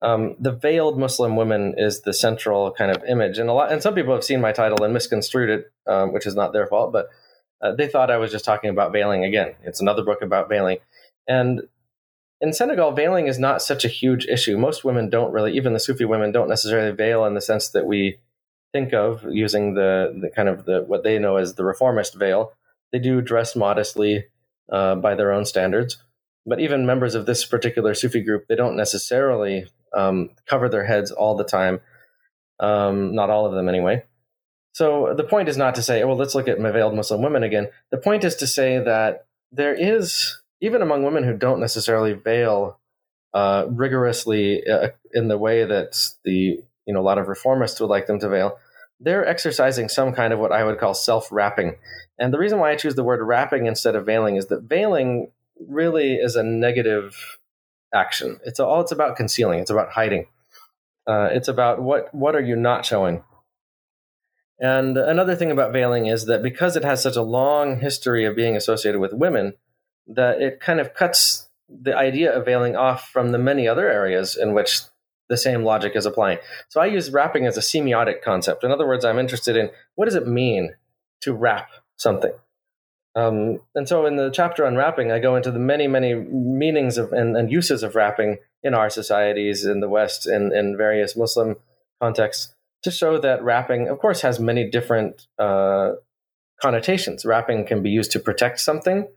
um, 0.01 0.35
the 0.39 0.51
veiled 0.51 0.97
Muslim 0.97 1.35
woman 1.35 1.75
is 1.77 2.01
the 2.01 2.13
central 2.13 2.71
kind 2.71 2.91
of 2.91 3.03
image, 3.03 3.37
and 3.37 3.49
a 3.49 3.53
lot, 3.53 3.71
and 3.71 3.81
some 3.81 3.93
people 3.93 4.13
have 4.13 4.23
seen 4.23 4.41
my 4.41 4.51
title 4.51 4.83
and 4.83 4.93
misconstrued 4.93 5.49
it, 5.49 5.71
um, 5.87 6.11
which 6.13 6.25
is 6.25 6.35
not 6.35 6.53
their 6.53 6.67
fault, 6.67 6.91
but 6.91 7.09
uh, 7.61 7.75
they 7.75 7.87
thought 7.87 8.09
I 8.09 8.17
was 8.17 8.31
just 8.31 8.45
talking 8.45 8.71
about 8.71 8.91
veiling 8.91 9.23
again. 9.23 9.53
It's 9.63 9.81
another 9.81 10.03
book 10.03 10.21
about 10.21 10.49
veiling, 10.49 10.79
and 11.27 11.61
in 12.41 12.53
Senegal, 12.53 12.91
veiling 12.93 13.27
is 13.27 13.37
not 13.37 13.61
such 13.61 13.85
a 13.85 13.89
huge 13.89 14.25
issue. 14.25 14.57
Most 14.57 14.83
women 14.83 15.11
don't 15.11 15.31
really, 15.31 15.55
even 15.55 15.73
the 15.73 15.79
Sufi 15.79 16.05
women, 16.05 16.31
don't 16.31 16.49
necessarily 16.49 16.91
veil 16.91 17.23
in 17.25 17.35
the 17.35 17.41
sense 17.41 17.69
that 17.69 17.85
we 17.85 18.17
think 18.73 18.93
of 18.93 19.23
using 19.29 19.75
the 19.75 20.17
the 20.19 20.29
kind 20.29 20.49
of 20.49 20.65
the 20.65 20.81
what 20.81 21.03
they 21.03 21.19
know 21.19 21.37
as 21.37 21.53
the 21.53 21.63
reformist 21.63 22.15
veil. 22.15 22.53
They 22.91 22.99
do 22.99 23.21
dress 23.21 23.55
modestly 23.55 24.25
uh, 24.71 24.95
by 24.95 25.13
their 25.13 25.31
own 25.31 25.45
standards, 25.45 26.03
but 26.45 26.59
even 26.59 26.87
members 26.87 27.13
of 27.13 27.27
this 27.27 27.45
particular 27.45 27.93
Sufi 27.93 28.21
group, 28.21 28.47
they 28.47 28.55
don't 28.55 28.75
necessarily 28.75 29.67
um, 29.95 30.29
cover 30.47 30.69
their 30.69 30.85
heads 30.85 31.11
all 31.11 31.35
the 31.35 31.43
time. 31.43 31.79
Um, 32.59 33.15
not 33.15 33.29
all 33.29 33.45
of 33.45 33.53
them, 33.53 33.67
anyway. 33.67 34.03
So 34.73 35.13
the 35.15 35.23
point 35.23 35.49
is 35.49 35.57
not 35.57 35.75
to 35.75 35.81
say, 35.81 36.01
oh, 36.01 36.07
well, 36.07 36.17
let's 36.17 36.35
look 36.35 36.47
at 36.47 36.59
veiled 36.59 36.95
Muslim 36.95 37.21
women 37.21 37.43
again. 37.43 37.67
The 37.91 37.97
point 37.97 38.23
is 38.23 38.35
to 38.37 38.47
say 38.47 38.79
that 38.79 39.25
there 39.51 39.73
is, 39.73 40.41
even 40.61 40.81
among 40.81 41.03
women 41.03 41.23
who 41.23 41.35
don't 41.35 41.59
necessarily 41.59 42.13
veil 42.13 42.79
uh, 43.33 43.65
rigorously 43.69 44.65
uh, 44.67 44.89
in 45.13 45.27
the 45.27 45.37
way 45.37 45.65
that 45.65 45.97
the 46.23 46.59
you 46.85 46.93
know 46.93 46.99
a 46.99 47.03
lot 47.03 47.17
of 47.17 47.27
reformists 47.27 47.79
would 47.79 47.89
like 47.89 48.07
them 48.07 48.19
to 48.19 48.29
veil, 48.29 48.57
they're 48.99 49.27
exercising 49.27 49.89
some 49.89 50.13
kind 50.13 50.31
of 50.31 50.39
what 50.39 50.51
I 50.51 50.63
would 50.63 50.79
call 50.79 50.93
self 50.93 51.31
wrapping. 51.31 51.75
And 52.17 52.33
the 52.33 52.39
reason 52.39 52.59
why 52.59 52.71
I 52.71 52.75
choose 52.75 52.95
the 52.95 53.03
word 53.03 53.21
wrapping 53.21 53.65
instead 53.65 53.95
of 53.95 54.05
veiling 54.05 54.35
is 54.35 54.47
that 54.47 54.63
veiling 54.63 55.31
really 55.67 56.15
is 56.15 56.35
a 56.35 56.43
negative 56.43 57.39
action. 57.93 58.39
It's 58.45 58.59
all 58.59 58.81
it's 58.81 58.91
about 58.91 59.15
concealing. 59.15 59.59
It's 59.59 59.71
about 59.71 59.91
hiding. 59.91 60.27
Uh, 61.07 61.29
it's 61.31 61.47
about 61.47 61.81
what 61.81 62.13
what 62.13 62.35
are 62.35 62.41
you 62.41 62.55
not 62.55 62.85
showing. 62.85 63.23
And 64.59 64.95
another 64.95 65.35
thing 65.35 65.49
about 65.49 65.73
veiling 65.73 66.05
is 66.05 66.25
that 66.25 66.43
because 66.43 66.75
it 66.75 66.83
has 66.83 67.01
such 67.01 67.15
a 67.15 67.23
long 67.23 67.79
history 67.79 68.25
of 68.25 68.35
being 68.35 68.55
associated 68.55 69.01
with 69.01 69.11
women, 69.11 69.53
that 70.07 70.39
it 70.39 70.59
kind 70.59 70.79
of 70.79 70.93
cuts 70.93 71.49
the 71.67 71.97
idea 71.97 72.31
of 72.31 72.45
veiling 72.45 72.75
off 72.75 73.09
from 73.09 73.31
the 73.31 73.39
many 73.39 73.67
other 73.67 73.89
areas 73.89 74.37
in 74.37 74.53
which 74.53 74.81
the 75.29 75.37
same 75.37 75.63
logic 75.63 75.93
is 75.95 76.05
applying. 76.05 76.37
So 76.69 76.79
I 76.79 76.87
use 76.87 77.09
wrapping 77.09 77.47
as 77.47 77.57
a 77.57 77.61
semiotic 77.61 78.21
concept. 78.21 78.63
In 78.63 78.71
other 78.71 78.85
words, 78.85 79.05
I'm 79.05 79.17
interested 79.17 79.55
in 79.55 79.71
what 79.95 80.05
does 80.05 80.15
it 80.15 80.27
mean 80.27 80.75
to 81.21 81.33
wrap 81.33 81.69
something? 81.95 82.33
Um, 83.15 83.59
and 83.75 83.87
so 83.87 84.05
in 84.05 84.15
the 84.15 84.29
chapter 84.29 84.65
on 84.65 84.75
wrapping, 84.75 85.11
I 85.11 85.19
go 85.19 85.35
into 85.35 85.51
the 85.51 85.59
many, 85.59 85.87
many 85.87 86.13
meanings 86.13 86.97
of 86.97 87.11
and, 87.11 87.35
and 87.35 87.51
uses 87.51 87.83
of 87.83 87.95
wrapping 87.95 88.37
in 88.63 88.73
our 88.73 88.89
societies 88.89 89.65
in 89.65 89.79
the 89.81 89.89
West 89.89 90.25
and 90.25 90.53
in 90.53 90.77
various 90.77 91.17
Muslim 91.17 91.57
contexts 92.01 92.53
to 92.83 92.91
show 92.91 93.19
that 93.19 93.43
wrapping, 93.43 93.89
of 93.89 93.99
course, 93.99 94.21
has 94.21 94.39
many 94.39 94.69
different 94.69 95.27
uh, 95.37 95.91
connotations. 96.61 97.25
Wrapping 97.25 97.65
can 97.65 97.83
be 97.83 97.89
used 97.89 98.11
to 98.11 98.19
protect 98.19 98.59
something, 98.59 99.07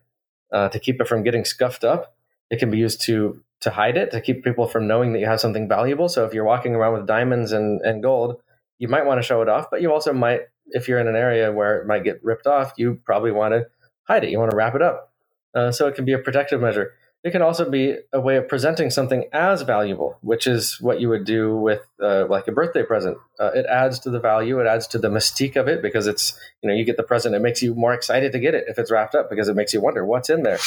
uh, 0.52 0.68
to 0.68 0.78
keep 0.78 1.00
it 1.00 1.08
from 1.08 1.22
getting 1.22 1.44
scuffed 1.44 1.84
up. 1.84 2.14
It 2.50 2.58
can 2.58 2.70
be 2.70 2.78
used 2.78 3.00
to 3.02 3.42
to 3.60 3.70
hide 3.70 3.96
it, 3.96 4.10
to 4.10 4.20
keep 4.20 4.44
people 4.44 4.66
from 4.66 4.86
knowing 4.86 5.12
that 5.12 5.20
you 5.20 5.26
have 5.26 5.40
something 5.40 5.66
valuable. 5.66 6.08
So 6.08 6.26
if 6.26 6.34
you're 6.34 6.44
walking 6.44 6.74
around 6.74 6.92
with 6.92 7.06
diamonds 7.06 7.52
and, 7.52 7.80
and 7.80 8.02
gold, 8.02 8.42
you 8.78 8.88
might 8.88 9.06
want 9.06 9.18
to 9.18 9.22
show 9.22 9.40
it 9.40 9.48
off, 9.48 9.70
but 9.70 9.80
you 9.80 9.90
also 9.90 10.12
might, 10.12 10.42
if 10.66 10.86
you're 10.86 10.98
in 10.98 11.08
an 11.08 11.16
area 11.16 11.50
where 11.50 11.80
it 11.80 11.86
might 11.86 12.04
get 12.04 12.22
ripped 12.22 12.46
off, 12.46 12.74
you 12.76 13.00
probably 13.06 13.30
want 13.30 13.54
to 13.54 13.66
hide 14.04 14.24
it. 14.24 14.30
You 14.30 14.38
want 14.38 14.50
to 14.50 14.56
wrap 14.56 14.74
it 14.74 14.82
up. 14.82 15.12
Uh, 15.54 15.70
so 15.70 15.86
it 15.86 15.94
can 15.94 16.04
be 16.04 16.12
a 16.12 16.18
protective 16.18 16.60
measure. 16.60 16.92
It 17.22 17.30
can 17.30 17.40
also 17.40 17.70
be 17.70 17.96
a 18.12 18.20
way 18.20 18.36
of 18.36 18.48
presenting 18.48 18.90
something 18.90 19.24
as 19.32 19.62
valuable, 19.62 20.18
which 20.20 20.46
is 20.46 20.78
what 20.80 21.00
you 21.00 21.08
would 21.08 21.24
do 21.24 21.56
with 21.56 21.80
uh, 22.02 22.26
like 22.28 22.48
a 22.48 22.52
birthday 22.52 22.82
present. 22.82 23.16
Uh, 23.40 23.50
it 23.54 23.64
adds 23.64 23.98
to 24.00 24.10
the 24.10 24.20
value, 24.20 24.60
it 24.60 24.66
adds 24.66 24.86
to 24.88 24.98
the 24.98 25.08
mystique 25.08 25.56
of 25.56 25.66
it 25.66 25.80
because 25.80 26.06
it's, 26.06 26.38
you 26.60 26.68
know, 26.68 26.74
you 26.74 26.84
get 26.84 26.98
the 26.98 27.02
present, 27.02 27.34
it 27.34 27.40
makes 27.40 27.62
you 27.62 27.74
more 27.74 27.94
excited 27.94 28.32
to 28.32 28.38
get 28.38 28.54
it 28.54 28.64
if 28.68 28.78
it's 28.78 28.90
wrapped 28.90 29.14
up 29.14 29.30
because 29.30 29.48
it 29.48 29.56
makes 29.56 29.72
you 29.72 29.80
wonder 29.80 30.04
what's 30.04 30.28
in 30.28 30.42
there. 30.42 30.58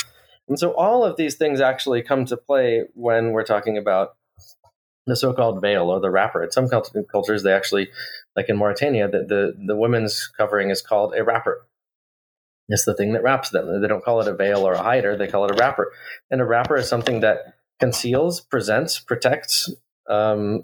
And 0.47 0.57
so 0.57 0.71
all 0.71 1.03
of 1.03 1.15
these 1.15 1.35
things 1.35 1.61
actually 1.61 2.01
come 2.01 2.25
to 2.25 2.37
play 2.37 2.85
when 2.95 3.33
we're 3.33 3.43
talking 3.43 3.77
about 3.77 4.15
the 5.05 5.15
so-called 5.15 5.61
veil 5.61 5.91
or 5.91 5.99
the 5.99 6.09
wrapper. 6.09 6.43
In 6.43 6.51
some 6.51 6.67
cultures, 6.69 7.43
they 7.43 7.53
actually, 7.53 7.89
like 8.35 8.49
in 8.49 8.57
Mauritania, 8.57 9.07
the, 9.07 9.19
the, 9.19 9.53
the 9.67 9.75
women's 9.75 10.25
covering 10.25 10.71
is 10.71 10.81
called 10.81 11.13
a 11.15 11.23
wrapper. 11.23 11.66
It's 12.69 12.85
the 12.85 12.93
thing 12.93 13.13
that 13.13 13.23
wraps 13.23 13.49
them. 13.49 13.81
They 13.81 13.87
don't 13.87 14.03
call 14.03 14.21
it 14.21 14.27
a 14.27 14.35
veil 14.35 14.67
or 14.67 14.73
a 14.73 14.83
hider, 14.83 15.15
they 15.15 15.27
call 15.27 15.45
it 15.45 15.51
a 15.51 15.57
wrapper. 15.57 15.91
And 16.29 16.41
a 16.41 16.45
wrapper 16.45 16.75
is 16.75 16.87
something 16.87 17.21
that 17.21 17.55
conceals, 17.79 18.41
presents, 18.41 18.99
protects, 18.99 19.69
um, 20.09 20.63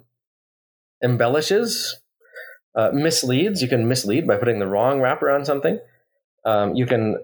embellishes, 1.04 1.96
uh, 2.76 2.92
misleads. 2.94 3.62
You 3.62 3.68
can 3.68 3.88
mislead 3.88 4.28
by 4.28 4.38
putting 4.38 4.60
the 4.60 4.68
wrong 4.68 5.00
wrapper 5.00 5.30
on 5.30 5.46
something. 5.46 5.80
Um, 6.46 6.76
you 6.76 6.86
can 6.86 7.18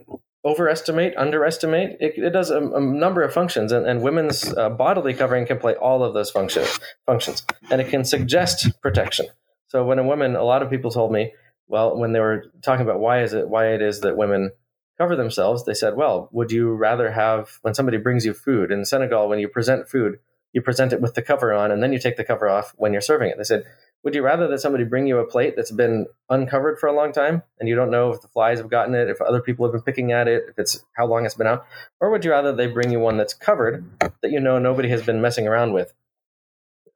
overestimate, 0.46 1.16
underestimate. 1.18 1.98
It, 2.00 2.18
it 2.18 2.30
does 2.32 2.50
a, 2.50 2.60
a, 2.60 2.80
number 2.80 3.22
of 3.22 3.34
functions, 3.34 3.72
and, 3.72 3.86
and 3.86 4.02
women's 4.02 4.54
uh, 4.56 4.70
bodily 4.70 5.14
covering 5.14 5.46
can 5.46 5.60
play 5.60 5.76
all 5.76 6.04
of 6.04 6.14
those 6.14 6.32
function, 6.32 6.64
functions, 7.06 7.46
and 7.70 7.82
it 7.82 7.90
can 7.90 8.06
suggest 8.06 8.70
protection. 8.82 9.28
So 9.68 9.84
when 9.86 10.00
a 10.00 10.04
woman, 10.04 10.36
a 10.36 10.44
lot 10.44 10.64
of 10.64 10.70
people 10.70 10.92
told 10.92 11.12
me, 11.12 11.34
well, 11.68 11.98
when 11.98 12.14
they 12.14 12.20
were 12.20 12.46
talking 12.64 12.84
about 12.86 13.00
why 13.00 13.22
is 13.22 13.34
it 13.34 13.48
why 13.48 13.74
it 13.74 13.82
is 13.82 14.02
that 14.02 14.18
women 14.18 14.52
cover 15.00 15.16
themselves, 15.16 15.66
they 15.66 15.74
said, 15.74 15.96
well, 15.96 16.30
would 16.32 16.52
you 16.52 16.74
rather 16.74 17.10
have, 17.12 17.58
when 17.62 17.74
somebody 17.74 17.98
brings 17.98 18.26
you 18.26 18.34
food 18.34 18.72
in 18.72 18.84
Senegal, 18.84 19.30
when 19.30 19.40
you 19.40 19.48
present 19.48 19.88
food, 19.88 20.20
you 20.52 20.62
present 20.62 20.92
it 20.92 21.02
with 21.02 21.14
the 21.14 21.22
cover 21.22 21.54
on, 21.54 21.72
and 21.72 21.82
then 21.82 21.94
you 21.94 22.00
take 22.00 22.18
the 22.18 22.24
cover 22.24 22.50
off 22.50 22.74
when 22.76 22.92
you're 22.92 23.02
serving 23.02 23.30
it. 23.30 23.38
They 23.38 23.44
said, 23.44 23.64
would 24.04 24.14
you 24.14 24.22
rather 24.22 24.48
that 24.48 24.60
somebody 24.60 24.84
bring 24.84 25.08
you 25.08 25.20
a 25.20 25.26
plate 25.26 25.56
that's 25.56 25.72
been 25.72 26.08
uncovered 26.30 26.80
for 26.80 26.88
a 26.88 26.94
long 26.94 27.12
time 27.12 27.44
and 27.60 27.68
you 27.68 27.76
don't 27.76 27.92
know 27.92 28.12
if 28.12 28.22
the 28.22 28.28
flies 28.30 28.60
have 28.60 28.70
gotten 28.70 28.96
it, 28.96 29.10
if 29.10 29.22
other 29.22 29.42
people 29.42 29.66
have 29.66 29.74
been 29.74 29.82
picking 29.82 30.12
at 30.12 30.28
it, 30.28 30.46
if 30.50 30.60
it's 30.60 30.84
how 30.94 31.06
long 31.06 31.26
it's 31.26 31.36
been 31.36 31.48
out, 31.48 31.66
or 32.00 32.10
would 32.10 32.26
you 32.26 32.32
rather 32.32 32.54
they 32.54 32.68
bring 32.68 32.92
you 32.92 33.00
one 33.00 33.18
that's 33.18 33.34
covered 33.34 33.86
that 34.00 34.32
you 34.32 34.40
know 34.40 34.58
nobody 34.58 34.90
has 34.90 35.06
been 35.06 35.22
messing 35.22 35.48
around 35.48 35.74
with? 35.74 35.94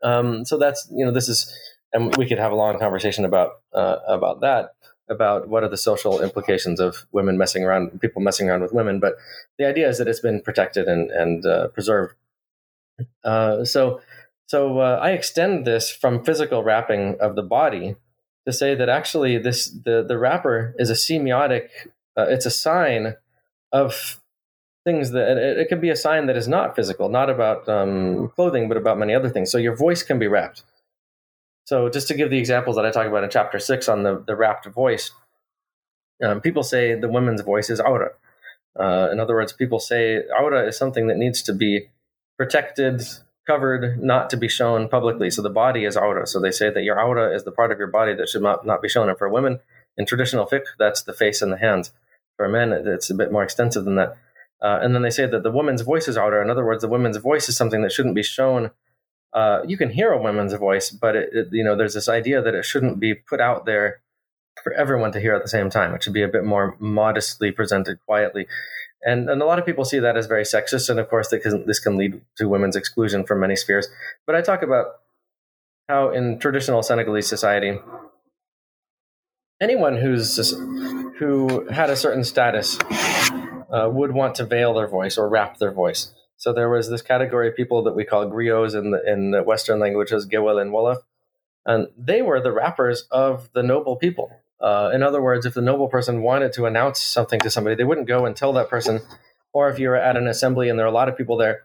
Um, 0.01 0.45
so 0.45 0.57
that's 0.57 0.87
you 0.91 1.05
know 1.05 1.11
this 1.11 1.27
is, 1.27 1.53
and 1.91 2.15
we 2.17 2.27
could 2.27 2.39
have 2.39 2.51
a 2.51 2.55
long 2.55 2.79
conversation 2.79 3.25
about 3.25 3.61
uh, 3.73 3.97
about 4.07 4.41
that 4.41 4.75
about 5.09 5.49
what 5.49 5.63
are 5.63 5.69
the 5.69 5.77
social 5.77 6.21
implications 6.21 6.79
of 6.79 7.05
women 7.11 7.37
messing 7.37 7.63
around, 7.63 7.99
people 7.99 8.21
messing 8.21 8.49
around 8.49 8.61
with 8.61 8.73
women. 8.73 8.99
But 8.99 9.15
the 9.57 9.65
idea 9.65 9.89
is 9.89 9.97
that 9.97 10.07
it's 10.07 10.19
been 10.19 10.41
protected 10.41 10.87
and 10.87 11.11
and 11.11 11.45
uh, 11.45 11.67
preserved. 11.69 12.15
Uh, 13.23 13.65
so 13.65 14.01
so 14.47 14.79
uh, 14.79 14.99
I 15.01 15.11
extend 15.11 15.65
this 15.65 15.89
from 15.89 16.23
physical 16.23 16.63
wrapping 16.63 17.17
of 17.19 17.35
the 17.35 17.43
body 17.43 17.95
to 18.45 18.53
say 18.53 18.75
that 18.75 18.89
actually 18.89 19.37
this 19.37 19.69
the 19.69 20.03
the 20.07 20.17
wrapper 20.17 20.75
is 20.77 20.89
a 20.89 20.93
semiotic. 20.93 21.69
Uh, 22.15 22.27
it's 22.29 22.45
a 22.45 22.51
sign 22.51 23.15
of 23.71 24.21
things 24.85 25.11
that 25.11 25.37
it, 25.37 25.57
it, 25.59 25.69
can 25.69 25.79
be 25.79 25.89
a 25.89 25.95
sign 25.95 26.27
that 26.27 26.37
is 26.37 26.47
not 26.47 26.75
physical, 26.75 27.09
not 27.09 27.29
about 27.29 27.67
um, 27.67 28.29
clothing, 28.35 28.67
but 28.67 28.77
about 28.77 28.99
many 28.99 29.15
other 29.15 29.29
things. 29.29 29.49
So 29.49 29.57
your 29.57 29.75
voice 29.75 30.03
can 30.03 30.19
be 30.19 30.27
wrapped. 30.27 30.63
So 31.65 31.89
just 31.89 32.07
to 32.09 32.13
give 32.13 32.29
the 32.29 32.37
examples 32.37 32.75
that 32.75 32.85
I 32.85 32.91
talk 32.91 33.07
about 33.07 33.23
in 33.23 33.29
chapter 33.29 33.59
six 33.59 33.87
on 33.87 34.03
the 34.03 34.23
the 34.25 34.35
wrapped 34.35 34.65
voice, 34.67 35.11
um, 36.23 36.41
people 36.41 36.63
say 36.63 36.95
the 36.99 37.09
woman's 37.09 37.41
voice 37.41 37.69
is 37.69 37.79
aura. 37.79 38.11
Uh, 38.79 39.09
in 39.11 39.19
other 39.19 39.35
words, 39.35 39.53
people 39.53 39.79
say 39.79 40.21
aura 40.39 40.67
is 40.67 40.77
something 40.77 41.07
that 41.07 41.17
needs 41.17 41.41
to 41.43 41.53
be 41.53 41.89
protected, 42.37 43.03
covered 43.45 44.01
not 44.01 44.29
to 44.31 44.37
be 44.37 44.47
shown 44.47 44.89
publicly. 44.89 45.29
So 45.29 45.41
the 45.41 45.49
body 45.49 45.85
is 45.85 45.95
aura. 45.95 46.25
So 46.25 46.39
they 46.39 46.51
say 46.51 46.69
that 46.71 46.83
your 46.83 46.99
aura 46.99 47.33
is 47.35 47.43
the 47.43 47.51
part 47.51 47.71
of 47.71 47.77
your 47.77 47.87
body 47.87 48.15
that 48.15 48.29
should 48.29 48.41
not, 48.41 48.65
not 48.65 48.81
be 48.81 48.89
shown. 48.89 49.09
And 49.09 49.17
for 49.17 49.29
women, 49.29 49.59
in 49.97 50.05
traditional 50.05 50.47
fiqh, 50.47 50.65
that's 50.79 51.03
the 51.03 51.13
face 51.13 51.41
and 51.41 51.51
the 51.51 51.57
hands. 51.57 51.91
For 52.37 52.49
men, 52.49 52.73
it's 52.73 53.11
a 53.11 53.15
bit 53.15 53.31
more 53.31 53.43
extensive 53.43 53.85
than 53.85 53.95
that. 53.95 54.17
Uh, 54.61 54.79
and 54.81 54.95
then 54.95 55.03
they 55.03 55.11
say 55.11 55.27
that 55.27 55.43
the 55.43 55.51
woman's 55.51 55.81
voice 55.81 56.07
is 56.07 56.17
aura. 56.17 56.41
In 56.41 56.49
other 56.49 56.65
words, 56.65 56.81
the 56.81 56.87
woman's 56.87 57.17
voice 57.17 57.47
is 57.47 57.55
something 57.55 57.83
that 57.83 57.91
shouldn't 57.91 58.15
be 58.15 58.23
shown. 58.23 58.71
Uh, 59.33 59.61
you 59.67 59.77
can 59.77 59.89
hear 59.89 60.11
a 60.11 60.21
woman's 60.21 60.53
voice, 60.53 60.89
but 60.89 61.15
it, 61.15 61.29
it, 61.33 61.47
you 61.51 61.63
know 61.63 61.75
there's 61.75 61.95
this 61.95 62.09
idea 62.09 62.41
that 62.41 62.53
it 62.53 62.65
shouldn't 62.65 62.99
be 62.99 63.15
put 63.15 63.41
out 63.41 63.65
there 63.65 64.01
for 64.63 64.71
everyone 64.73 65.11
to 65.11 65.19
hear 65.19 65.33
at 65.33 65.41
the 65.41 65.49
same 65.49 65.69
time. 65.69 65.95
It 65.95 66.03
should 66.03 66.13
be 66.13 66.21
a 66.21 66.27
bit 66.27 66.43
more 66.43 66.75
modestly 66.79 67.51
presented, 67.51 67.99
quietly 68.05 68.47
and 69.03 69.29
and 69.29 69.41
a 69.41 69.45
lot 69.45 69.59
of 69.59 69.65
people 69.65 69.85
see 69.85 69.99
that 69.99 70.17
as 70.17 70.27
very 70.27 70.43
sexist, 70.43 70.89
and 70.89 70.99
of 70.99 71.09
course, 71.09 71.27
can, 71.27 71.65
this 71.65 71.79
can 71.79 71.97
lead 71.97 72.21
to 72.37 72.47
women's 72.47 72.75
exclusion 72.75 73.25
from 73.25 73.39
many 73.39 73.55
spheres. 73.55 73.87
But 74.25 74.35
I 74.35 74.41
talk 74.41 74.63
about 74.63 74.99
how 75.89 76.11
in 76.11 76.39
traditional 76.39 76.81
Senegalese 76.81 77.27
society, 77.27 77.77
anyone 79.61 79.97
who's 79.97 80.37
who 81.19 81.67
had 81.69 81.89
a 81.89 81.95
certain 81.95 82.23
status 82.23 82.79
uh, 83.71 83.89
would 83.91 84.11
want 84.11 84.35
to 84.35 84.45
veil 84.45 84.73
their 84.73 84.87
voice 84.87 85.17
or 85.17 85.27
wrap 85.27 85.57
their 85.57 85.71
voice. 85.71 86.13
So 86.43 86.51
there 86.51 86.69
was 86.69 86.89
this 86.89 87.01
category 87.01 87.47
of 87.47 87.55
people 87.55 87.83
that 87.83 87.95
we 87.95 88.03
call 88.03 88.29
griots 88.29 88.75
in 88.75 88.91
the, 88.91 89.01
in 89.09 89.31
the 89.31 89.43
Western 89.43 89.79
languages, 89.79 90.25
Gewel 90.25 90.59
and 90.59 90.71
Wolof, 90.71 90.97
and 91.65 91.87
they 91.97 92.21
were 92.21 92.41
the 92.41 92.51
wrappers 92.51 93.07
of 93.11 93.49
the 93.53 93.63
noble 93.63 93.95
people. 93.95 94.29
Uh, 94.59 94.91
in 94.93 95.03
other 95.03 95.21
words, 95.21 95.45
if 95.45 95.53
the 95.53 95.61
noble 95.61 95.87
person 95.87 96.21
wanted 96.21 96.51
to 96.51 96.65
announce 96.65 96.99
something 96.99 97.39
to 97.39 97.49
somebody, 97.49 97.77
they 97.77 97.85
wouldn't 97.85 98.09
go 98.09 98.25
and 98.25 98.35
tell 98.35 98.51
that 98.51 98.69
person. 98.69 98.99
Or 99.53 99.69
if 99.69 99.79
you 99.79 99.87
were 99.87 99.95
at 99.95 100.17
an 100.17 100.27
assembly 100.27 100.67
and 100.67 100.77
there 100.77 100.85
are 100.85 100.89
a 100.89 100.93
lot 100.93 101.07
of 101.07 101.15
people 101.15 101.37
there, 101.37 101.63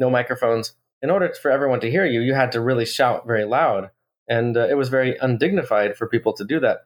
no 0.00 0.10
microphones, 0.10 0.72
in 1.00 1.10
order 1.10 1.32
for 1.40 1.52
everyone 1.52 1.78
to 1.78 1.90
hear 1.90 2.04
you, 2.04 2.20
you 2.20 2.34
had 2.34 2.50
to 2.50 2.60
really 2.60 2.86
shout 2.86 3.24
very 3.24 3.44
loud. 3.44 3.90
And 4.28 4.56
uh, 4.56 4.66
it 4.66 4.76
was 4.76 4.88
very 4.88 5.16
undignified 5.16 5.96
for 5.96 6.08
people 6.08 6.32
to 6.32 6.44
do 6.44 6.58
that. 6.58 6.78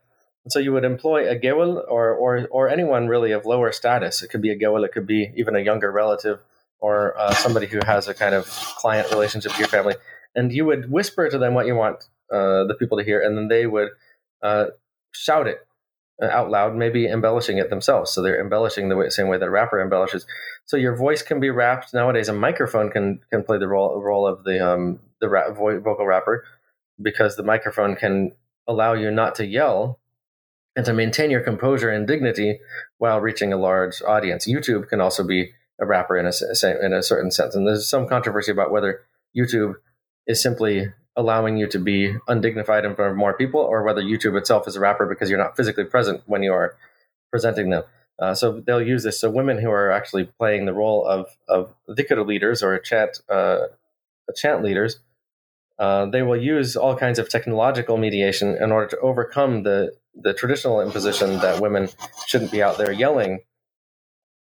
And 0.44 0.52
so 0.52 0.58
you 0.58 0.74
would 0.74 0.84
employ 0.84 1.26
a 1.30 1.38
gewel 1.38 1.82
or, 1.88 2.12
or, 2.12 2.46
or 2.50 2.68
anyone 2.68 3.08
really 3.08 3.32
of 3.32 3.46
lower 3.46 3.72
status. 3.72 4.22
It 4.22 4.28
could 4.28 4.42
be 4.42 4.50
a 4.50 4.54
gewel, 4.54 4.84
it 4.84 4.92
could 4.92 5.06
be 5.06 5.32
even 5.34 5.56
a 5.56 5.60
younger 5.60 5.90
relative 5.90 6.40
or 6.82 7.16
uh, 7.16 7.32
somebody 7.32 7.66
who 7.66 7.78
has 7.86 8.08
a 8.08 8.14
kind 8.14 8.34
of 8.34 8.46
client 8.76 9.08
relationship 9.10 9.52
to 9.52 9.58
your 9.58 9.68
family. 9.68 9.94
And 10.34 10.52
you 10.52 10.66
would 10.66 10.90
whisper 10.90 11.30
to 11.30 11.38
them 11.38 11.54
what 11.54 11.66
you 11.66 11.76
want 11.76 12.04
uh, 12.30 12.64
the 12.64 12.74
people 12.78 12.98
to 12.98 13.04
hear, 13.04 13.20
and 13.22 13.38
then 13.38 13.48
they 13.48 13.66
would 13.66 13.90
uh, 14.42 14.66
shout 15.12 15.46
it 15.46 15.66
uh, 16.20 16.26
out 16.26 16.50
loud, 16.50 16.74
maybe 16.74 17.06
embellishing 17.06 17.58
it 17.58 17.70
themselves. 17.70 18.12
So 18.12 18.20
they're 18.20 18.40
embellishing 18.40 18.88
the 18.88 18.96
way, 18.96 19.08
same 19.10 19.28
way 19.28 19.38
that 19.38 19.46
a 19.46 19.50
wrapper 19.50 19.80
embellishes. 19.80 20.26
So 20.64 20.76
your 20.76 20.96
voice 20.96 21.22
can 21.22 21.38
be 21.38 21.50
wrapped 21.50 21.94
nowadays. 21.94 22.28
A 22.28 22.32
microphone 22.32 22.90
can 22.90 23.20
can 23.30 23.44
play 23.44 23.58
the 23.58 23.68
role 23.68 24.02
role 24.02 24.26
of 24.26 24.44
the 24.44 24.66
um 24.66 24.98
the 25.20 25.28
wrap, 25.28 25.54
vocal 25.56 26.06
wrapper 26.06 26.44
because 27.00 27.36
the 27.36 27.42
microphone 27.42 27.94
can 27.94 28.32
allow 28.66 28.92
you 28.94 29.10
not 29.10 29.34
to 29.36 29.46
yell 29.46 30.00
and 30.74 30.86
to 30.86 30.92
maintain 30.92 31.30
your 31.30 31.42
composure 31.42 31.90
and 31.90 32.06
dignity 32.06 32.60
while 32.98 33.20
reaching 33.20 33.52
a 33.52 33.56
large 33.56 34.02
audience. 34.02 34.48
YouTube 34.48 34.88
can 34.88 35.00
also 35.00 35.22
be 35.22 35.52
a 35.82 35.86
wrapper 35.86 36.16
in 36.16 36.26
a 36.26 36.32
in 36.84 36.92
a 36.92 37.02
certain 37.02 37.30
sense, 37.30 37.54
and 37.54 37.66
there's 37.66 37.88
some 37.88 38.08
controversy 38.08 38.52
about 38.52 38.70
whether 38.70 39.02
YouTube 39.36 39.74
is 40.26 40.42
simply 40.42 40.92
allowing 41.16 41.58
you 41.58 41.66
to 41.66 41.78
be 41.78 42.14
undignified 42.28 42.84
in 42.86 42.94
front 42.94 43.10
of 43.10 43.16
more 43.16 43.36
people, 43.36 43.60
or 43.60 43.82
whether 43.82 44.00
YouTube 44.00 44.38
itself 44.38 44.66
is 44.68 44.76
a 44.76 44.80
wrapper 44.80 45.06
because 45.06 45.28
you're 45.28 45.38
not 45.38 45.56
physically 45.56 45.84
present 45.84 46.22
when 46.26 46.42
you 46.42 46.52
are 46.52 46.76
presenting 47.30 47.70
them. 47.70 47.82
Uh, 48.18 48.34
so 48.34 48.60
they'll 48.60 48.80
use 48.80 49.02
this. 49.02 49.20
So 49.20 49.30
women 49.30 49.58
who 49.58 49.70
are 49.70 49.90
actually 49.90 50.24
playing 50.24 50.64
the 50.64 50.72
role 50.72 51.04
of 51.04 51.26
of 51.48 51.74
dhikr 51.88 52.24
leaders 52.26 52.62
or 52.62 52.78
chant 52.78 53.20
uh, 53.28 53.66
chant 54.36 54.62
leaders, 54.62 55.00
uh, 55.78 56.06
they 56.06 56.22
will 56.22 56.40
use 56.40 56.76
all 56.76 56.96
kinds 56.96 57.18
of 57.18 57.28
technological 57.28 57.96
mediation 57.96 58.56
in 58.56 58.70
order 58.70 58.86
to 58.86 58.98
overcome 59.00 59.64
the 59.64 59.92
the 60.14 60.32
traditional 60.34 60.80
imposition 60.80 61.38
that 61.38 61.60
women 61.60 61.88
shouldn't 62.26 62.52
be 62.52 62.62
out 62.62 62.78
there 62.78 62.92
yelling. 62.92 63.40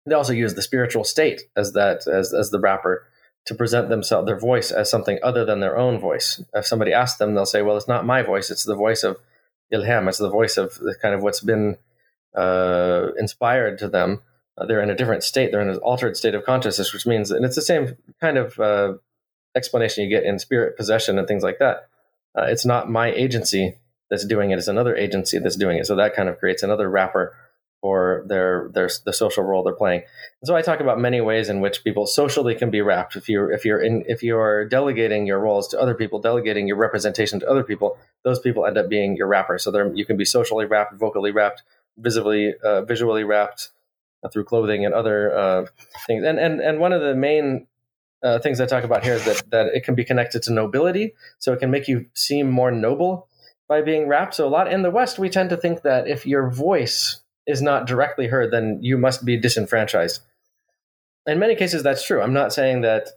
They 0.07 0.15
also 0.15 0.33
use 0.33 0.55
the 0.55 0.63
spiritual 0.63 1.05
state 1.05 1.43
as 1.57 1.73
that 1.73 2.07
as 2.07 2.35
as 2.35 2.51
the 2.51 2.61
wrapper 2.61 3.07
to 3.47 3.55
present 3.55 3.89
themselves 3.89 4.27
their 4.27 4.39
voice 4.39 4.71
as 4.71 4.91
something 4.91 5.19
other 5.23 5.45
than 5.45 5.61
their 5.61 5.77
own 5.77 5.99
voice. 5.99 6.43
If 6.55 6.67
somebody 6.67 6.93
asks 6.93 7.19
them, 7.19 7.35
they'll 7.35 7.47
say, 7.47 7.63
"Well, 7.63 7.77
it's 7.77 7.89
not 7.89 8.07
my 8.07 8.23
voice; 8.23 8.51
it's 8.51 8.65
the 8.65 8.75
voice 8.75 9.03
of 9.03 9.19
Ilham. 9.73 10.09
It's 10.09 10.19
the 10.19 10.31
voice 10.31 10.57
of 10.57 10.75
the 10.75 10.95
kind 11.01 11.15
of 11.15 11.23
what's 11.23 11.41
been 11.41 11.79
uh, 12.35 13.09
inspired 13.19 13.79
to 13.79 13.89
them. 13.89 14.23
Uh, 14.57 14.67
they're 14.67 14.83
in 14.83 14.91
a 14.91 14.95
different 14.95 15.25
state; 15.25 15.51
they're 15.51 15.63
in 15.63 15.71
an 15.71 15.79
altered 15.79 16.17
state 16.17 16.35
of 16.35 16.45
consciousness, 16.45 16.93
which 16.93 17.07
means, 17.07 17.31
and 17.31 17.45
it's 17.45 17.57
the 17.57 17.63
same 17.63 17.97
kind 18.21 18.39
of 18.39 18.59
uh, 18.61 18.95
explanation 19.57 20.05
you 20.05 20.11
get 20.11 20.25
in 20.25 20.39
spirit 20.39 20.77
possession 20.77 21.19
and 21.19 21.27
things 21.27 21.43
like 21.43 21.59
that. 21.59 21.89
Uh, 22.37 22.45
it's 22.45 22.67
not 22.67 22.91
my 22.91 23.11
agency 23.13 23.79
that's 24.11 24.27
doing 24.27 24.51
it; 24.51 24.59
it's 24.59 24.69
another 24.69 24.97
agency 24.97 25.39
that's 25.39 25.57
doing 25.57 25.79
it. 25.79 25.87
So 25.87 25.97
that 25.97 26.15
kind 26.15 26.29
of 26.29 26.39
creates 26.39 26.63
another 26.63 26.91
wrapper 26.91 27.35
for 27.85 28.25
their 28.27 28.71
their 28.73 28.89
the 29.05 29.13
social 29.13 29.45
role 29.45 29.63
they're 29.63 29.75
playing. 29.75 30.01
And 30.41 30.47
so 30.47 30.57
I 30.57 30.63
talk 30.63 30.81
about 30.81 30.99
many 30.99 31.21
ways 31.21 31.51
in 31.51 31.61
which 31.61 31.85
people 31.85 32.07
socially 32.07 32.55
can 32.55 32.71
be 32.71 32.81
wrapped. 32.81 33.15
If 33.15 33.29
you're 33.29 33.53
if 33.53 33.67
you're 33.67 33.83
in 33.83 34.05
if 34.09 34.23
you're 34.23 34.67
delegating 34.67 35.27
your 35.27 35.39
roles 35.39 35.69
to 35.69 35.79
other 35.79 35.95
people, 35.95 36.19
delegating 36.19 36.67
your 36.67 36.79
representation 36.79 37.41
to 37.41 37.47
other 37.47 37.63
people, 37.63 37.99
those 38.23 38.41
people 38.41 38.65
end 38.65 38.79
up 38.79 38.89
being 38.89 39.19
your 39.19 39.27
wrapper. 39.27 39.59
So 39.59 39.71
there 39.71 39.95
you 39.95 40.07
can 40.07 40.17
be 40.17 40.25
socially 40.25 40.65
wrapped, 40.65 40.95
vocally 40.95 41.31
wrapped, 41.31 41.63
visibly 41.99 42.55
uh, 42.65 42.87
visually 42.87 43.23
wrapped 43.23 43.69
uh, 44.23 44.31
through 44.31 44.45
clothing 44.45 44.87
and 44.87 44.95
other 44.95 45.37
uh, 45.37 45.67
things. 46.07 46.25
And 46.25 46.39
and 46.39 46.63
and 46.63 46.81
one 46.81 46.95
of 46.95 47.03
the 47.03 47.15
main 47.15 47.67
uh, 48.23 48.39
things 48.39 48.63
I 48.63 48.67
talk 48.67 48.85
about 48.85 49.05
here 49.05 49.17
is 49.17 49.27
that 49.27 49.43
that 49.51 49.67
it 49.75 49.85
can 49.85 49.95
be 49.95 50.07
connected 50.07 50.43
to 50.45 50.55
nobility. 50.55 51.13
So 51.39 51.53
it 51.53 51.59
can 51.59 51.71
make 51.71 51.87
you 51.87 52.07
seem 52.15 52.51
more 52.51 52.71
noble 52.71 53.29
by 53.69 53.83
being 53.83 54.09
wrapped. 54.09 54.37
So 54.37 54.49
a 54.49 54.49
lot 54.49 54.73
in 54.73 54.81
the 54.81 54.91
West, 54.91 55.19
we 55.19 55.29
tend 55.29 55.51
to 55.51 55.59
think 55.59 55.83
that 55.83 56.09
if 56.09 56.25
your 56.27 56.49
voice 56.49 57.21
is 57.47 57.63
not 57.63 57.87
directly 57.87 58.29
heard, 58.29 58.51
then 58.51 58.79
you 58.83 58.97
must 58.97 59.25
be 59.25 59.37
disenfranchised. 59.37 60.21
In 61.27 61.39
many 61.39 61.55
cases, 61.55 61.83
that's 61.83 62.07
true. 62.07 62.21
I'm 62.21 62.33
not 62.33 62.53
saying 62.53 62.83
that 62.83 63.11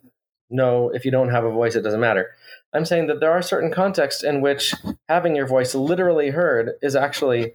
no, 0.49 0.89
if 0.89 1.03
you 1.03 1.11
don't 1.11 1.29
have 1.29 1.43
a 1.43 1.51
voice, 1.51 1.75
it 1.75 1.81
doesn't 1.81 1.99
matter. 1.99 2.31
I'm 2.73 2.85
saying 2.85 3.07
that 3.07 3.19
there 3.19 3.31
are 3.31 3.41
certain 3.41 3.71
contexts 3.71 4.23
in 4.23 4.41
which 4.41 4.73
having 5.09 5.35
your 5.35 5.47
voice 5.47 5.73
literally 5.73 6.29
heard 6.29 6.73
is 6.81 6.95
actually 6.95 7.53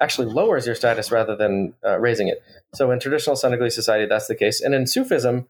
actually 0.00 0.28
lowers 0.28 0.66
your 0.66 0.74
status 0.74 1.10
rather 1.10 1.36
than 1.36 1.74
uh, 1.84 1.98
raising 1.98 2.28
it. 2.28 2.42
So 2.74 2.90
in 2.90 3.00
traditional 3.00 3.36
Senegalese 3.36 3.74
society, 3.74 4.06
that's 4.06 4.28
the 4.28 4.34
case, 4.34 4.60
and 4.60 4.74
in 4.74 4.86
Sufism, 4.86 5.48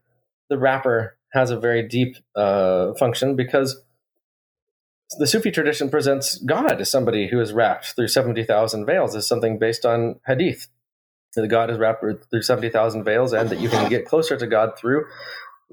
the 0.49 0.57
wrapper 0.57 1.15
has 1.31 1.51
a 1.51 1.59
very 1.59 1.87
deep 1.87 2.17
uh, 2.35 2.93
function 2.93 3.35
because 3.35 3.81
the 5.17 5.27
Sufi 5.27 5.51
tradition 5.51 5.89
presents 5.89 6.37
God 6.37 6.81
as 6.81 6.89
somebody 6.89 7.27
who 7.27 7.39
is 7.39 7.53
wrapped 7.53 7.95
through 7.95 8.07
70,000 8.07 8.85
veils 8.85 9.15
as 9.15 9.27
something 9.27 9.57
based 9.57 9.85
on 9.85 10.19
hadith. 10.25 10.67
The 11.35 11.47
God 11.47 11.71
is 11.71 11.79
wrapped 11.79 12.01
through 12.01 12.41
70,000 12.41 13.03
veils 13.03 13.33
and 13.33 13.49
that 13.49 13.59
you 13.59 13.69
can 13.69 13.89
get 13.89 14.05
closer 14.05 14.37
to 14.37 14.45
God 14.45 14.77
through 14.77 15.05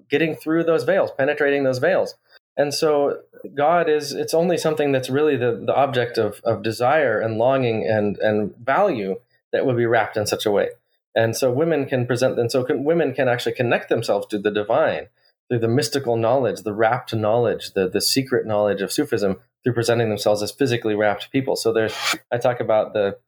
getting 0.09 0.35
through 0.35 0.65
those 0.65 0.85
veils, 0.85 1.11
penetrating 1.17 1.65
those 1.65 1.79
veils. 1.79 2.15
And 2.57 2.75
so 2.75 3.21
God 3.55 3.89
is, 3.89 4.13
it's 4.13 4.35
only 4.35 4.59
something 4.59 4.93
that's 4.93 5.11
really 5.11 5.37
the, 5.37 5.63
the 5.65 5.75
object 5.75 6.19
of, 6.19 6.41
of 6.45 6.63
desire 6.63 7.21
and 7.21 7.39
longing 7.39 7.87
and, 7.87 8.19
and 8.19 8.57
value 8.57 9.21
that 9.53 9.67
would 9.67 9.77
be 9.77 9.87
wrapped 9.87 10.17
in 10.17 10.27
such 10.27 10.47
a 10.47 10.51
way. 10.51 10.71
And 11.15 11.37
so 11.37 11.51
women 11.51 11.87
can 11.87 12.07
present, 12.07 12.39
and 12.39 12.51
so 12.51 12.65
can, 12.65 12.85
women 12.85 13.15
can 13.15 13.29
actually 13.29 13.55
connect 13.55 13.89
themselves 13.89 14.27
to 14.29 14.39
the 14.39 14.51
divine 14.51 15.09
through 15.51 15.59
the 15.59 15.69
mystical 15.69 16.17
knowledge, 16.17 16.63
the 16.63 16.73
wrapped 16.73 17.15
knowledge, 17.15 17.73
the 17.73 17.89
the 17.89 18.01
secret 18.01 18.47
knowledge 18.47 18.81
of 18.81 18.93
Sufism 18.93 19.41
through 19.63 19.75
presenting 19.75 20.09
themselves 20.09 20.43
as 20.43 20.53
physically 20.53 20.95
wrapped 20.95 21.31
people. 21.33 21.57
So 21.57 21.73
there's 21.73 21.95
I 22.31 22.39
talk 22.39 22.61
about 22.61 22.93
the 22.95 23.19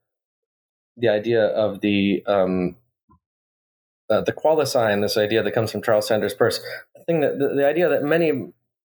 the 0.96 1.08
idea 1.08 1.44
of 1.44 1.80
the 1.80 2.22
um, 2.26 2.76
uh, 4.08 4.20
the 4.20 4.32
qualisign, 4.32 5.00
this 5.00 5.16
idea 5.16 5.42
that 5.42 5.52
comes 5.52 5.72
from 5.72 5.82
Charles 5.82 6.06
Sanders 6.06 6.34
Peirce, 6.34 6.60
the 6.94 7.04
thing 7.04 7.20
that 7.20 7.38
the, 7.38 7.48
the 7.56 7.66
idea 7.66 7.88
that 7.88 8.02
many 8.02 8.52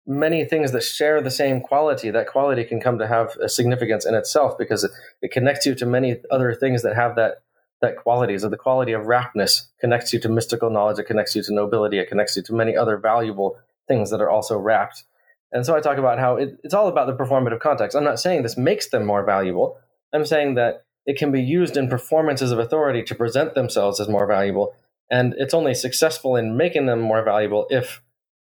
many 0.05 0.45
things 0.45 0.73
that 0.73 0.83
share 0.83 1.23
the 1.23 1.31
same 1.31 1.61
quality, 1.61 2.11
that 2.11 2.27
quality 2.27 2.65
can 2.65 2.81
come 2.81 2.99
to 2.99 3.07
have 3.07 3.37
a 3.41 3.49
significance 3.49 4.05
in 4.05 4.17
itself 4.17 4.59
because 4.59 4.83
it, 4.83 4.91
it 5.21 5.31
connects 5.31 5.65
you 5.65 5.77
to 5.77 5.87
many 5.87 6.17
other 6.29 6.55
things 6.55 6.83
that 6.83 6.97
have 6.97 7.15
that 7.15 7.43
that 7.83 7.97
quality. 7.97 8.39
So 8.39 8.49
the 8.49 8.57
quality 8.57 8.93
of 8.93 9.03
wrappedness 9.03 9.67
connects 9.81 10.13
you 10.13 10.21
to 10.21 10.29
mystical 10.29 10.71
knowledge, 10.71 10.99
it 10.99 11.07
connects 11.07 11.37
you 11.37 11.43
to 11.43 11.53
nobility, 11.53 11.99
it 11.99 12.09
connects 12.09 12.37
you 12.37 12.43
to 12.45 12.55
many 12.55 12.75
other 12.75 12.97
valuable 12.97 13.59
things 13.87 14.11
that 14.11 14.23
are 14.23 14.31
also 14.31 14.57
wrapped. 14.57 15.05
And 15.53 15.67
so 15.67 15.77
I 15.77 15.81
talk 15.81 15.99
about 15.99 16.19
how 16.19 16.37
it, 16.37 16.59
it's 16.65 16.73
all 16.73 16.89
about 16.89 17.07
the 17.07 17.25
performative 17.25 17.61
context. 17.61 17.95
I'm 17.95 18.05
not 18.05 18.19
saying 18.19 18.43
this 18.43 18.57
makes 18.57 18.89
them 18.89 19.05
more 19.05 19.25
valuable. 19.25 19.79
I'm 20.15 20.25
saying 20.25 20.55
that 20.55 20.85
it 21.05 21.19
can 21.19 21.31
be 21.31 21.43
used 21.43 21.77
in 21.77 21.89
performances 21.89 22.53
of 22.53 22.59
authority 22.59 23.03
to 23.03 23.15
present 23.15 23.55
themselves 23.55 24.01
as 24.01 24.09
more 24.09 24.27
valuable. 24.27 24.75
And 25.11 25.35
it's 25.37 25.53
only 25.53 25.75
successful 25.75 26.37
in 26.37 26.57
making 26.57 26.87
them 26.87 27.01
more 27.01 27.23
valuable 27.23 27.67
if 27.69 28.01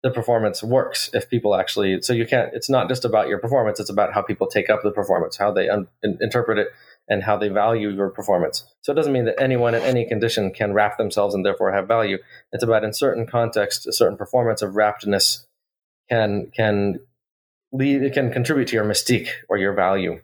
the 0.03 0.11
performance 0.11 0.62
works 0.62 1.11
if 1.14 1.29
people 1.29 1.57
actually 1.57 2.01
so 2.01 2.12
you 2.12 2.27
can't 2.27 2.51
it's 2.53 2.70
not 2.70 2.89
just 2.89 3.05
about 3.05 3.29
your 3.29 3.39
performance 3.39 3.81
it's 3.81 3.91
about 3.91 4.12
how 4.12 4.22
people 4.22 4.47
take 4.47 4.70
up 4.70 4.81
the 4.85 4.93
performance 4.93 5.37
how 5.37 5.51
they 5.51 5.68
un, 5.68 5.89
in, 6.03 6.16
interpret 6.20 6.59
it 6.59 6.68
and 7.09 7.23
how 7.23 7.37
they 7.37 7.49
value 7.49 7.91
your 7.91 8.11
performance. 8.11 8.65
So 8.83 8.93
it 8.93 8.97
doesn't 8.97 9.13
mean 9.13 9.27
that 9.27 9.41
anyone 9.41 9.75
in 9.75 9.83
any 9.83 10.07
condition 10.07 10.51
can 10.51 10.73
wrap 10.73 10.99
themselves 10.99 11.35
and 11.35 11.45
therefore 11.45 11.73
have 11.73 11.87
value. 11.87 12.19
It's 12.53 12.65
about 12.65 12.85
in 12.85 12.93
certain 12.93 13.27
context 13.27 13.87
a 13.87 13.93
certain 13.93 14.17
performance 14.17 14.63
of 14.63 14.73
wrappedness 14.73 15.45
can 16.09 16.51
can 16.55 17.01
lead 17.73 18.03
it 18.03 18.13
can 18.13 18.33
contribute 18.33 18.69
to 18.69 18.77
your 18.77 18.85
mystique 18.85 19.29
or 19.49 19.57
your 19.57 19.73
value 19.73 20.21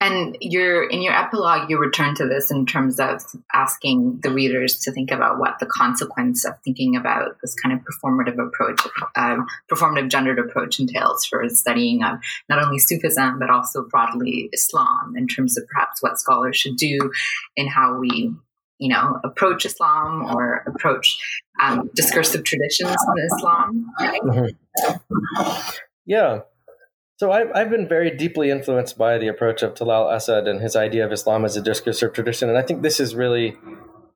and 0.00 0.36
your 0.40 0.84
in 0.84 1.02
your 1.02 1.12
epilogue, 1.12 1.68
you 1.68 1.78
return 1.78 2.14
to 2.16 2.26
this 2.26 2.50
in 2.50 2.66
terms 2.66 3.00
of 3.00 3.22
asking 3.52 4.20
the 4.22 4.30
readers 4.30 4.78
to 4.80 4.92
think 4.92 5.10
about 5.10 5.38
what 5.38 5.58
the 5.58 5.66
consequence 5.66 6.44
of 6.44 6.54
thinking 6.64 6.96
about 6.96 7.36
this 7.42 7.54
kind 7.54 7.74
of 7.74 7.84
performative 7.84 8.38
approach, 8.38 8.80
uh, 9.16 9.38
performative 9.70 10.08
gendered 10.08 10.38
approach 10.38 10.78
entails 10.78 11.24
for 11.24 11.48
studying 11.48 12.04
of 12.04 12.18
not 12.48 12.62
only 12.62 12.78
Sufism 12.78 13.38
but 13.38 13.50
also 13.50 13.84
broadly 13.84 14.48
Islam, 14.52 15.14
in 15.16 15.26
terms 15.26 15.58
of 15.58 15.66
perhaps 15.66 16.02
what 16.02 16.18
scholars 16.18 16.56
should 16.56 16.76
do 16.76 17.10
in 17.56 17.66
how 17.66 17.98
we 17.98 18.32
you 18.78 18.88
know, 18.88 19.18
approach 19.24 19.66
Islam 19.66 20.24
or 20.24 20.62
approach 20.66 21.18
um, 21.60 21.90
discursive 21.94 22.44
traditions 22.44 22.96
in 23.16 23.24
Islam. 23.24 23.92
Mm-hmm. 24.00 25.70
Yeah, 26.06 26.40
so 27.18 27.32
I've, 27.32 27.50
I've 27.52 27.70
been 27.70 27.88
very 27.88 28.16
deeply 28.16 28.48
influenced 28.48 28.96
by 28.96 29.18
the 29.18 29.26
approach 29.26 29.64
of 29.64 29.74
Talal 29.74 30.14
Asad 30.14 30.46
and 30.46 30.60
his 30.60 30.76
idea 30.76 31.04
of 31.04 31.10
Islam 31.10 31.44
as 31.44 31.56
a 31.56 31.60
discursive 31.60 32.12
tradition. 32.12 32.48
And 32.48 32.56
I 32.56 32.62
think 32.62 32.82
this 32.82 33.00
is 33.00 33.16
really 33.16 33.56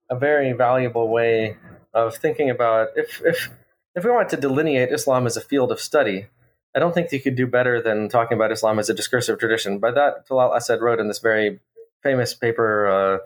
a 0.09 0.17
very 0.17 0.53
valuable 0.53 1.09
way 1.09 1.57
of 1.93 2.15
thinking 2.15 2.49
about 2.49 2.91
if, 2.95 3.21
if, 3.25 3.51
if 3.97 4.05
we 4.05 4.11
want 4.11 4.29
to 4.29 4.37
delineate 4.37 4.93
Islam 4.93 5.27
as 5.27 5.37
a 5.37 5.41
field 5.41 5.73
of 5.73 5.81
study, 5.81 6.29
I 6.77 6.79
don't 6.79 6.95
think 6.95 7.11
you 7.11 7.21
could 7.21 7.35
do 7.35 7.49
better 7.49 7.83
than 7.83 8.09
talking 8.09 8.37
about 8.37 8.53
Islam 8.53 8.79
as 8.79 8.89
a 8.89 8.95
discursive 8.95 9.41
tradition. 9.41 9.81
By 9.81 9.91
that, 9.91 10.29
Talal 10.29 10.55
Asad 10.55 10.81
wrote 10.81 11.01
in 11.01 11.09
this 11.09 11.19
very 11.19 11.59
famous 12.05 12.35
paper 12.35 13.21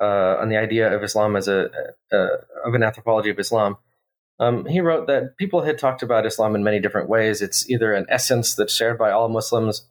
uh, 0.00 0.04
uh, 0.04 0.36
on 0.38 0.50
the 0.50 0.58
idea 0.58 0.94
of 0.94 1.02
Islam 1.02 1.34
as 1.34 1.48
a, 1.48 1.70
of 2.12 2.74
an 2.74 2.82
anthropology 2.82 3.30
of 3.30 3.38
Islam 3.38 3.78
um, 4.38 4.66
he 4.66 4.80
wrote 4.80 5.06
that 5.06 5.36
people 5.36 5.62
had 5.62 5.78
talked 5.78 6.02
about 6.02 6.26
Islam 6.26 6.54
in 6.54 6.64
many 6.64 6.80
different 6.80 7.08
ways. 7.08 7.42
It's 7.42 7.68
either 7.70 7.92
an 7.92 8.06
essence 8.08 8.54
that's 8.54 8.74
shared 8.74 8.98
by 8.98 9.10
all 9.10 9.28
Muslims. 9.28 9.86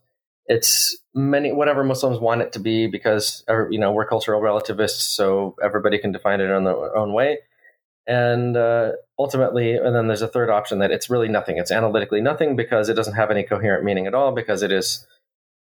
It's 0.46 0.98
many 1.14 1.52
whatever 1.52 1.84
Muslims 1.84 2.20
want 2.20 2.42
it 2.42 2.52
to 2.54 2.60
be 2.60 2.88
because 2.88 3.44
you 3.70 3.80
know 3.80 3.92
we're 3.92 4.08
cultural 4.08 4.42
relativists, 4.42 5.16
so 5.16 5.56
everybody 5.64 5.98
can 5.98 6.12
define 6.12 6.42
it 6.42 6.50
in 6.50 6.64
their 6.64 6.96
own 6.96 7.14
way. 7.14 7.40
And 8.08 8.58
uh, 8.58 8.94
ultimately, 9.20 9.76
and 9.76 9.96
then 9.96 10.08
there's 10.08 10.24
a 10.24 10.28
third 10.28 10.50
option 10.50 10.80
that 10.80 10.92
it's 10.92 11.10
really 11.10 11.30
nothing. 11.30 11.58
It's 11.58 11.72
analytically 11.72 12.20
nothing 12.20 12.56
because 12.56 12.90
it 12.90 12.96
doesn't 12.96 13.14
have 13.14 13.32
any 13.32 13.44
coherent 13.44 13.86
meaning 13.86 14.08
at 14.08 14.16
all 14.16 14.34
because 14.34 14.64
it 14.64 14.72
is 14.72 15.06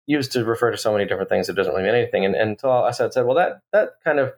used 0.06 0.32
to 0.32 0.46
refer 0.46 0.72
to 0.72 0.78
so 0.78 0.94
many 0.94 1.06
different 1.06 1.30
things. 1.30 1.50
It 1.50 1.54
doesn't 1.54 1.74
really 1.74 1.86
mean 1.86 1.96
anything. 1.96 2.24
And, 2.24 2.36
and 2.36 2.58
Talal 2.58 2.88
Asad 2.88 3.12
said, 3.12 3.26
well, 3.26 3.36
that 3.36 3.62
that 3.74 3.96
kind 4.04 4.20
of 4.20 4.34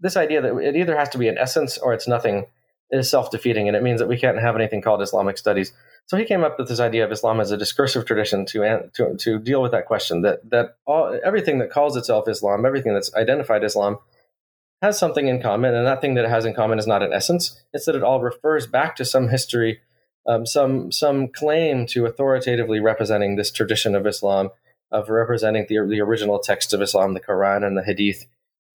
this 0.00 0.16
idea 0.16 0.40
that 0.40 0.56
it 0.56 0.74
either 0.74 0.96
has 0.96 1.10
to 1.10 1.18
be 1.18 1.28
an 1.28 1.38
essence 1.38 1.78
or 1.78 1.92
it's 1.92 2.08
nothing 2.08 2.46
is 2.90 3.10
self 3.10 3.30
defeating, 3.30 3.68
and 3.68 3.76
it 3.76 3.82
means 3.82 4.00
that 4.00 4.08
we 4.08 4.18
can't 4.18 4.38
have 4.38 4.56
anything 4.56 4.82
called 4.82 5.02
Islamic 5.02 5.38
studies. 5.38 5.72
So 6.06 6.16
he 6.16 6.24
came 6.24 6.44
up 6.44 6.56
with 6.58 6.68
this 6.68 6.78
idea 6.78 7.04
of 7.04 7.10
Islam 7.10 7.40
as 7.40 7.50
a 7.50 7.56
discursive 7.56 8.04
tradition 8.04 8.46
to 8.46 8.90
to, 8.94 9.16
to 9.16 9.38
deal 9.38 9.60
with 9.60 9.72
that 9.72 9.86
question 9.86 10.22
that 10.22 10.48
that 10.50 10.76
all, 10.86 11.18
everything 11.24 11.58
that 11.58 11.70
calls 11.70 11.96
itself 11.96 12.28
Islam, 12.28 12.64
everything 12.64 12.94
that's 12.94 13.14
identified 13.14 13.64
Islam, 13.64 13.98
has 14.82 14.98
something 14.98 15.26
in 15.26 15.42
common, 15.42 15.74
and 15.74 15.86
that 15.86 16.00
thing 16.00 16.14
that 16.14 16.24
it 16.24 16.30
has 16.30 16.44
in 16.44 16.54
common 16.54 16.78
is 16.78 16.86
not 16.86 17.02
an 17.02 17.12
essence. 17.12 17.60
It's 17.72 17.86
that 17.86 17.96
it 17.96 18.04
all 18.04 18.20
refers 18.20 18.66
back 18.66 18.94
to 18.96 19.04
some 19.04 19.28
history, 19.28 19.80
um, 20.28 20.46
some 20.46 20.92
some 20.92 21.28
claim 21.28 21.86
to 21.88 22.06
authoritatively 22.06 22.78
representing 22.78 23.34
this 23.34 23.50
tradition 23.50 23.96
of 23.96 24.06
Islam, 24.06 24.50
of 24.92 25.08
representing 25.08 25.66
the 25.68 25.84
the 25.88 26.00
original 26.00 26.38
text 26.38 26.72
of 26.72 26.82
Islam, 26.82 27.14
the 27.14 27.20
Quran 27.20 27.66
and 27.66 27.76
the 27.76 27.84
Hadith, 27.84 28.26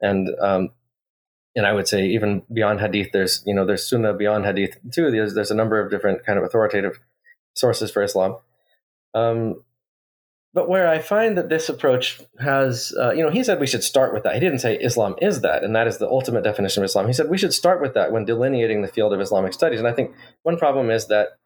and 0.01 0.29
um, 0.41 0.69
and 1.55 1.65
I 1.65 1.73
would 1.73 1.87
say 1.87 2.05
even 2.07 2.43
beyond 2.51 2.79
hadith, 2.79 3.11
there's 3.11 3.43
you 3.45 3.53
know 3.53 3.65
there's 3.65 3.89
sunnah 3.89 4.13
beyond 4.13 4.45
hadith 4.45 4.77
too. 4.91 5.11
There's 5.11 5.33
there's 5.33 5.51
a 5.51 5.55
number 5.55 5.79
of 5.79 5.89
different 5.89 6.25
kind 6.25 6.39
of 6.39 6.45
authoritative 6.45 6.99
sources 7.53 7.91
for 7.91 8.03
Islam. 8.03 8.37
Um, 9.13 9.63
but 10.53 10.67
where 10.67 10.89
I 10.89 10.99
find 10.99 11.37
that 11.37 11.47
this 11.47 11.69
approach 11.69 12.19
has, 12.39 12.93
uh, 12.99 13.11
you 13.11 13.23
know, 13.23 13.29
he 13.29 13.43
said 13.43 13.59
we 13.59 13.67
should 13.67 13.83
start 13.83 14.13
with 14.13 14.23
that. 14.23 14.33
He 14.33 14.39
didn't 14.41 14.59
say 14.59 14.75
Islam 14.75 15.15
is 15.21 15.41
that, 15.41 15.63
and 15.63 15.75
that 15.75 15.87
is 15.87 15.97
the 15.97 16.09
ultimate 16.09 16.43
definition 16.43 16.83
of 16.83 16.85
Islam. 16.87 17.07
He 17.07 17.13
said 17.13 17.29
we 17.29 17.37
should 17.37 17.53
start 17.53 17.81
with 17.81 17.93
that 17.93 18.11
when 18.11 18.25
delineating 18.25 18.81
the 18.81 18.89
field 18.89 19.13
of 19.13 19.21
Islamic 19.21 19.53
studies. 19.53 19.79
And 19.79 19.87
I 19.87 19.93
think 19.93 20.13
one 20.43 20.57
problem 20.57 20.89
is 20.89 21.07
that 21.07 21.37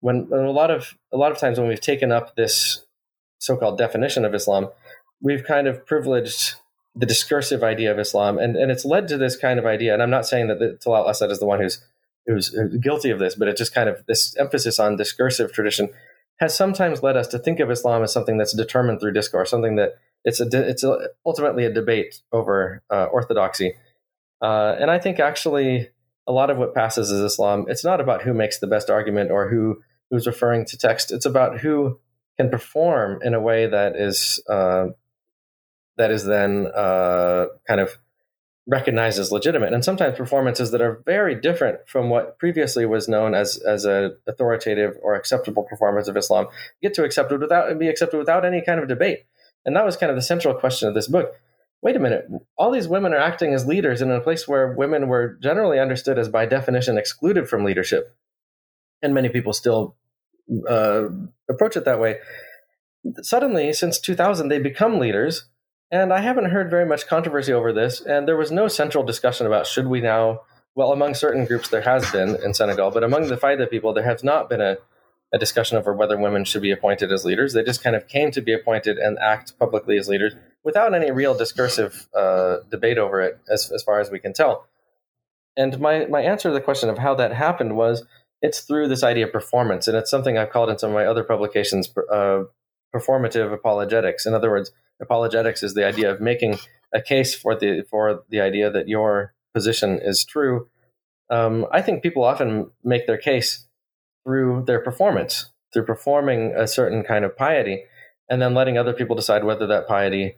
when, 0.00 0.28
when 0.28 0.44
a 0.44 0.50
lot 0.50 0.70
of 0.70 0.94
a 1.12 1.16
lot 1.16 1.30
of 1.30 1.38
times 1.38 1.58
when 1.58 1.68
we've 1.68 1.80
taken 1.80 2.10
up 2.10 2.34
this 2.34 2.84
so-called 3.38 3.76
definition 3.76 4.24
of 4.24 4.34
Islam, 4.34 4.68
we've 5.20 5.44
kind 5.44 5.66
of 5.66 5.84
privileged 5.84 6.54
the 6.94 7.06
discursive 7.06 7.62
idea 7.62 7.90
of 7.90 7.98
Islam, 7.98 8.38
and, 8.38 8.56
and 8.56 8.70
it's 8.70 8.84
led 8.84 9.08
to 9.08 9.16
this 9.16 9.36
kind 9.36 9.58
of 9.58 9.66
idea. 9.66 9.94
And 9.94 10.02
I'm 10.02 10.10
not 10.10 10.26
saying 10.26 10.48
that 10.48 10.58
the, 10.58 10.78
Talal 10.84 11.08
Asad 11.08 11.30
is 11.30 11.38
the 11.38 11.46
one 11.46 11.60
who's 11.60 11.82
who's 12.26 12.50
guilty 12.80 13.10
of 13.10 13.18
this, 13.18 13.34
but 13.34 13.48
it 13.48 13.56
just 13.56 13.74
kind 13.74 13.88
of 13.88 14.04
this 14.06 14.36
emphasis 14.36 14.78
on 14.78 14.96
discursive 14.96 15.52
tradition 15.52 15.88
has 16.38 16.56
sometimes 16.56 17.02
led 17.02 17.16
us 17.16 17.28
to 17.28 17.38
think 17.38 17.60
of 17.60 17.70
Islam 17.70 18.02
as 18.02 18.12
something 18.12 18.36
that's 18.36 18.54
determined 18.54 19.00
through 19.00 19.12
discourse, 19.12 19.50
something 19.50 19.76
that 19.76 19.94
it's 20.24 20.40
a 20.40 20.48
it's 20.52 20.84
a, 20.84 21.08
ultimately 21.24 21.64
a 21.64 21.72
debate 21.72 22.20
over 22.32 22.82
uh, 22.90 23.06
orthodoxy. 23.06 23.74
Uh, 24.40 24.76
and 24.78 24.90
I 24.90 24.98
think 24.98 25.20
actually 25.20 25.88
a 26.26 26.32
lot 26.32 26.50
of 26.50 26.58
what 26.58 26.74
passes 26.74 27.10
as 27.10 27.20
Islam, 27.20 27.66
it's 27.68 27.84
not 27.84 28.00
about 28.00 28.22
who 28.22 28.34
makes 28.34 28.58
the 28.58 28.66
best 28.66 28.90
argument 28.90 29.30
or 29.30 29.48
who 29.48 29.80
who's 30.10 30.26
referring 30.26 30.64
to 30.66 30.78
text. 30.78 31.10
It's 31.10 31.26
about 31.26 31.60
who 31.60 31.98
can 32.38 32.50
perform 32.50 33.20
in 33.22 33.34
a 33.34 33.40
way 33.40 33.66
that 33.66 33.96
is 33.96 34.42
uh, 34.48 34.88
that 35.96 36.10
is 36.10 36.24
then 36.24 36.66
uh, 36.74 37.46
kind 37.66 37.80
of 37.80 37.98
recognized 38.66 39.18
as 39.18 39.32
legitimate. 39.32 39.72
And 39.72 39.84
sometimes 39.84 40.16
performances 40.16 40.70
that 40.70 40.80
are 40.80 41.02
very 41.04 41.34
different 41.34 41.80
from 41.86 42.10
what 42.10 42.38
previously 42.38 42.86
was 42.86 43.08
known 43.08 43.34
as 43.34 43.58
as 43.58 43.84
a 43.84 44.12
authoritative 44.28 44.96
or 45.02 45.14
acceptable 45.14 45.64
performance 45.64 46.08
of 46.08 46.16
Islam 46.16 46.46
get 46.80 46.94
to 46.94 47.04
accepted 47.04 47.40
without 47.40 47.78
be 47.78 47.88
accepted 47.88 48.18
without 48.18 48.44
any 48.44 48.62
kind 48.62 48.80
of 48.80 48.88
debate. 48.88 49.24
And 49.64 49.76
that 49.76 49.84
was 49.84 49.96
kind 49.96 50.10
of 50.10 50.16
the 50.16 50.22
central 50.22 50.54
question 50.54 50.88
of 50.88 50.94
this 50.94 51.08
book. 51.08 51.34
Wait 51.82 51.96
a 51.96 51.98
minute, 51.98 52.28
all 52.56 52.70
these 52.70 52.86
women 52.86 53.12
are 53.12 53.18
acting 53.18 53.52
as 53.52 53.66
leaders 53.66 54.00
in 54.00 54.10
a 54.10 54.20
place 54.20 54.46
where 54.46 54.72
women 54.72 55.08
were 55.08 55.36
generally 55.42 55.80
understood 55.80 56.16
as 56.16 56.28
by 56.28 56.46
definition 56.46 56.96
excluded 56.96 57.48
from 57.48 57.64
leadership. 57.64 58.14
And 59.02 59.12
many 59.12 59.28
people 59.28 59.52
still 59.52 59.96
uh, 60.68 61.06
approach 61.50 61.76
it 61.76 61.84
that 61.84 61.98
way. 61.98 62.18
Suddenly, 63.22 63.72
since 63.72 63.98
2000, 63.98 64.46
they 64.46 64.60
become 64.60 65.00
leaders 65.00 65.46
and 65.92 66.10
I 66.10 66.20
haven't 66.22 66.46
heard 66.50 66.70
very 66.70 66.86
much 66.86 67.06
controversy 67.06 67.52
over 67.52 67.72
this. 67.72 68.00
And 68.00 68.26
there 68.26 68.36
was 68.36 68.50
no 68.50 68.66
central 68.66 69.04
discussion 69.04 69.46
about 69.46 69.66
should 69.66 69.86
we 69.86 70.00
now, 70.00 70.40
well, 70.74 70.90
among 70.90 71.14
certain 71.14 71.44
groups 71.44 71.68
there 71.68 71.82
has 71.82 72.10
been 72.10 72.34
in 72.42 72.54
Senegal, 72.54 72.90
but 72.90 73.04
among 73.04 73.28
the 73.28 73.36
Faida 73.36 73.70
people, 73.70 73.92
there 73.92 74.02
has 74.02 74.24
not 74.24 74.48
been 74.48 74.62
a, 74.62 74.78
a 75.34 75.38
discussion 75.38 75.76
over 75.76 75.92
whether 75.92 76.18
women 76.18 76.44
should 76.44 76.62
be 76.62 76.72
appointed 76.72 77.12
as 77.12 77.26
leaders. 77.26 77.52
They 77.52 77.62
just 77.62 77.84
kind 77.84 77.94
of 77.94 78.08
came 78.08 78.30
to 78.30 78.40
be 78.40 78.54
appointed 78.54 78.96
and 78.96 79.18
act 79.18 79.58
publicly 79.58 79.98
as 79.98 80.08
leaders 80.08 80.34
without 80.64 80.94
any 80.94 81.10
real 81.10 81.34
discursive 81.34 82.08
uh, 82.16 82.58
debate 82.70 82.96
over 82.96 83.20
it, 83.20 83.38
as, 83.50 83.70
as 83.70 83.82
far 83.82 84.00
as 84.00 84.10
we 84.10 84.18
can 84.18 84.32
tell. 84.32 84.66
And 85.58 85.78
my, 85.78 86.06
my 86.06 86.22
answer 86.22 86.48
to 86.48 86.54
the 86.54 86.60
question 86.62 86.88
of 86.88 86.96
how 86.96 87.14
that 87.16 87.34
happened 87.34 87.76
was 87.76 88.04
it's 88.40 88.60
through 88.60 88.88
this 88.88 89.02
idea 89.02 89.26
of 89.26 89.32
performance. 89.32 89.86
And 89.86 89.96
it's 89.96 90.10
something 90.10 90.38
I've 90.38 90.50
called 90.50 90.70
in 90.70 90.78
some 90.78 90.90
of 90.90 90.94
my 90.94 91.04
other 91.04 91.22
publications 91.22 91.92
uh, 92.10 92.44
performative 92.94 93.52
apologetics. 93.52 94.24
In 94.24 94.32
other 94.34 94.50
words, 94.50 94.72
apologetics 95.02 95.62
is 95.62 95.74
the 95.74 95.84
idea 95.84 96.10
of 96.10 96.20
making 96.20 96.58
a 96.94 97.02
case 97.02 97.34
for 97.34 97.54
the 97.54 97.84
for 97.90 98.22
the 98.30 98.40
idea 98.40 98.70
that 98.70 98.88
your 98.88 99.34
position 99.54 99.98
is 100.02 100.24
true 100.24 100.68
um, 101.32 101.66
I 101.72 101.80
think 101.80 102.02
people 102.02 102.24
often 102.24 102.70
make 102.84 103.06
their 103.06 103.16
case 103.16 103.66
through 104.24 104.64
their 104.66 104.80
performance, 104.80 105.50
through 105.72 105.86
performing 105.86 106.54
a 106.54 106.68
certain 106.68 107.02
kind 107.02 107.24
of 107.24 107.36
piety, 107.36 107.84
and 108.28 108.40
then 108.40 108.52
letting 108.54 108.76
other 108.76 108.92
people 108.92 109.16
decide 109.16 109.42
whether 109.42 109.66
that 109.66 109.88
piety 109.88 110.36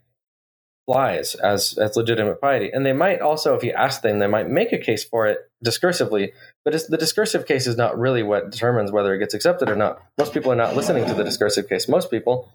flies 0.86 1.34
as 1.34 1.76
as 1.78 1.96
legitimate 1.96 2.40
piety. 2.40 2.70
And 2.72 2.86
they 2.86 2.92
might 2.92 3.20
also, 3.20 3.54
if 3.54 3.64
you 3.64 3.72
ask 3.72 4.02
them, 4.02 4.20
they 4.20 4.28
might 4.28 4.48
make 4.48 4.72
a 4.72 4.78
case 4.78 5.02
for 5.02 5.26
it 5.26 5.38
discursively. 5.64 6.32
But 6.64 6.74
the 6.88 6.96
discursive 6.96 7.46
case 7.46 7.66
is 7.66 7.76
not 7.76 7.98
really 7.98 8.22
what 8.22 8.50
determines 8.50 8.92
whether 8.92 9.12
it 9.14 9.18
gets 9.18 9.34
accepted 9.34 9.68
or 9.68 9.76
not. 9.76 10.00
Most 10.16 10.32
people 10.32 10.52
are 10.52 10.56
not 10.56 10.76
listening 10.76 11.06
to 11.06 11.14
the 11.14 11.24
discursive 11.24 11.68
case. 11.68 11.88
Most 11.88 12.08
people 12.08 12.52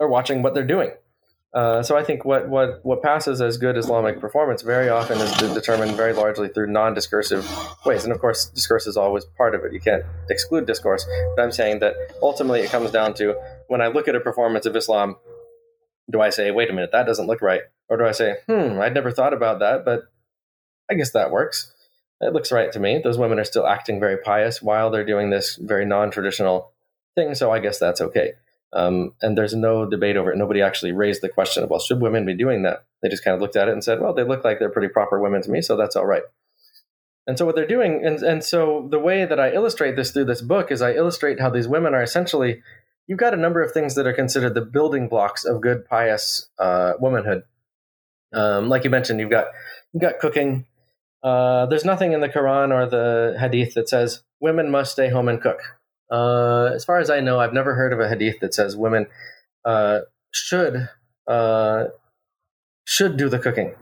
are 0.00 0.08
watching 0.08 0.42
what 0.42 0.54
they're 0.54 0.66
doing. 0.66 0.92
Uh, 1.54 1.84
so 1.84 1.96
I 1.96 2.02
think 2.02 2.24
what, 2.24 2.48
what, 2.48 2.80
what 2.84 3.00
passes 3.00 3.40
as 3.40 3.58
good 3.58 3.76
Islamic 3.76 4.18
performance 4.18 4.62
very 4.62 4.88
often 4.88 5.18
is 5.18 5.32
determined 5.54 5.92
very 5.92 6.12
largely 6.12 6.48
through 6.48 6.66
non-discursive 6.66 7.48
ways. 7.86 8.02
And 8.02 8.12
of 8.12 8.18
course, 8.18 8.46
discourse 8.46 8.88
is 8.88 8.96
always 8.96 9.24
part 9.24 9.54
of 9.54 9.64
it. 9.64 9.72
You 9.72 9.78
can't 9.78 10.02
exclude 10.28 10.66
discourse. 10.66 11.06
But 11.36 11.42
I'm 11.42 11.52
saying 11.52 11.78
that 11.78 11.94
ultimately 12.20 12.62
it 12.62 12.70
comes 12.70 12.90
down 12.90 13.14
to 13.14 13.36
when 13.68 13.80
I 13.80 13.86
look 13.86 14.08
at 14.08 14.16
a 14.16 14.20
performance 14.20 14.66
of 14.66 14.74
Islam, 14.74 15.14
do 16.10 16.20
I 16.20 16.30
say, 16.30 16.50
wait 16.50 16.70
a 16.70 16.72
minute, 16.72 16.90
that 16.90 17.06
doesn't 17.06 17.28
look 17.28 17.40
right? 17.40 17.62
Or 17.88 17.98
do 17.98 18.04
I 18.04 18.12
say, 18.12 18.36
hmm, 18.48 18.80
I'd 18.80 18.94
never 18.94 19.12
thought 19.12 19.32
about 19.32 19.60
that, 19.60 19.84
but 19.84 20.02
I 20.90 20.94
guess 20.94 21.12
that 21.12 21.30
works. 21.30 21.72
It 22.20 22.32
looks 22.32 22.50
right 22.50 22.72
to 22.72 22.80
me. 22.80 23.00
Those 23.02 23.18
women 23.18 23.38
are 23.38 23.44
still 23.44 23.66
acting 23.66 24.00
very 24.00 24.16
pious 24.16 24.60
while 24.60 24.90
they're 24.90 25.04
doing 25.04 25.30
this 25.30 25.56
very 25.56 25.84
non-traditional 25.84 26.72
thing, 27.14 27.34
so 27.34 27.52
I 27.52 27.60
guess 27.60 27.78
that's 27.78 28.00
okay. 28.00 28.32
Um, 28.74 29.12
and 29.22 29.38
there's 29.38 29.54
no 29.54 29.88
debate 29.88 30.16
over 30.16 30.32
it. 30.32 30.36
Nobody 30.36 30.60
actually 30.60 30.90
raised 30.92 31.22
the 31.22 31.28
question 31.28 31.62
of, 31.62 31.70
well, 31.70 31.78
should 31.78 32.00
women 32.00 32.26
be 32.26 32.34
doing 32.34 32.62
that? 32.62 32.84
They 33.02 33.08
just 33.08 33.22
kind 33.22 33.34
of 33.34 33.40
looked 33.40 33.54
at 33.54 33.68
it 33.68 33.72
and 33.72 33.84
said, 33.84 34.00
well, 34.00 34.12
they 34.12 34.24
look 34.24 34.44
like 34.44 34.58
they're 34.58 34.68
pretty 34.68 34.88
proper 34.88 35.20
women 35.20 35.42
to 35.42 35.50
me, 35.50 35.62
so 35.62 35.76
that's 35.76 35.94
all 35.94 36.06
right. 36.06 36.24
And 37.26 37.38
so 37.38 37.46
what 37.46 37.54
they're 37.54 37.66
doing, 37.66 38.04
and, 38.04 38.18
and 38.22 38.44
so 38.44 38.88
the 38.90 38.98
way 38.98 39.24
that 39.24 39.38
I 39.38 39.52
illustrate 39.52 39.94
this 39.94 40.10
through 40.10 40.24
this 40.24 40.42
book 40.42 40.72
is 40.72 40.82
I 40.82 40.92
illustrate 40.92 41.40
how 41.40 41.50
these 41.50 41.68
women 41.68 41.94
are 41.94 42.02
essentially, 42.02 42.62
you've 43.06 43.18
got 43.18 43.32
a 43.32 43.38
number 43.38 43.62
of 43.62 43.72
things 43.72 43.94
that 43.94 44.06
are 44.06 44.12
considered 44.12 44.54
the 44.54 44.60
building 44.60 45.08
blocks 45.08 45.44
of 45.44 45.60
good, 45.60 45.86
pious 45.86 46.50
uh, 46.58 46.94
womanhood. 46.98 47.44
Um, 48.34 48.68
like 48.68 48.82
you 48.82 48.90
mentioned, 48.90 49.20
you've 49.20 49.30
got 49.30 49.46
you've 49.92 50.02
got 50.02 50.18
cooking. 50.18 50.66
Uh, 51.22 51.66
there's 51.66 51.84
nothing 51.84 52.12
in 52.12 52.20
the 52.20 52.28
Quran 52.28 52.72
or 52.72 52.86
the 52.86 53.36
Hadith 53.38 53.74
that 53.74 53.88
says 53.88 54.22
women 54.40 54.70
must 54.70 54.92
stay 54.92 55.08
home 55.08 55.28
and 55.28 55.40
cook. 55.40 55.60
Uh, 56.10 56.70
as 56.74 56.84
far 56.84 56.98
as 56.98 57.10
I 57.10 57.20
know, 57.20 57.40
I've 57.40 57.52
never 57.52 57.74
heard 57.74 57.92
of 57.92 58.00
a 58.00 58.08
hadith 58.08 58.40
that 58.40 58.54
says 58.54 58.76
women 58.76 59.06
uh, 59.64 60.00
should 60.30 60.88
uh, 61.26 61.84
should 62.84 63.16
do 63.16 63.28
the 63.28 63.38
cooking. 63.38 63.74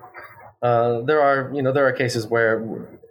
Uh, 0.62 1.00
there 1.00 1.20
are, 1.20 1.50
you 1.52 1.60
know, 1.60 1.72
there 1.72 1.86
are 1.86 1.92
cases 1.92 2.26
where 2.26 2.62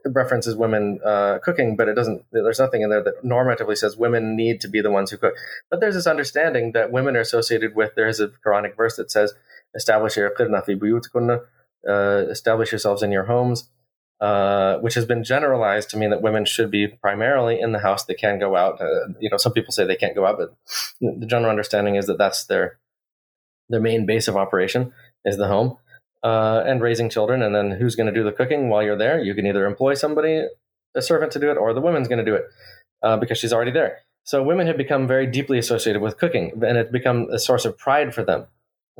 it 0.06 0.14
references 0.14 0.56
women 0.56 1.00
uh, 1.06 1.40
cooking, 1.44 1.76
but 1.76 1.90
it 1.90 1.96
doesn't. 1.96 2.24
There's 2.32 2.60
nothing 2.60 2.82
in 2.82 2.90
there 2.90 3.04
that 3.04 3.24
normatively 3.26 3.78
says 3.78 3.98
women 3.98 4.36
need 4.38 4.62
to 4.62 4.70
be 4.70 4.82
the 4.82 4.92
ones 4.92 5.12
who 5.12 5.18
cook. 5.18 5.36
But 5.70 5.82
there's 5.82 5.96
this 5.96 6.08
understanding 6.08 6.72
that 6.72 6.92
women 6.92 7.18
are 7.18 7.22
associated 7.22 7.76
with. 7.76 7.96
There 7.96 8.08
is 8.08 8.22
a 8.22 8.30
Quranic 8.46 8.78
verse 8.78 8.96
that 8.96 9.12
says, 9.12 9.34
"Establish 9.76 10.16
your 10.16 10.32
uh, 11.88 12.26
establish 12.30 12.72
yourselves 12.72 13.04
in 13.04 13.12
your 13.12 13.26
homes." 13.26 13.70
Uh, 14.22 14.78
which 14.82 14.94
has 14.94 15.04
been 15.04 15.24
generalized 15.24 15.90
to 15.90 15.98
mean 15.98 16.12
that 16.12 16.22
women 16.22 16.46
should 16.46 16.70
be 16.70 16.88
primarily 16.88 17.60
in 17.60 17.72
the 17.72 17.80
house. 17.80 18.06
They 18.06 18.14
can 18.14 18.38
go 18.38 18.56
out. 18.56 18.80
Uh, 18.80 19.08
you 19.20 19.32
know, 19.32 19.38
some 19.38 19.52
people 19.52 19.72
say 19.72 19.84
they 19.84 19.96
can't 19.96 20.14
go 20.14 20.28
out, 20.28 20.38
but 20.38 20.56
the 21.02 21.26
general 21.26 21.50
understanding 21.50 21.96
is 21.96 22.06
that 22.06 22.20
that's 22.20 22.46
their 22.46 22.78
their 23.70 23.80
main 23.80 24.06
base 24.06 24.28
of 24.28 24.38
operation 24.38 24.94
is 25.26 25.38
the 25.38 25.48
home 25.48 25.76
uh, 26.22 26.62
and 26.68 26.82
raising 26.82 27.10
children. 27.10 27.42
And 27.42 27.56
then 27.56 27.72
who's 27.72 27.96
going 27.96 28.14
to 28.14 28.14
do 28.14 28.24
the 28.24 28.32
cooking 28.32 28.70
while 28.70 28.84
you're 28.84 28.96
there? 28.96 29.20
You 29.20 29.34
can 29.34 29.48
either 29.48 29.66
employ 29.66 29.96
somebody, 29.96 30.46
a 30.94 31.02
servant, 31.02 31.32
to 31.32 31.40
do 31.40 31.50
it, 31.50 31.58
or 31.58 31.74
the 31.74 31.82
woman's 31.82 32.08
going 32.08 32.24
to 32.24 32.32
do 32.32 32.36
it 32.36 32.44
uh, 33.02 33.18
because 33.18 33.40
she's 33.40 33.54
already 33.54 33.72
there. 33.72 34.02
So 34.24 34.44
women 34.44 34.68
have 34.68 34.78
become 34.78 35.08
very 35.08 35.26
deeply 35.26 35.58
associated 35.58 36.00
with 36.00 36.20
cooking, 36.20 36.52
and 36.64 36.78
it's 36.78 36.92
become 36.92 37.28
a 37.32 37.40
source 37.40 37.66
of 37.66 37.76
pride 37.76 38.14
for 38.14 38.24
them. 38.24 38.46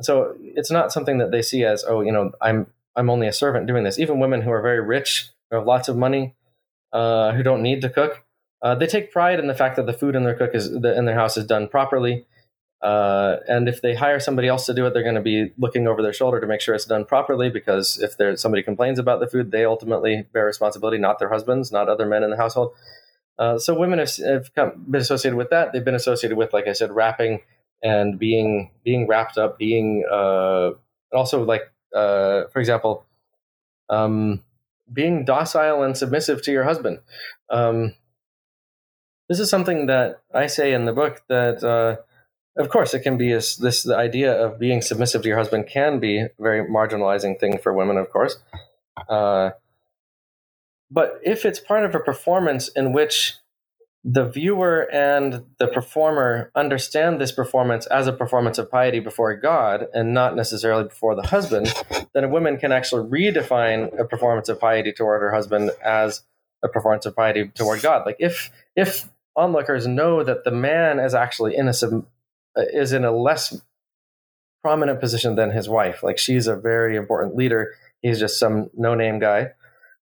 So 0.00 0.34
it's 0.40 0.72
not 0.72 0.90
something 0.90 1.18
that 1.18 1.30
they 1.30 1.42
see 1.42 1.64
as, 1.64 1.84
oh, 1.86 2.00
you 2.00 2.10
know, 2.10 2.32
I'm 2.40 2.66
I'm 2.96 3.10
only 3.10 3.26
a 3.26 3.32
servant 3.32 3.66
doing 3.66 3.84
this. 3.84 3.98
Even 3.98 4.20
women 4.20 4.42
who 4.42 4.50
are 4.50 4.62
very 4.62 4.80
rich, 4.80 5.30
who 5.50 5.56
have 5.56 5.66
lots 5.66 5.88
of 5.88 5.96
money, 5.96 6.34
uh, 6.92 7.32
who 7.32 7.42
don't 7.42 7.62
need 7.62 7.80
to 7.82 7.88
cook, 7.88 8.24
uh, 8.62 8.74
they 8.74 8.86
take 8.86 9.12
pride 9.12 9.40
in 9.40 9.46
the 9.46 9.54
fact 9.54 9.76
that 9.76 9.86
the 9.86 9.92
food 9.92 10.14
in 10.14 10.24
their 10.24 10.34
cook 10.34 10.54
is 10.54 10.68
in 10.68 10.82
their 10.82 11.14
house 11.14 11.36
is 11.36 11.46
done 11.46 11.68
properly. 11.68 12.26
Uh, 12.80 13.36
and 13.46 13.68
if 13.68 13.80
they 13.80 13.94
hire 13.94 14.18
somebody 14.18 14.48
else 14.48 14.66
to 14.66 14.74
do 14.74 14.84
it, 14.86 14.92
they're 14.92 15.04
going 15.04 15.14
to 15.14 15.20
be 15.20 15.52
looking 15.56 15.86
over 15.86 16.02
their 16.02 16.12
shoulder 16.12 16.40
to 16.40 16.46
make 16.46 16.60
sure 16.60 16.74
it's 16.74 16.84
done 16.84 17.04
properly. 17.04 17.48
Because 17.48 17.98
if 18.00 18.16
there's 18.16 18.40
somebody 18.40 18.62
complains 18.62 18.98
about 18.98 19.20
the 19.20 19.26
food, 19.26 19.50
they 19.50 19.64
ultimately 19.64 20.26
bear 20.32 20.46
responsibility, 20.46 20.98
not 20.98 21.18
their 21.18 21.28
husbands, 21.30 21.70
not 21.72 21.88
other 21.88 22.06
men 22.06 22.22
in 22.22 22.30
the 22.30 22.36
household. 22.36 22.74
Uh, 23.38 23.58
so 23.58 23.74
women 23.74 23.98
have, 23.98 24.14
have 24.16 24.54
come, 24.54 24.84
been 24.88 25.00
associated 25.00 25.36
with 25.36 25.50
that. 25.50 25.72
They've 25.72 25.84
been 25.84 25.94
associated 25.94 26.36
with, 26.36 26.52
like 26.52 26.66
I 26.66 26.72
said, 26.72 26.92
wrapping 26.92 27.40
and 27.82 28.18
being 28.18 28.70
being 28.84 29.08
wrapped 29.08 29.38
up, 29.38 29.58
being 29.58 30.04
uh, 30.10 30.70
also 31.12 31.44
like 31.44 31.71
uh, 31.94 32.44
for 32.52 32.60
example, 32.60 33.04
um, 33.88 34.42
being 34.92 35.24
docile 35.24 35.82
and 35.82 35.96
submissive 35.96 36.42
to 36.42 36.52
your 36.52 36.64
husband. 36.64 36.98
Um, 37.50 37.94
this 39.28 39.40
is 39.40 39.48
something 39.48 39.86
that 39.86 40.20
I 40.34 40.46
say 40.46 40.72
in 40.72 40.84
the 40.84 40.92
book 40.92 41.22
that, 41.28 41.62
uh, 41.64 42.02
of 42.60 42.68
course, 42.68 42.92
it 42.92 43.00
can 43.00 43.16
be 43.16 43.32
a, 43.32 43.36
this 43.36 43.82
the 43.82 43.96
idea 43.96 44.32
of 44.32 44.58
being 44.58 44.82
submissive 44.82 45.22
to 45.22 45.28
your 45.28 45.38
husband 45.38 45.68
can 45.68 46.00
be 46.00 46.20
a 46.20 46.30
very 46.38 46.66
marginalizing 46.68 47.40
thing 47.40 47.58
for 47.58 47.72
women, 47.72 47.96
of 47.96 48.10
course. 48.10 48.38
Uh, 49.08 49.50
but 50.90 51.18
if 51.24 51.46
it's 51.46 51.58
part 51.58 51.84
of 51.84 51.94
a 51.94 52.00
performance 52.00 52.68
in 52.68 52.92
which 52.92 53.36
the 54.04 54.24
viewer 54.24 54.88
and 54.92 55.44
the 55.58 55.68
performer 55.68 56.50
understand 56.56 57.20
this 57.20 57.30
performance 57.30 57.86
as 57.86 58.08
a 58.08 58.12
performance 58.12 58.58
of 58.58 58.70
piety 58.70 58.98
before 58.98 59.36
God 59.36 59.86
and 59.94 60.12
not 60.12 60.34
necessarily 60.34 60.84
before 60.84 61.14
the 61.14 61.26
husband, 61.26 61.72
then 62.12 62.24
a 62.24 62.28
woman 62.28 62.56
can 62.56 62.72
actually 62.72 63.08
redefine 63.08 63.96
a 63.98 64.04
performance 64.04 64.48
of 64.48 64.58
piety 64.58 64.92
toward 64.92 65.22
her 65.22 65.32
husband 65.32 65.70
as 65.84 66.22
a 66.64 66.68
performance 66.68 67.06
of 67.06 67.14
piety 67.14 67.48
toward 67.54 67.80
God. 67.80 68.04
Like 68.04 68.16
if 68.18 68.50
if 68.74 69.08
onlookers 69.36 69.86
know 69.86 70.24
that 70.24 70.44
the 70.44 70.50
man 70.50 70.98
is 70.98 71.14
actually 71.14 71.56
in 71.56 71.68
a 71.68 71.74
is 72.56 72.92
in 72.92 73.04
a 73.04 73.12
less 73.12 73.60
prominent 74.62 75.00
position 75.00 75.36
than 75.36 75.50
his 75.50 75.68
wife, 75.68 76.02
like 76.02 76.18
she's 76.18 76.48
a 76.48 76.56
very 76.56 76.96
important 76.96 77.36
leader, 77.36 77.74
he's 78.00 78.18
just 78.18 78.38
some 78.38 78.68
no 78.74 78.96
name 78.96 79.20
guy. 79.20 79.52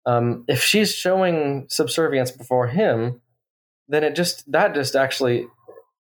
Um, 0.06 0.46
if 0.48 0.64
she's 0.64 0.94
showing 0.94 1.68
subservience 1.70 2.32
before 2.32 2.68
him, 2.68 3.22
then 3.88 4.04
it 4.04 4.16
just 4.16 4.52
that 4.52 4.74
just 4.74 4.96
actually 4.96 5.48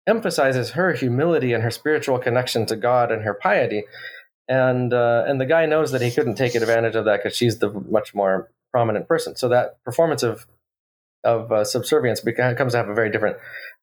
emphasizes 0.08 0.72
her 0.72 0.94
humility 0.94 1.54
and 1.54 1.64
her 1.64 1.72
spiritual 1.72 2.20
connection 2.20 2.66
to 2.68 2.76
God 2.76 3.12
and 3.12 3.24
her 3.24 3.34
piety. 3.34 3.84
And 4.48 4.94
uh, 4.94 5.24
and 5.28 5.42
the 5.42 5.46
guy 5.46 5.66
knows 5.66 5.92
that 5.92 6.02
he 6.02 6.12
couldn't 6.12 6.36
take 6.36 6.56
advantage 6.56 6.96
of 6.96 7.06
that 7.06 7.24
because 7.24 7.36
she's 7.36 7.60
the 7.60 7.72
much 7.72 8.14
more 8.14 8.52
prominent 8.72 9.08
person. 9.08 9.36
So 9.36 9.50
that 9.50 9.84
performance 9.84 10.22
of 10.22 10.46
of 11.24 11.52
uh, 11.52 11.64
subservience 11.64 12.22
comes 12.22 12.74
to 12.74 12.78
have 12.78 12.90
a 12.90 12.94
very 12.94 13.12
different 13.12 13.38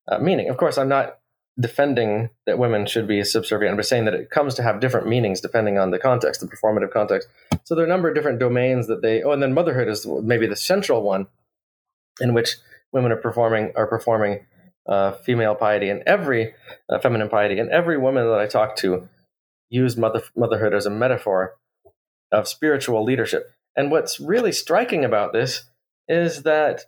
uh, 0.06 0.18
meaning. 0.18 0.48
Of 0.48 0.56
course, 0.56 0.78
I'm 0.78 0.88
not 0.88 1.18
defending 1.58 2.30
that 2.46 2.58
women 2.58 2.86
should 2.86 3.06
be 3.06 3.22
subservient. 3.24 3.72
I'm 3.72 3.78
just 3.78 3.90
saying 3.90 4.06
that 4.06 4.14
it 4.14 4.30
comes 4.30 4.54
to 4.54 4.62
have 4.62 4.80
different 4.80 5.08
meanings 5.08 5.40
depending 5.40 5.78
on 5.78 5.90
the 5.90 5.98
context, 5.98 6.40
the 6.40 6.46
performative 6.46 6.92
context. 6.92 7.28
So 7.64 7.74
there 7.74 7.84
are 7.84 7.86
a 7.86 7.90
number 7.90 8.08
of 8.08 8.14
different 8.14 8.38
domains 8.38 8.86
that 8.86 9.02
they. 9.02 9.22
Oh, 9.22 9.32
and 9.32 9.42
then 9.42 9.52
motherhood 9.52 9.88
is 9.88 10.06
maybe 10.06 10.46
the 10.46 10.56
central 10.56 11.02
one, 11.02 11.26
in 12.20 12.32
which 12.32 12.56
women 12.92 13.12
are 13.12 13.16
performing 13.16 13.72
are 13.76 13.86
performing 13.86 14.46
uh, 14.86 15.12
female 15.12 15.54
piety 15.54 15.88
and 15.88 16.02
every 16.06 16.54
uh, 16.88 16.98
feminine 16.98 17.28
piety 17.28 17.58
and 17.58 17.70
every 17.70 17.98
woman 17.98 18.26
that 18.26 18.38
I 18.38 18.46
talk 18.46 18.76
to 18.76 19.08
use 19.70 19.96
mother, 19.96 20.22
motherhood 20.36 20.74
as 20.74 20.86
a 20.86 20.90
metaphor 20.90 21.54
of 22.30 22.48
spiritual 22.48 23.04
leadership. 23.04 23.50
And 23.76 23.90
what's 23.90 24.20
really 24.20 24.52
striking 24.52 25.04
about 25.04 25.32
this 25.32 25.64
is 26.08 26.42
that 26.42 26.84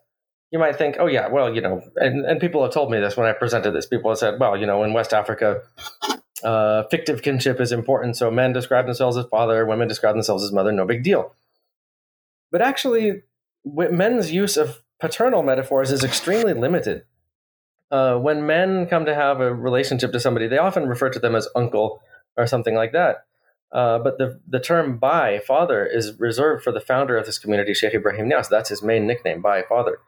you 0.51 0.59
might 0.59 0.77
think, 0.77 0.97
oh 0.99 1.07
yeah, 1.07 1.29
well, 1.29 1.55
you 1.55 1.61
know, 1.61 1.83
and, 1.97 2.25
and 2.27 2.41
people 2.41 2.63
have 2.63 2.73
told 2.73 2.91
me 2.91 3.01
this 3.01 3.17
when 3.17 3.27
I 3.27 3.33
presented 3.33 3.73
this. 3.73 3.87
People 3.87 4.11
have 4.11 4.19
said, 4.19 4.39
well, 4.39 4.57
you 4.57 4.67
know, 4.67 4.85
in 4.85 4.93
West 4.93 5.13
Africa, 5.13 5.63
uh, 6.45 6.85
fictive 6.91 7.23
kinship 7.23 7.61
is 7.61 7.73
important. 7.73 8.17
So 8.17 8.31
men 8.31 8.53
describe 8.53 8.85
themselves 8.85 9.17
as 9.17 9.27
father, 9.27 9.65
women 9.67 9.89
describe 9.89 10.15
themselves 10.15 10.45
as 10.45 10.53
mother, 10.53 10.71
no 10.71 10.85
big 10.85 11.03
deal. 11.03 11.35
But 12.53 12.63
actually, 12.63 13.23
men's 13.65 14.31
use 14.31 14.57
of 14.57 14.81
paternal 15.05 15.43
metaphors 15.43 15.93
is 15.93 16.03
extremely 16.03 16.55
limited. 16.55 17.03
Uh, 17.91 18.17
when 18.17 18.47
men 18.47 18.87
come 18.87 19.05
to 19.05 19.15
have 19.15 19.39
a 19.39 19.55
relationship 19.55 20.11
to 20.13 20.19
somebody, 20.19 20.49
they 20.49 20.57
often 20.57 20.89
refer 20.89 21.11
to 21.11 21.19
them 21.19 21.35
as 21.35 21.47
uncle 21.55 22.01
or 22.39 22.47
something 22.47 22.75
like 22.75 22.93
that. 22.93 23.27
Uh, 23.71 23.99
but 23.99 24.17
the, 24.17 24.41
the 24.49 24.59
term 24.59 24.97
Baye, 24.97 25.43
father, 25.47 25.85
is 25.85 26.19
reserved 26.19 26.65
for 26.65 26.73
the 26.73 26.81
founder 26.81 27.19
of 27.19 27.27
this 27.27 27.39
community, 27.39 27.75
Sheikh 27.75 27.93
Ibrahim 27.93 28.31
Niasse. 28.31 28.49
That's 28.49 28.71
his 28.71 28.83
main 28.83 29.07
nickname, 29.07 29.43
Baye, 29.43 29.65
father. 29.69 29.99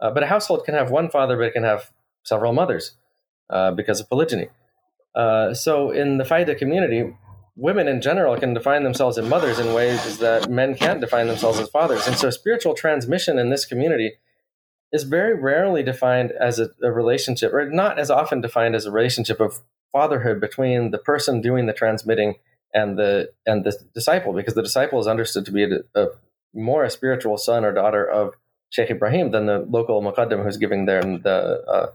Uh, 0.00 0.10
but 0.10 0.24
a 0.24 0.26
household 0.26 0.64
can 0.64 0.74
have 0.74 0.90
one 0.90 1.08
father, 1.08 1.36
but 1.36 1.44
it 1.44 1.52
can 1.52 1.62
have 1.62 1.92
several 2.24 2.52
mothers 2.52 2.96
uh, 3.48 3.70
because 3.70 4.00
of 4.00 4.08
polygyny. 4.08 4.48
Uh, 5.14 5.54
so 5.54 5.92
in 5.92 6.18
the 6.18 6.24
Faida 6.24 6.58
community, 6.58 7.14
women 7.54 7.86
in 7.86 8.00
general 8.00 8.36
can 8.36 8.54
define 8.54 8.82
themselves 8.82 9.18
as 9.18 9.28
mothers 9.28 9.60
in 9.60 9.72
ways 9.72 10.18
that 10.18 10.50
men 10.50 10.74
can't 10.74 11.00
define 11.00 11.28
themselves 11.28 11.60
as 11.60 11.68
fathers. 11.68 12.08
And 12.08 12.16
so 12.16 12.28
spiritual 12.30 12.74
transmission 12.74 13.38
in 13.38 13.50
this 13.50 13.64
community 13.64 14.14
is 14.92 15.04
very 15.04 15.34
rarely 15.34 15.82
defined 15.82 16.32
as 16.32 16.58
a, 16.58 16.70
a, 16.82 16.92
relationship, 16.92 17.52
or 17.52 17.68
not 17.70 17.98
as 17.98 18.10
often 18.10 18.40
defined 18.40 18.74
as 18.74 18.84
a 18.84 18.90
relationship 18.90 19.40
of 19.40 19.60
fatherhood 19.90 20.40
between 20.40 20.90
the 20.90 20.98
person 20.98 21.40
doing 21.40 21.66
the 21.66 21.72
transmitting 21.72 22.34
and 22.74 22.98
the 22.98 23.30
and 23.46 23.64
the 23.64 23.76
disciple, 23.94 24.32
because 24.32 24.54
the 24.54 24.62
disciple 24.62 25.00
is 25.00 25.06
understood 25.06 25.44
to 25.46 25.52
be 25.52 25.64
a, 25.64 26.00
a 26.00 26.08
more 26.54 26.84
a 26.84 26.90
spiritual 26.90 27.38
son 27.38 27.64
or 27.64 27.72
daughter 27.72 28.04
of 28.04 28.34
Sheikh 28.70 28.90
Ibrahim 28.90 29.30
than 29.30 29.46
the 29.46 29.58
local 29.58 30.02
muqaddam 30.02 30.44
who's 30.44 30.56
giving 30.56 30.86
them 30.86 31.22
the 31.22 31.62
uh, 31.66 31.90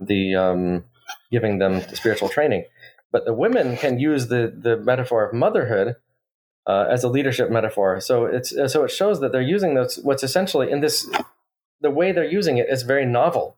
the 0.00 0.34
um, 0.34 0.84
giving 1.30 1.58
them 1.58 1.80
the 1.80 1.96
spiritual 1.96 2.28
training. 2.28 2.64
But 3.12 3.24
the 3.24 3.34
women 3.34 3.76
can 3.76 3.98
use 3.98 4.28
the 4.28 4.52
the 4.56 4.76
metaphor 4.76 5.24
of 5.24 5.34
motherhood 5.34 5.96
uh, 6.66 6.86
as 6.90 7.02
a 7.04 7.08
leadership 7.08 7.50
metaphor. 7.50 8.00
So 8.00 8.26
it's 8.26 8.50
so 8.50 8.84
it 8.84 8.90
shows 8.90 9.20
that 9.20 9.32
they're 9.32 9.40
using 9.40 9.74
those 9.74 9.96
what's 9.98 10.22
essentially 10.22 10.70
in 10.70 10.80
this 10.80 11.08
the 11.80 11.90
way 11.90 12.12
they're 12.12 12.24
using 12.24 12.58
it 12.58 12.68
is 12.68 12.82
very 12.82 13.06
novel 13.06 13.56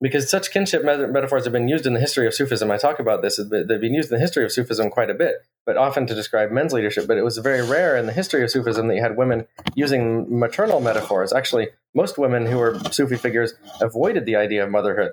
because 0.00 0.30
such 0.30 0.50
kinship 0.50 0.82
metaphors 0.82 1.44
have 1.44 1.52
been 1.52 1.68
used 1.68 1.86
in 1.86 1.92
the 1.92 2.00
history 2.00 2.26
of 2.26 2.32
Sufism. 2.32 2.70
I 2.70 2.78
talk 2.78 2.98
about 2.98 3.20
this; 3.22 3.36
they've 3.36 3.80
been 3.80 3.94
used 3.94 4.10
in 4.10 4.16
the 4.16 4.20
history 4.20 4.44
of 4.44 4.52
Sufism 4.52 4.88
quite 4.90 5.10
a 5.10 5.14
bit, 5.14 5.44
but 5.66 5.76
often 5.76 6.06
to 6.06 6.14
describe 6.14 6.50
men's 6.50 6.72
leadership. 6.72 7.06
But 7.06 7.18
it 7.18 7.24
was 7.24 7.36
very 7.38 7.66
rare 7.66 7.96
in 7.96 8.06
the 8.06 8.12
history 8.12 8.42
of 8.42 8.50
Sufism 8.50 8.88
that 8.88 8.94
you 8.94 9.02
had 9.02 9.16
women 9.16 9.46
using 9.74 10.38
maternal 10.38 10.80
metaphors. 10.80 11.32
Actually, 11.32 11.68
most 11.94 12.16
women 12.16 12.46
who 12.46 12.58
were 12.58 12.78
Sufi 12.90 13.16
figures 13.16 13.54
avoided 13.80 14.24
the 14.24 14.36
idea 14.36 14.64
of 14.64 14.70
motherhood. 14.70 15.12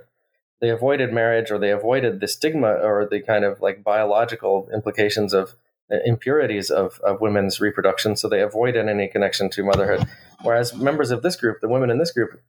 They 0.62 0.70
avoided 0.70 1.14
marriage, 1.14 1.52
or 1.52 1.60
they 1.60 1.72
avoided 1.72 2.20
the 2.20 2.28
stigma 2.28 2.72
or 2.72 3.06
the 3.06 3.22
kind 3.22 3.44
of 3.44 3.62
like 3.62 3.84
biological 3.84 4.70
implications 4.74 5.34
of 5.34 5.56
impurities 5.90 6.70
of, 6.70 7.00
of 7.00 7.22
women's 7.22 7.60
reproduction. 7.60 8.16
So 8.16 8.28
they 8.28 8.42
avoided 8.42 8.88
any 8.88 9.08
connection 9.08 9.50
to 9.52 9.64
motherhood. 9.64 10.08
Whereas 10.42 10.76
members 10.76 11.12
of 11.12 11.22
this 11.22 11.36
group, 11.36 11.62
the 11.62 11.70
women 11.70 11.90
in 11.90 11.98
this 11.98 12.12
group, 12.12 12.42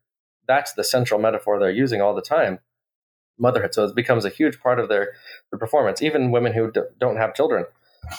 that's 0.48 0.72
the 0.72 0.82
central 0.82 1.20
metaphor 1.20 1.60
they're 1.60 1.70
using 1.70 2.00
all 2.00 2.14
the 2.14 2.22
time 2.22 2.58
motherhood 3.38 3.72
so 3.72 3.84
it 3.84 3.94
becomes 3.94 4.24
a 4.24 4.30
huge 4.30 4.60
part 4.60 4.80
of 4.80 4.88
their, 4.88 5.12
their 5.50 5.58
performance 5.58 6.02
even 6.02 6.32
women 6.32 6.52
who 6.52 6.72
d- 6.72 6.80
don't 6.98 7.16
have 7.16 7.34
children 7.34 7.64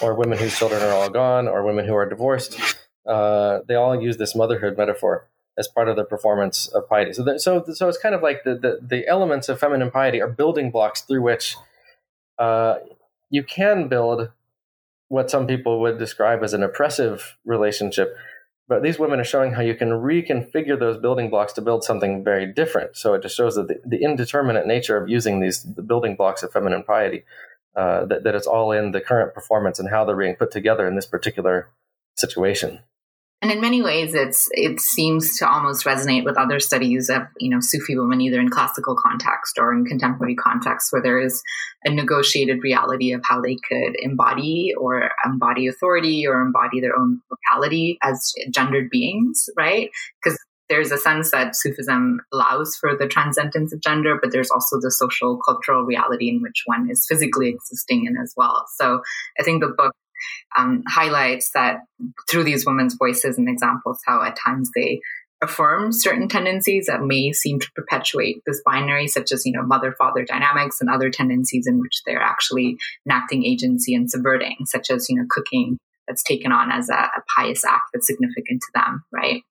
or 0.01 0.13
women 0.15 0.37
whose 0.37 0.57
children 0.57 0.81
are 0.81 0.93
all 0.93 1.09
gone 1.09 1.47
or 1.47 1.65
women 1.65 1.85
who 1.85 1.95
are 1.95 2.07
divorced 2.07 2.57
uh, 3.05 3.59
they 3.67 3.75
all 3.75 3.99
use 4.01 4.17
this 4.17 4.35
motherhood 4.35 4.77
metaphor 4.77 5.27
as 5.57 5.67
part 5.67 5.89
of 5.89 5.97
their 5.97 6.05
performance 6.05 6.67
of 6.67 6.87
piety 6.87 7.11
so, 7.11 7.37
so, 7.37 7.65
so 7.73 7.89
it's 7.89 7.97
kind 7.97 8.15
of 8.15 8.21
like 8.21 8.43
the, 8.45 8.55
the, 8.55 8.79
the, 8.81 9.07
elements 9.07 9.49
of 9.49 9.59
feminine 9.59 9.91
piety 9.91 10.21
are 10.21 10.29
building 10.29 10.71
blocks 10.71 11.01
through 11.01 11.21
which 11.21 11.57
uh, 12.37 12.75
you 13.29 13.43
can 13.43 13.89
build 13.89 14.29
what 15.09 15.29
some 15.29 15.45
people 15.45 15.81
would 15.81 15.99
describe 15.99 16.43
as 16.43 16.53
an 16.53 16.63
oppressive 16.63 17.37
relationship 17.45 18.15
but 18.69 18.83
these 18.83 18.99
women 18.99 19.19
are 19.19 19.25
showing 19.25 19.53
how 19.53 19.63
you 19.63 19.73
can 19.73 19.89
reconfigure 19.89 20.79
those 20.79 20.99
building 20.99 21.31
blocks 21.31 21.53
to 21.53 21.61
build 21.61 21.83
something 21.83 22.23
very 22.23 22.45
different. 22.45 22.95
So 22.95 23.15
it 23.15 23.23
just 23.23 23.35
shows 23.35 23.55
that 23.55 23.67
the, 23.67 23.81
the 23.83 24.03
indeterminate 24.03 24.67
nature 24.67 24.95
of 24.95 25.09
using 25.09 25.39
these 25.39 25.63
the 25.63 25.81
building 25.81 26.15
blocks 26.15 26.43
of 26.43 26.51
feminine 26.51 26.83
piety, 26.83 27.23
uh, 27.75 28.05
that, 28.05 28.23
that 28.23 28.35
it's 28.35 28.45
all 28.45 28.71
in 28.71 28.91
the 28.91 29.01
current 29.01 29.33
performance 29.33 29.79
and 29.79 29.89
how 29.89 30.05
they're 30.05 30.15
being 30.15 30.35
put 30.35 30.51
together 30.51 30.87
in 30.87 30.95
this 30.95 31.07
particular 31.07 31.69
situation. 32.15 32.79
And 33.41 33.51
in 33.51 33.61
many 33.61 33.81
ways, 33.81 34.13
it's 34.13 34.49
it 34.51 34.81
seems 34.81 35.37
to 35.37 35.49
almost 35.49 35.85
resonate 35.85 36.25
with 36.25 36.37
other 36.37 36.59
studies 36.59 37.09
of 37.09 37.21
you 37.37 37.49
know 37.49 37.59
Sufi 37.61 37.97
women, 37.97 38.19
either 38.19 38.39
in 38.39 38.49
classical 38.49 38.97
context 38.97 39.57
or 39.57 39.73
in 39.73 39.85
contemporary 39.85 40.35
context, 40.35 40.91
where 40.91 41.01
there 41.01 41.19
is 41.19 41.41
a 41.85 41.89
negotiated 41.89 42.61
reality 42.63 43.13
of 43.13 43.21
how 43.23 43.39
they 43.39 43.55
could 43.55 43.95
embody 43.99 44.73
or 44.77 45.11
embody 45.25 45.67
authority 45.67 46.27
or 46.27 46.41
embody 46.41 46.81
their 46.81 46.97
own 46.97 47.21
locality 47.31 47.97
as 48.01 48.33
gendered 48.51 48.89
beings, 48.89 49.49
right? 49.55 49.89
Because 50.21 50.37
there's 50.67 50.91
a 50.91 50.97
sense 50.97 51.31
that 51.31 51.55
Sufism 51.55 52.19
allows 52.33 52.75
for 52.75 52.95
the 52.95 53.07
transcendence 53.07 53.73
of 53.73 53.81
gender, 53.81 54.19
but 54.21 54.31
there's 54.31 54.51
also 54.51 54.79
the 54.79 54.91
social 54.91 55.37
cultural 55.37 55.83
reality 55.83 56.29
in 56.29 56.41
which 56.41 56.63
one 56.65 56.89
is 56.91 57.05
physically 57.07 57.49
existing 57.49 58.05
in 58.05 58.17
as 58.21 58.33
well. 58.37 58.65
So 58.75 59.01
I 59.39 59.43
think 59.43 59.63
the 59.63 59.69
book 59.69 59.95
um, 60.57 60.83
highlights 60.87 61.51
that 61.53 61.81
through 62.29 62.43
these 62.43 62.65
women's 62.65 62.95
voices 62.95 63.37
and 63.37 63.49
examples, 63.49 63.99
how 64.05 64.23
at 64.23 64.37
times 64.37 64.69
they 64.75 65.01
affirm 65.41 65.91
certain 65.91 66.27
tendencies 66.27 66.87
that 66.87 67.01
may 67.01 67.31
seem 67.31 67.59
to 67.59 67.71
perpetuate 67.75 68.41
this 68.45 68.61
binary, 68.65 69.07
such 69.07 69.31
as, 69.31 69.45
you 69.45 69.53
know, 69.53 69.63
mother 69.63 69.95
father 69.97 70.25
dynamics 70.25 70.81
and 70.81 70.89
other 70.89 71.09
tendencies 71.09 71.65
in 71.65 71.79
which 71.79 72.01
they're 72.05 72.21
actually 72.21 72.77
enacting 73.05 73.45
agency 73.45 73.95
and 73.95 74.11
subverting, 74.11 74.57
such 74.65 74.89
as, 74.89 75.07
you 75.09 75.15
know, 75.15 75.25
cooking 75.29 75.77
that's 76.07 76.23
taken 76.23 76.51
on 76.51 76.71
as 76.71 76.89
a, 76.89 76.93
a 76.93 77.23
pious 77.37 77.63
act 77.63 77.83
that's 77.93 78.07
significant 78.07 78.61
to 78.61 78.67
them, 78.73 79.03
right? 79.13 79.43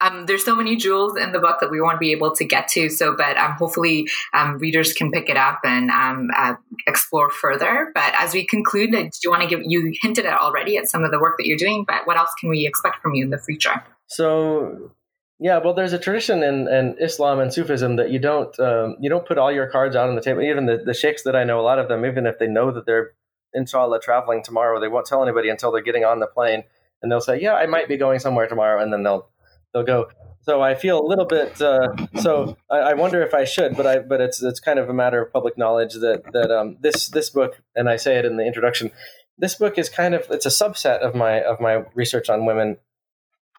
Um, 0.00 0.26
there's 0.26 0.44
so 0.44 0.54
many 0.54 0.76
jewels 0.76 1.16
in 1.16 1.32
the 1.32 1.38
book 1.38 1.58
that 1.60 1.70
we 1.70 1.80
won't 1.80 2.00
be 2.00 2.12
able 2.12 2.34
to 2.34 2.44
get 2.44 2.68
to. 2.68 2.88
So, 2.88 3.16
but 3.16 3.36
um, 3.36 3.52
hopefully, 3.52 4.08
um, 4.32 4.58
readers 4.58 4.92
can 4.92 5.10
pick 5.10 5.28
it 5.28 5.36
up 5.36 5.60
and 5.64 5.90
um, 5.90 6.30
uh, 6.36 6.54
explore 6.86 7.30
further. 7.30 7.90
But 7.94 8.14
as 8.18 8.32
we 8.32 8.46
conclude, 8.46 8.90
do 8.90 9.10
you 9.22 9.30
want 9.30 9.42
to 9.42 9.48
give? 9.48 9.60
You 9.64 9.92
hinted 10.02 10.26
at 10.26 10.38
already 10.38 10.76
at 10.76 10.88
some 10.88 11.04
of 11.04 11.10
the 11.10 11.20
work 11.20 11.36
that 11.38 11.46
you're 11.46 11.58
doing, 11.58 11.84
but 11.86 12.06
what 12.06 12.16
else 12.16 12.30
can 12.40 12.48
we 12.48 12.66
expect 12.66 13.02
from 13.02 13.14
you 13.14 13.24
in 13.24 13.30
the 13.30 13.38
future? 13.38 13.82
So, 14.06 14.90
yeah, 15.38 15.58
well, 15.58 15.74
there's 15.74 15.92
a 15.92 15.98
tradition 15.98 16.42
in, 16.42 16.68
in 16.68 16.96
Islam 17.00 17.40
and 17.40 17.52
Sufism 17.52 17.96
that 17.96 18.10
you 18.10 18.18
don't 18.18 18.58
um, 18.60 18.96
you 19.00 19.08
don't 19.08 19.26
put 19.26 19.38
all 19.38 19.52
your 19.52 19.66
cards 19.68 19.96
out 19.96 20.08
on 20.08 20.14
the 20.14 20.22
table. 20.22 20.42
Even 20.42 20.66
the, 20.66 20.82
the 20.84 20.94
sheikhs 20.94 21.22
that 21.22 21.36
I 21.36 21.44
know, 21.44 21.60
a 21.60 21.62
lot 21.62 21.78
of 21.78 21.88
them, 21.88 22.04
even 22.04 22.26
if 22.26 22.38
they 22.38 22.46
know 22.46 22.72
that 22.72 22.86
they're 22.86 23.12
inshallah 23.54 24.00
traveling 24.00 24.42
tomorrow, 24.42 24.80
they 24.80 24.88
won't 24.88 25.06
tell 25.06 25.22
anybody 25.22 25.48
until 25.48 25.72
they're 25.72 25.82
getting 25.82 26.04
on 26.04 26.20
the 26.20 26.26
plane, 26.26 26.64
and 27.02 27.10
they'll 27.10 27.20
say, 27.20 27.40
"Yeah, 27.40 27.54
I 27.54 27.66
might 27.66 27.88
be 27.88 27.96
going 27.96 28.18
somewhere 28.18 28.46
tomorrow," 28.48 28.82
and 28.82 28.92
then 28.92 29.02
they'll 29.02 29.28
they'll 29.72 29.84
go. 29.84 30.08
So 30.42 30.62
I 30.62 30.74
feel 30.74 31.00
a 31.00 31.06
little 31.06 31.26
bit. 31.26 31.60
Uh, 31.60 31.88
so 32.20 32.56
I, 32.70 32.78
I, 32.78 32.94
wonder 32.94 33.22
if 33.22 33.34
I 33.34 33.44
should, 33.44 33.76
but 33.76 33.86
I 33.86 33.98
but 33.98 34.20
it's 34.20 34.42
it's 34.42 34.58
kind 34.58 34.78
of 34.78 34.88
a 34.88 34.94
matter 34.94 35.22
of 35.22 35.32
public 35.32 35.58
knowledge 35.58 35.94
that 35.94 36.22
that 36.32 36.50
um, 36.50 36.78
this 36.80 37.08
this 37.08 37.30
book, 37.30 37.60
and 37.74 37.88
I 37.88 37.96
say 37.96 38.16
it 38.16 38.24
in 38.24 38.36
the 38.36 38.46
introduction. 38.46 38.90
This 39.36 39.54
book 39.54 39.78
is 39.78 39.88
kind 39.88 40.14
of 40.14 40.26
it's 40.30 40.46
a 40.46 40.50
subset 40.50 41.00
of 41.00 41.14
my 41.14 41.42
of 41.42 41.60
my 41.60 41.84
research 41.94 42.30
on 42.30 42.46
women, 42.46 42.78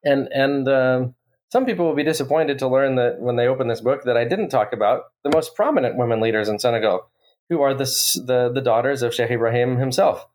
and 0.04 0.28
and 0.34 0.68
um, 0.68 1.16
some 1.52 1.66
people 1.66 1.86
will 1.86 1.96
be 1.96 2.04
disappointed 2.04 2.58
to 2.60 2.68
learn 2.68 2.96
that 2.96 3.20
when 3.20 3.36
they 3.36 3.48
open 3.48 3.68
this 3.68 3.82
book 3.82 4.04
that 4.06 4.18
I 4.18 4.24
didn't 4.24 4.50
talk 4.50 4.74
about 4.74 5.04
the 5.24 5.32
most 5.32 5.56
prominent 5.56 5.98
women 5.98 6.20
leaders 6.20 6.50
in 6.50 6.58
Senegal, 6.58 7.10
who 7.50 7.62
are 7.62 7.74
the 7.76 7.86
the, 8.26 8.52
the 8.54 8.62
daughters 8.62 9.04
of 9.04 9.14
Sheikh 9.14 9.30
Ibrahim 9.30 9.78
himself. 9.78 10.26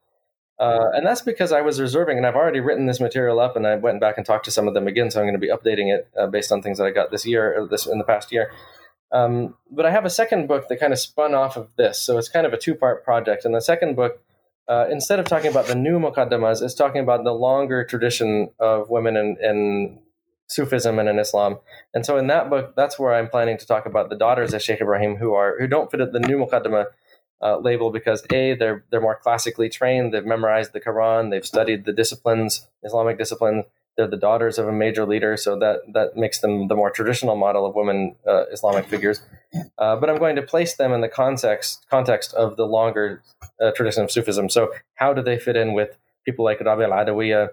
Uh, 0.58 0.88
and 0.94 1.06
that's 1.06 1.20
because 1.20 1.52
I 1.52 1.60
was 1.60 1.80
reserving, 1.80 2.16
and 2.16 2.26
I've 2.26 2.34
already 2.34 2.60
written 2.60 2.86
this 2.86 2.98
material 2.98 3.40
up, 3.40 3.56
and 3.56 3.66
I 3.66 3.76
went 3.76 4.00
back 4.00 4.16
and 4.16 4.24
talked 4.24 4.46
to 4.46 4.50
some 4.50 4.66
of 4.66 4.74
them 4.74 4.86
again. 4.86 5.10
So 5.10 5.20
I'm 5.20 5.26
going 5.26 5.38
to 5.38 5.38
be 5.38 5.50
updating 5.50 5.94
it 5.94 6.08
uh, 6.18 6.26
based 6.28 6.50
on 6.50 6.62
things 6.62 6.78
that 6.78 6.86
I 6.86 6.90
got 6.90 7.10
this 7.10 7.26
year, 7.26 7.60
or 7.60 7.68
this 7.68 7.86
in 7.86 7.98
the 7.98 8.04
past 8.04 8.32
year. 8.32 8.50
Um, 9.12 9.54
but 9.70 9.84
I 9.84 9.90
have 9.90 10.04
a 10.04 10.10
second 10.10 10.48
book 10.48 10.68
that 10.68 10.80
kind 10.80 10.92
of 10.92 10.98
spun 10.98 11.34
off 11.34 11.56
of 11.56 11.68
this, 11.76 12.00
so 12.00 12.16
it's 12.16 12.28
kind 12.28 12.46
of 12.46 12.52
a 12.52 12.58
two 12.58 12.74
part 12.74 13.04
project. 13.04 13.44
And 13.44 13.54
the 13.54 13.60
second 13.60 13.96
book, 13.96 14.22
uh, 14.66 14.86
instead 14.90 15.20
of 15.20 15.26
talking 15.26 15.50
about 15.50 15.66
the 15.66 15.74
new 15.74 15.98
muqaddamas, 15.98 16.62
is 16.62 16.74
talking 16.74 17.02
about 17.02 17.22
the 17.24 17.32
longer 17.32 17.84
tradition 17.84 18.48
of 18.58 18.88
women 18.88 19.16
in, 19.16 19.36
in 19.42 19.98
Sufism 20.48 20.98
and 20.98 21.08
in 21.08 21.18
Islam. 21.18 21.58
And 21.92 22.06
so 22.06 22.16
in 22.16 22.28
that 22.28 22.48
book, 22.48 22.74
that's 22.76 22.98
where 22.98 23.14
I'm 23.14 23.28
planning 23.28 23.58
to 23.58 23.66
talk 23.66 23.84
about 23.86 24.10
the 24.10 24.16
daughters 24.16 24.54
of 24.54 24.62
Sheikh 24.62 24.80
Ibrahim 24.80 25.16
who 25.16 25.34
are 25.34 25.58
who 25.58 25.66
don't 25.66 25.90
fit 25.90 26.00
at 26.00 26.12
the 26.12 26.20
new 26.20 26.38
muqaddama 26.38 26.86
uh, 27.42 27.58
label 27.58 27.90
because 27.90 28.24
a 28.32 28.54
they're 28.54 28.84
they're 28.90 29.00
more 29.00 29.18
classically 29.22 29.68
trained. 29.68 30.12
They've 30.12 30.24
memorized 30.24 30.72
the 30.72 30.80
Quran. 30.80 31.30
They've 31.30 31.46
studied 31.46 31.84
the 31.84 31.92
disciplines, 31.92 32.66
Islamic 32.82 33.18
disciplines. 33.18 33.64
They're 33.96 34.06
the 34.06 34.16
daughters 34.16 34.58
of 34.58 34.68
a 34.68 34.72
major 34.72 35.06
leader, 35.06 35.36
so 35.36 35.58
that 35.58 35.80
that 35.94 36.16
makes 36.16 36.40
them 36.40 36.68
the 36.68 36.74
more 36.74 36.90
traditional 36.90 37.36
model 37.36 37.64
of 37.66 37.74
women 37.74 38.16
uh, 38.26 38.44
Islamic 38.52 38.86
figures. 38.86 39.20
Uh, 39.78 39.96
but 39.96 40.10
I'm 40.10 40.18
going 40.18 40.36
to 40.36 40.42
place 40.42 40.76
them 40.76 40.92
in 40.92 41.00
the 41.00 41.08
context 41.08 41.86
context 41.90 42.34
of 42.34 42.56
the 42.56 42.66
longer 42.66 43.22
uh, 43.60 43.70
tradition 43.72 44.02
of 44.02 44.10
Sufism. 44.10 44.48
So 44.48 44.72
how 44.94 45.12
do 45.12 45.22
they 45.22 45.38
fit 45.38 45.56
in 45.56 45.74
with 45.74 45.96
people 46.24 46.44
like 46.44 46.60
Rabi 46.60 46.84
al 46.84 46.90
Adawiya 46.90 47.48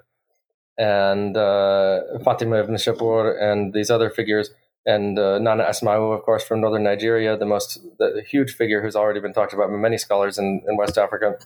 and 0.77 1.37
uh, 1.37 2.01
Fatima 2.25 2.59
ibn 2.59 2.75
Shapur 2.75 3.41
and 3.41 3.73
these 3.73 3.89
other 3.89 4.09
figures? 4.09 4.49
And 4.85 5.17
uh, 5.17 5.39
Nana 5.39 5.63
Asma'u, 5.63 6.15
of 6.15 6.23
course, 6.23 6.43
from 6.43 6.61
northern 6.61 6.83
Nigeria, 6.83 7.37
the 7.37 7.45
most 7.45 7.81
the, 7.99 8.23
huge 8.27 8.55
figure 8.55 8.81
who's 8.81 8.95
already 8.95 9.19
been 9.19 9.33
talked 9.33 9.53
about 9.53 9.69
by 9.69 9.77
many 9.77 9.97
scholars 9.97 10.37
in, 10.37 10.61
in 10.67 10.77
West 10.77 10.97
Africa. 10.97 11.37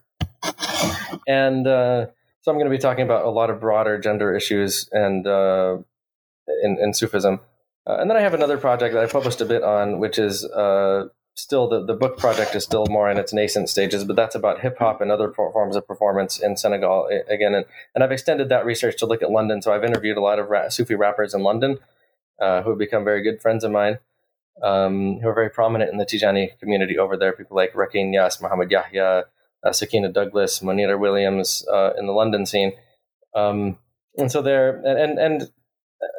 And 1.27 1.67
uh, 1.67 2.07
so 2.41 2.51
I'm 2.51 2.57
going 2.57 2.69
to 2.69 2.75
be 2.75 2.81
talking 2.81 3.03
about 3.03 3.25
a 3.25 3.29
lot 3.29 3.49
of 3.49 3.59
broader 3.59 3.99
gender 3.99 4.35
issues 4.35 4.89
and 4.91 5.27
uh, 5.27 5.77
in, 6.63 6.77
in 6.79 6.93
Sufism. 6.93 7.41
Uh, 7.85 7.97
and 7.99 8.09
then 8.09 8.17
I 8.17 8.21
have 8.21 8.33
another 8.33 8.57
project 8.57 8.93
that 8.93 9.03
I 9.03 9.07
published 9.07 9.41
a 9.41 9.45
bit 9.45 9.63
on, 9.63 9.99
which 9.99 10.17
is 10.17 10.43
uh, 10.45 11.07
still 11.35 11.69
the, 11.69 11.85
the 11.85 11.93
book 11.93 12.17
project 12.17 12.55
is 12.55 12.63
still 12.63 12.85
more 12.89 13.09
in 13.09 13.17
its 13.17 13.31
nascent 13.33 13.69
stages, 13.69 14.03
but 14.03 14.15
that's 14.15 14.35
about 14.35 14.61
hip 14.61 14.77
hop 14.79 14.99
and 14.99 15.11
other 15.11 15.31
forms 15.31 15.75
of 15.75 15.88
performance 15.88 16.39
in 16.39 16.57
Senegal 16.57 17.09
again. 17.29 17.53
And, 17.53 17.65
and 17.93 18.03
I've 18.03 18.11
extended 18.11 18.49
that 18.49 18.65
research 18.65 18.97
to 18.97 19.05
look 19.05 19.21
at 19.21 19.31
London. 19.31 19.61
So 19.61 19.73
I've 19.73 19.83
interviewed 19.83 20.17
a 20.17 20.21
lot 20.21 20.39
of 20.39 20.49
ra- 20.49 20.69
Sufi 20.69 20.95
rappers 20.95 21.33
in 21.33 21.43
London 21.43 21.77
uh, 22.41 22.61
who 22.61 22.69
have 22.69 22.79
become 22.79 23.03
very 23.03 23.21
good 23.21 23.41
friends 23.41 23.63
of 23.63 23.71
mine, 23.71 23.99
um, 24.63 25.19
who 25.19 25.27
are 25.27 25.33
very 25.33 25.49
prominent 25.49 25.91
in 25.91 25.97
the 25.97 26.05
Tijani 26.05 26.57
community 26.59 26.97
over 26.97 27.17
there. 27.17 27.33
People 27.33 27.57
like 27.57 27.75
Rakin 27.75 28.11
Niass, 28.11 28.41
Muhammad 28.41 28.71
Yahya, 28.71 29.25
uh, 29.63 29.69
Sukina 29.69 30.11
Douglas, 30.11 30.61
Moneta 30.61 30.97
Williams 30.97 31.65
uh, 31.71 31.91
in 31.97 32.05
the 32.05 32.13
London 32.13 32.45
scene. 32.45 32.73
Um, 33.35 33.77
and 34.17 34.31
so 34.31 34.41
there, 34.41 34.81
and, 34.85 35.19
and, 35.19 35.51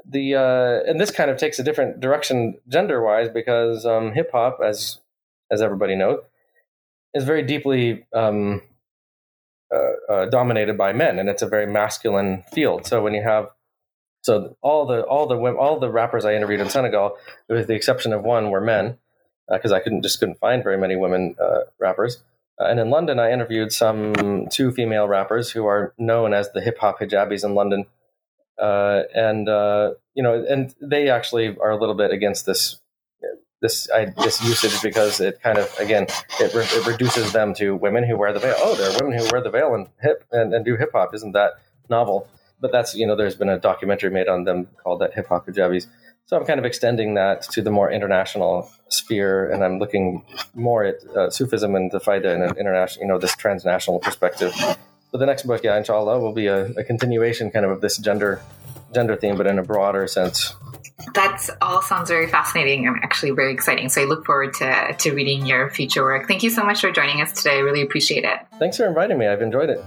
the 0.08 0.34
uh, 0.34 0.90
and 0.90 1.00
this 1.00 1.10
kind 1.10 1.30
of 1.30 1.36
takes 1.36 1.58
a 1.58 1.62
different 1.62 2.00
direction 2.00 2.58
gender 2.68 3.02
wise 3.02 3.28
because 3.28 3.86
um, 3.86 4.12
hip 4.12 4.30
hop, 4.32 4.58
as 4.64 4.98
as 5.50 5.62
everybody 5.62 5.94
knows, 5.94 6.20
is 7.14 7.24
very 7.24 7.42
deeply 7.42 8.06
um, 8.12 8.62
uh, 9.72 10.12
uh, 10.12 10.26
dominated 10.26 10.76
by 10.76 10.92
men, 10.92 11.18
and 11.18 11.28
it's 11.28 11.42
a 11.42 11.48
very 11.48 11.66
masculine 11.66 12.44
field. 12.52 12.86
So 12.86 13.02
when 13.02 13.14
you 13.14 13.22
have 13.22 13.48
so 14.28 14.58
all 14.60 14.84
the 14.84 15.00
all 15.04 15.26
the 15.26 15.36
all 15.36 15.80
the 15.80 15.90
rappers 15.90 16.26
I 16.26 16.34
interviewed 16.34 16.60
in 16.60 16.68
Senegal, 16.68 17.16
with 17.48 17.66
the 17.66 17.74
exception 17.74 18.12
of 18.12 18.22
one, 18.22 18.50
were 18.50 18.60
men 18.60 18.98
because 19.50 19.72
uh, 19.72 19.76
I 19.76 19.80
couldn't 19.80 20.02
just 20.02 20.20
couldn't 20.20 20.38
find 20.38 20.62
very 20.62 20.76
many 20.76 20.96
women 20.96 21.34
uh, 21.40 21.60
rappers. 21.78 22.22
Uh, 22.60 22.66
and 22.66 22.78
in 22.78 22.90
London, 22.90 23.18
I 23.18 23.32
interviewed 23.32 23.72
some 23.72 24.46
two 24.50 24.70
female 24.70 25.08
rappers 25.08 25.50
who 25.50 25.64
are 25.64 25.94
known 25.96 26.34
as 26.34 26.52
the 26.52 26.60
hip 26.60 26.76
hop 26.78 27.00
hijabis 27.00 27.42
in 27.42 27.54
London, 27.54 27.86
uh, 28.60 29.04
and 29.14 29.48
uh, 29.48 29.92
you 30.12 30.22
know, 30.22 30.44
and 30.46 30.74
they 30.78 31.08
actually 31.08 31.56
are 31.56 31.70
a 31.70 31.78
little 31.78 31.94
bit 31.94 32.10
against 32.10 32.44
this 32.44 32.80
this 33.62 33.88
I, 33.90 34.12
this 34.22 34.44
usage 34.44 34.82
because 34.82 35.20
it 35.20 35.40
kind 35.40 35.56
of 35.56 35.74
again 35.78 36.02
it, 36.38 36.52
re- 36.52 36.68
it, 36.68 36.86
reduces 36.86 37.32
them 37.32 37.54
to 37.54 37.74
women 37.74 38.04
who 38.04 38.18
wear 38.18 38.34
the 38.34 38.40
veil. 38.40 38.56
Oh, 38.58 38.74
there 38.74 38.90
are 38.90 39.02
women 39.02 39.18
who 39.18 39.26
wear 39.32 39.42
the 39.42 39.48
veil 39.48 39.74
and 39.74 39.88
hip 40.02 40.24
and, 40.30 40.52
and 40.52 40.66
do 40.66 40.76
hip 40.76 40.90
hop. 40.92 41.14
Isn't 41.14 41.32
that 41.32 41.52
novel? 41.88 42.28
But 42.60 42.72
that's 42.72 42.94
you 42.94 43.06
know, 43.06 43.16
there's 43.16 43.36
been 43.36 43.48
a 43.48 43.58
documentary 43.58 44.10
made 44.10 44.28
on 44.28 44.44
them 44.44 44.68
called 44.82 45.00
that 45.00 45.14
hip 45.14 45.28
hop 45.28 45.46
hijabis. 45.46 45.86
So 46.26 46.36
I'm 46.36 46.44
kind 46.44 46.58
of 46.58 46.66
extending 46.66 47.14
that 47.14 47.42
to 47.52 47.62
the 47.62 47.70
more 47.70 47.90
international 47.90 48.70
sphere, 48.88 49.50
and 49.50 49.64
I'm 49.64 49.78
looking 49.78 50.24
more 50.54 50.84
at 50.84 50.96
uh, 51.16 51.30
Sufism 51.30 51.74
and 51.74 51.90
the 51.90 52.00
Faida 52.00 52.34
in 52.34 52.42
an 52.42 52.54
international, 52.58 53.02
you 53.02 53.08
know, 53.08 53.18
this 53.18 53.34
transnational 53.34 53.98
perspective. 53.98 54.52
But 55.10 55.18
the 55.20 55.26
next 55.26 55.44
book, 55.44 55.64
yeah, 55.64 55.78
inshallah, 55.78 56.20
will 56.20 56.34
be 56.34 56.46
a, 56.46 56.66
a 56.72 56.84
continuation 56.84 57.50
kind 57.50 57.64
of 57.64 57.70
of 57.70 57.80
this 57.80 57.96
gender 57.96 58.42
gender 58.94 59.16
theme, 59.16 59.36
but 59.36 59.46
in 59.46 59.58
a 59.58 59.62
broader 59.62 60.06
sense. 60.06 60.54
That's 61.14 61.50
all 61.60 61.82
sounds 61.82 62.10
very 62.10 62.26
fascinating 62.26 62.86
and 62.86 62.96
actually 63.02 63.30
very 63.30 63.52
exciting. 63.52 63.88
So 63.88 64.02
I 64.02 64.04
look 64.04 64.26
forward 64.26 64.54
to, 64.54 64.94
to 64.98 65.12
reading 65.12 65.46
your 65.46 65.70
future 65.70 66.02
work. 66.02 66.26
Thank 66.26 66.42
you 66.42 66.50
so 66.50 66.64
much 66.64 66.80
for 66.80 66.90
joining 66.90 67.20
us 67.20 67.32
today. 67.32 67.56
I 67.56 67.60
really 67.60 67.82
appreciate 67.82 68.24
it. 68.24 68.38
Thanks 68.58 68.76
for 68.76 68.86
inviting 68.86 69.18
me. 69.18 69.26
I've 69.26 69.42
enjoyed 69.42 69.70
it. 69.70 69.82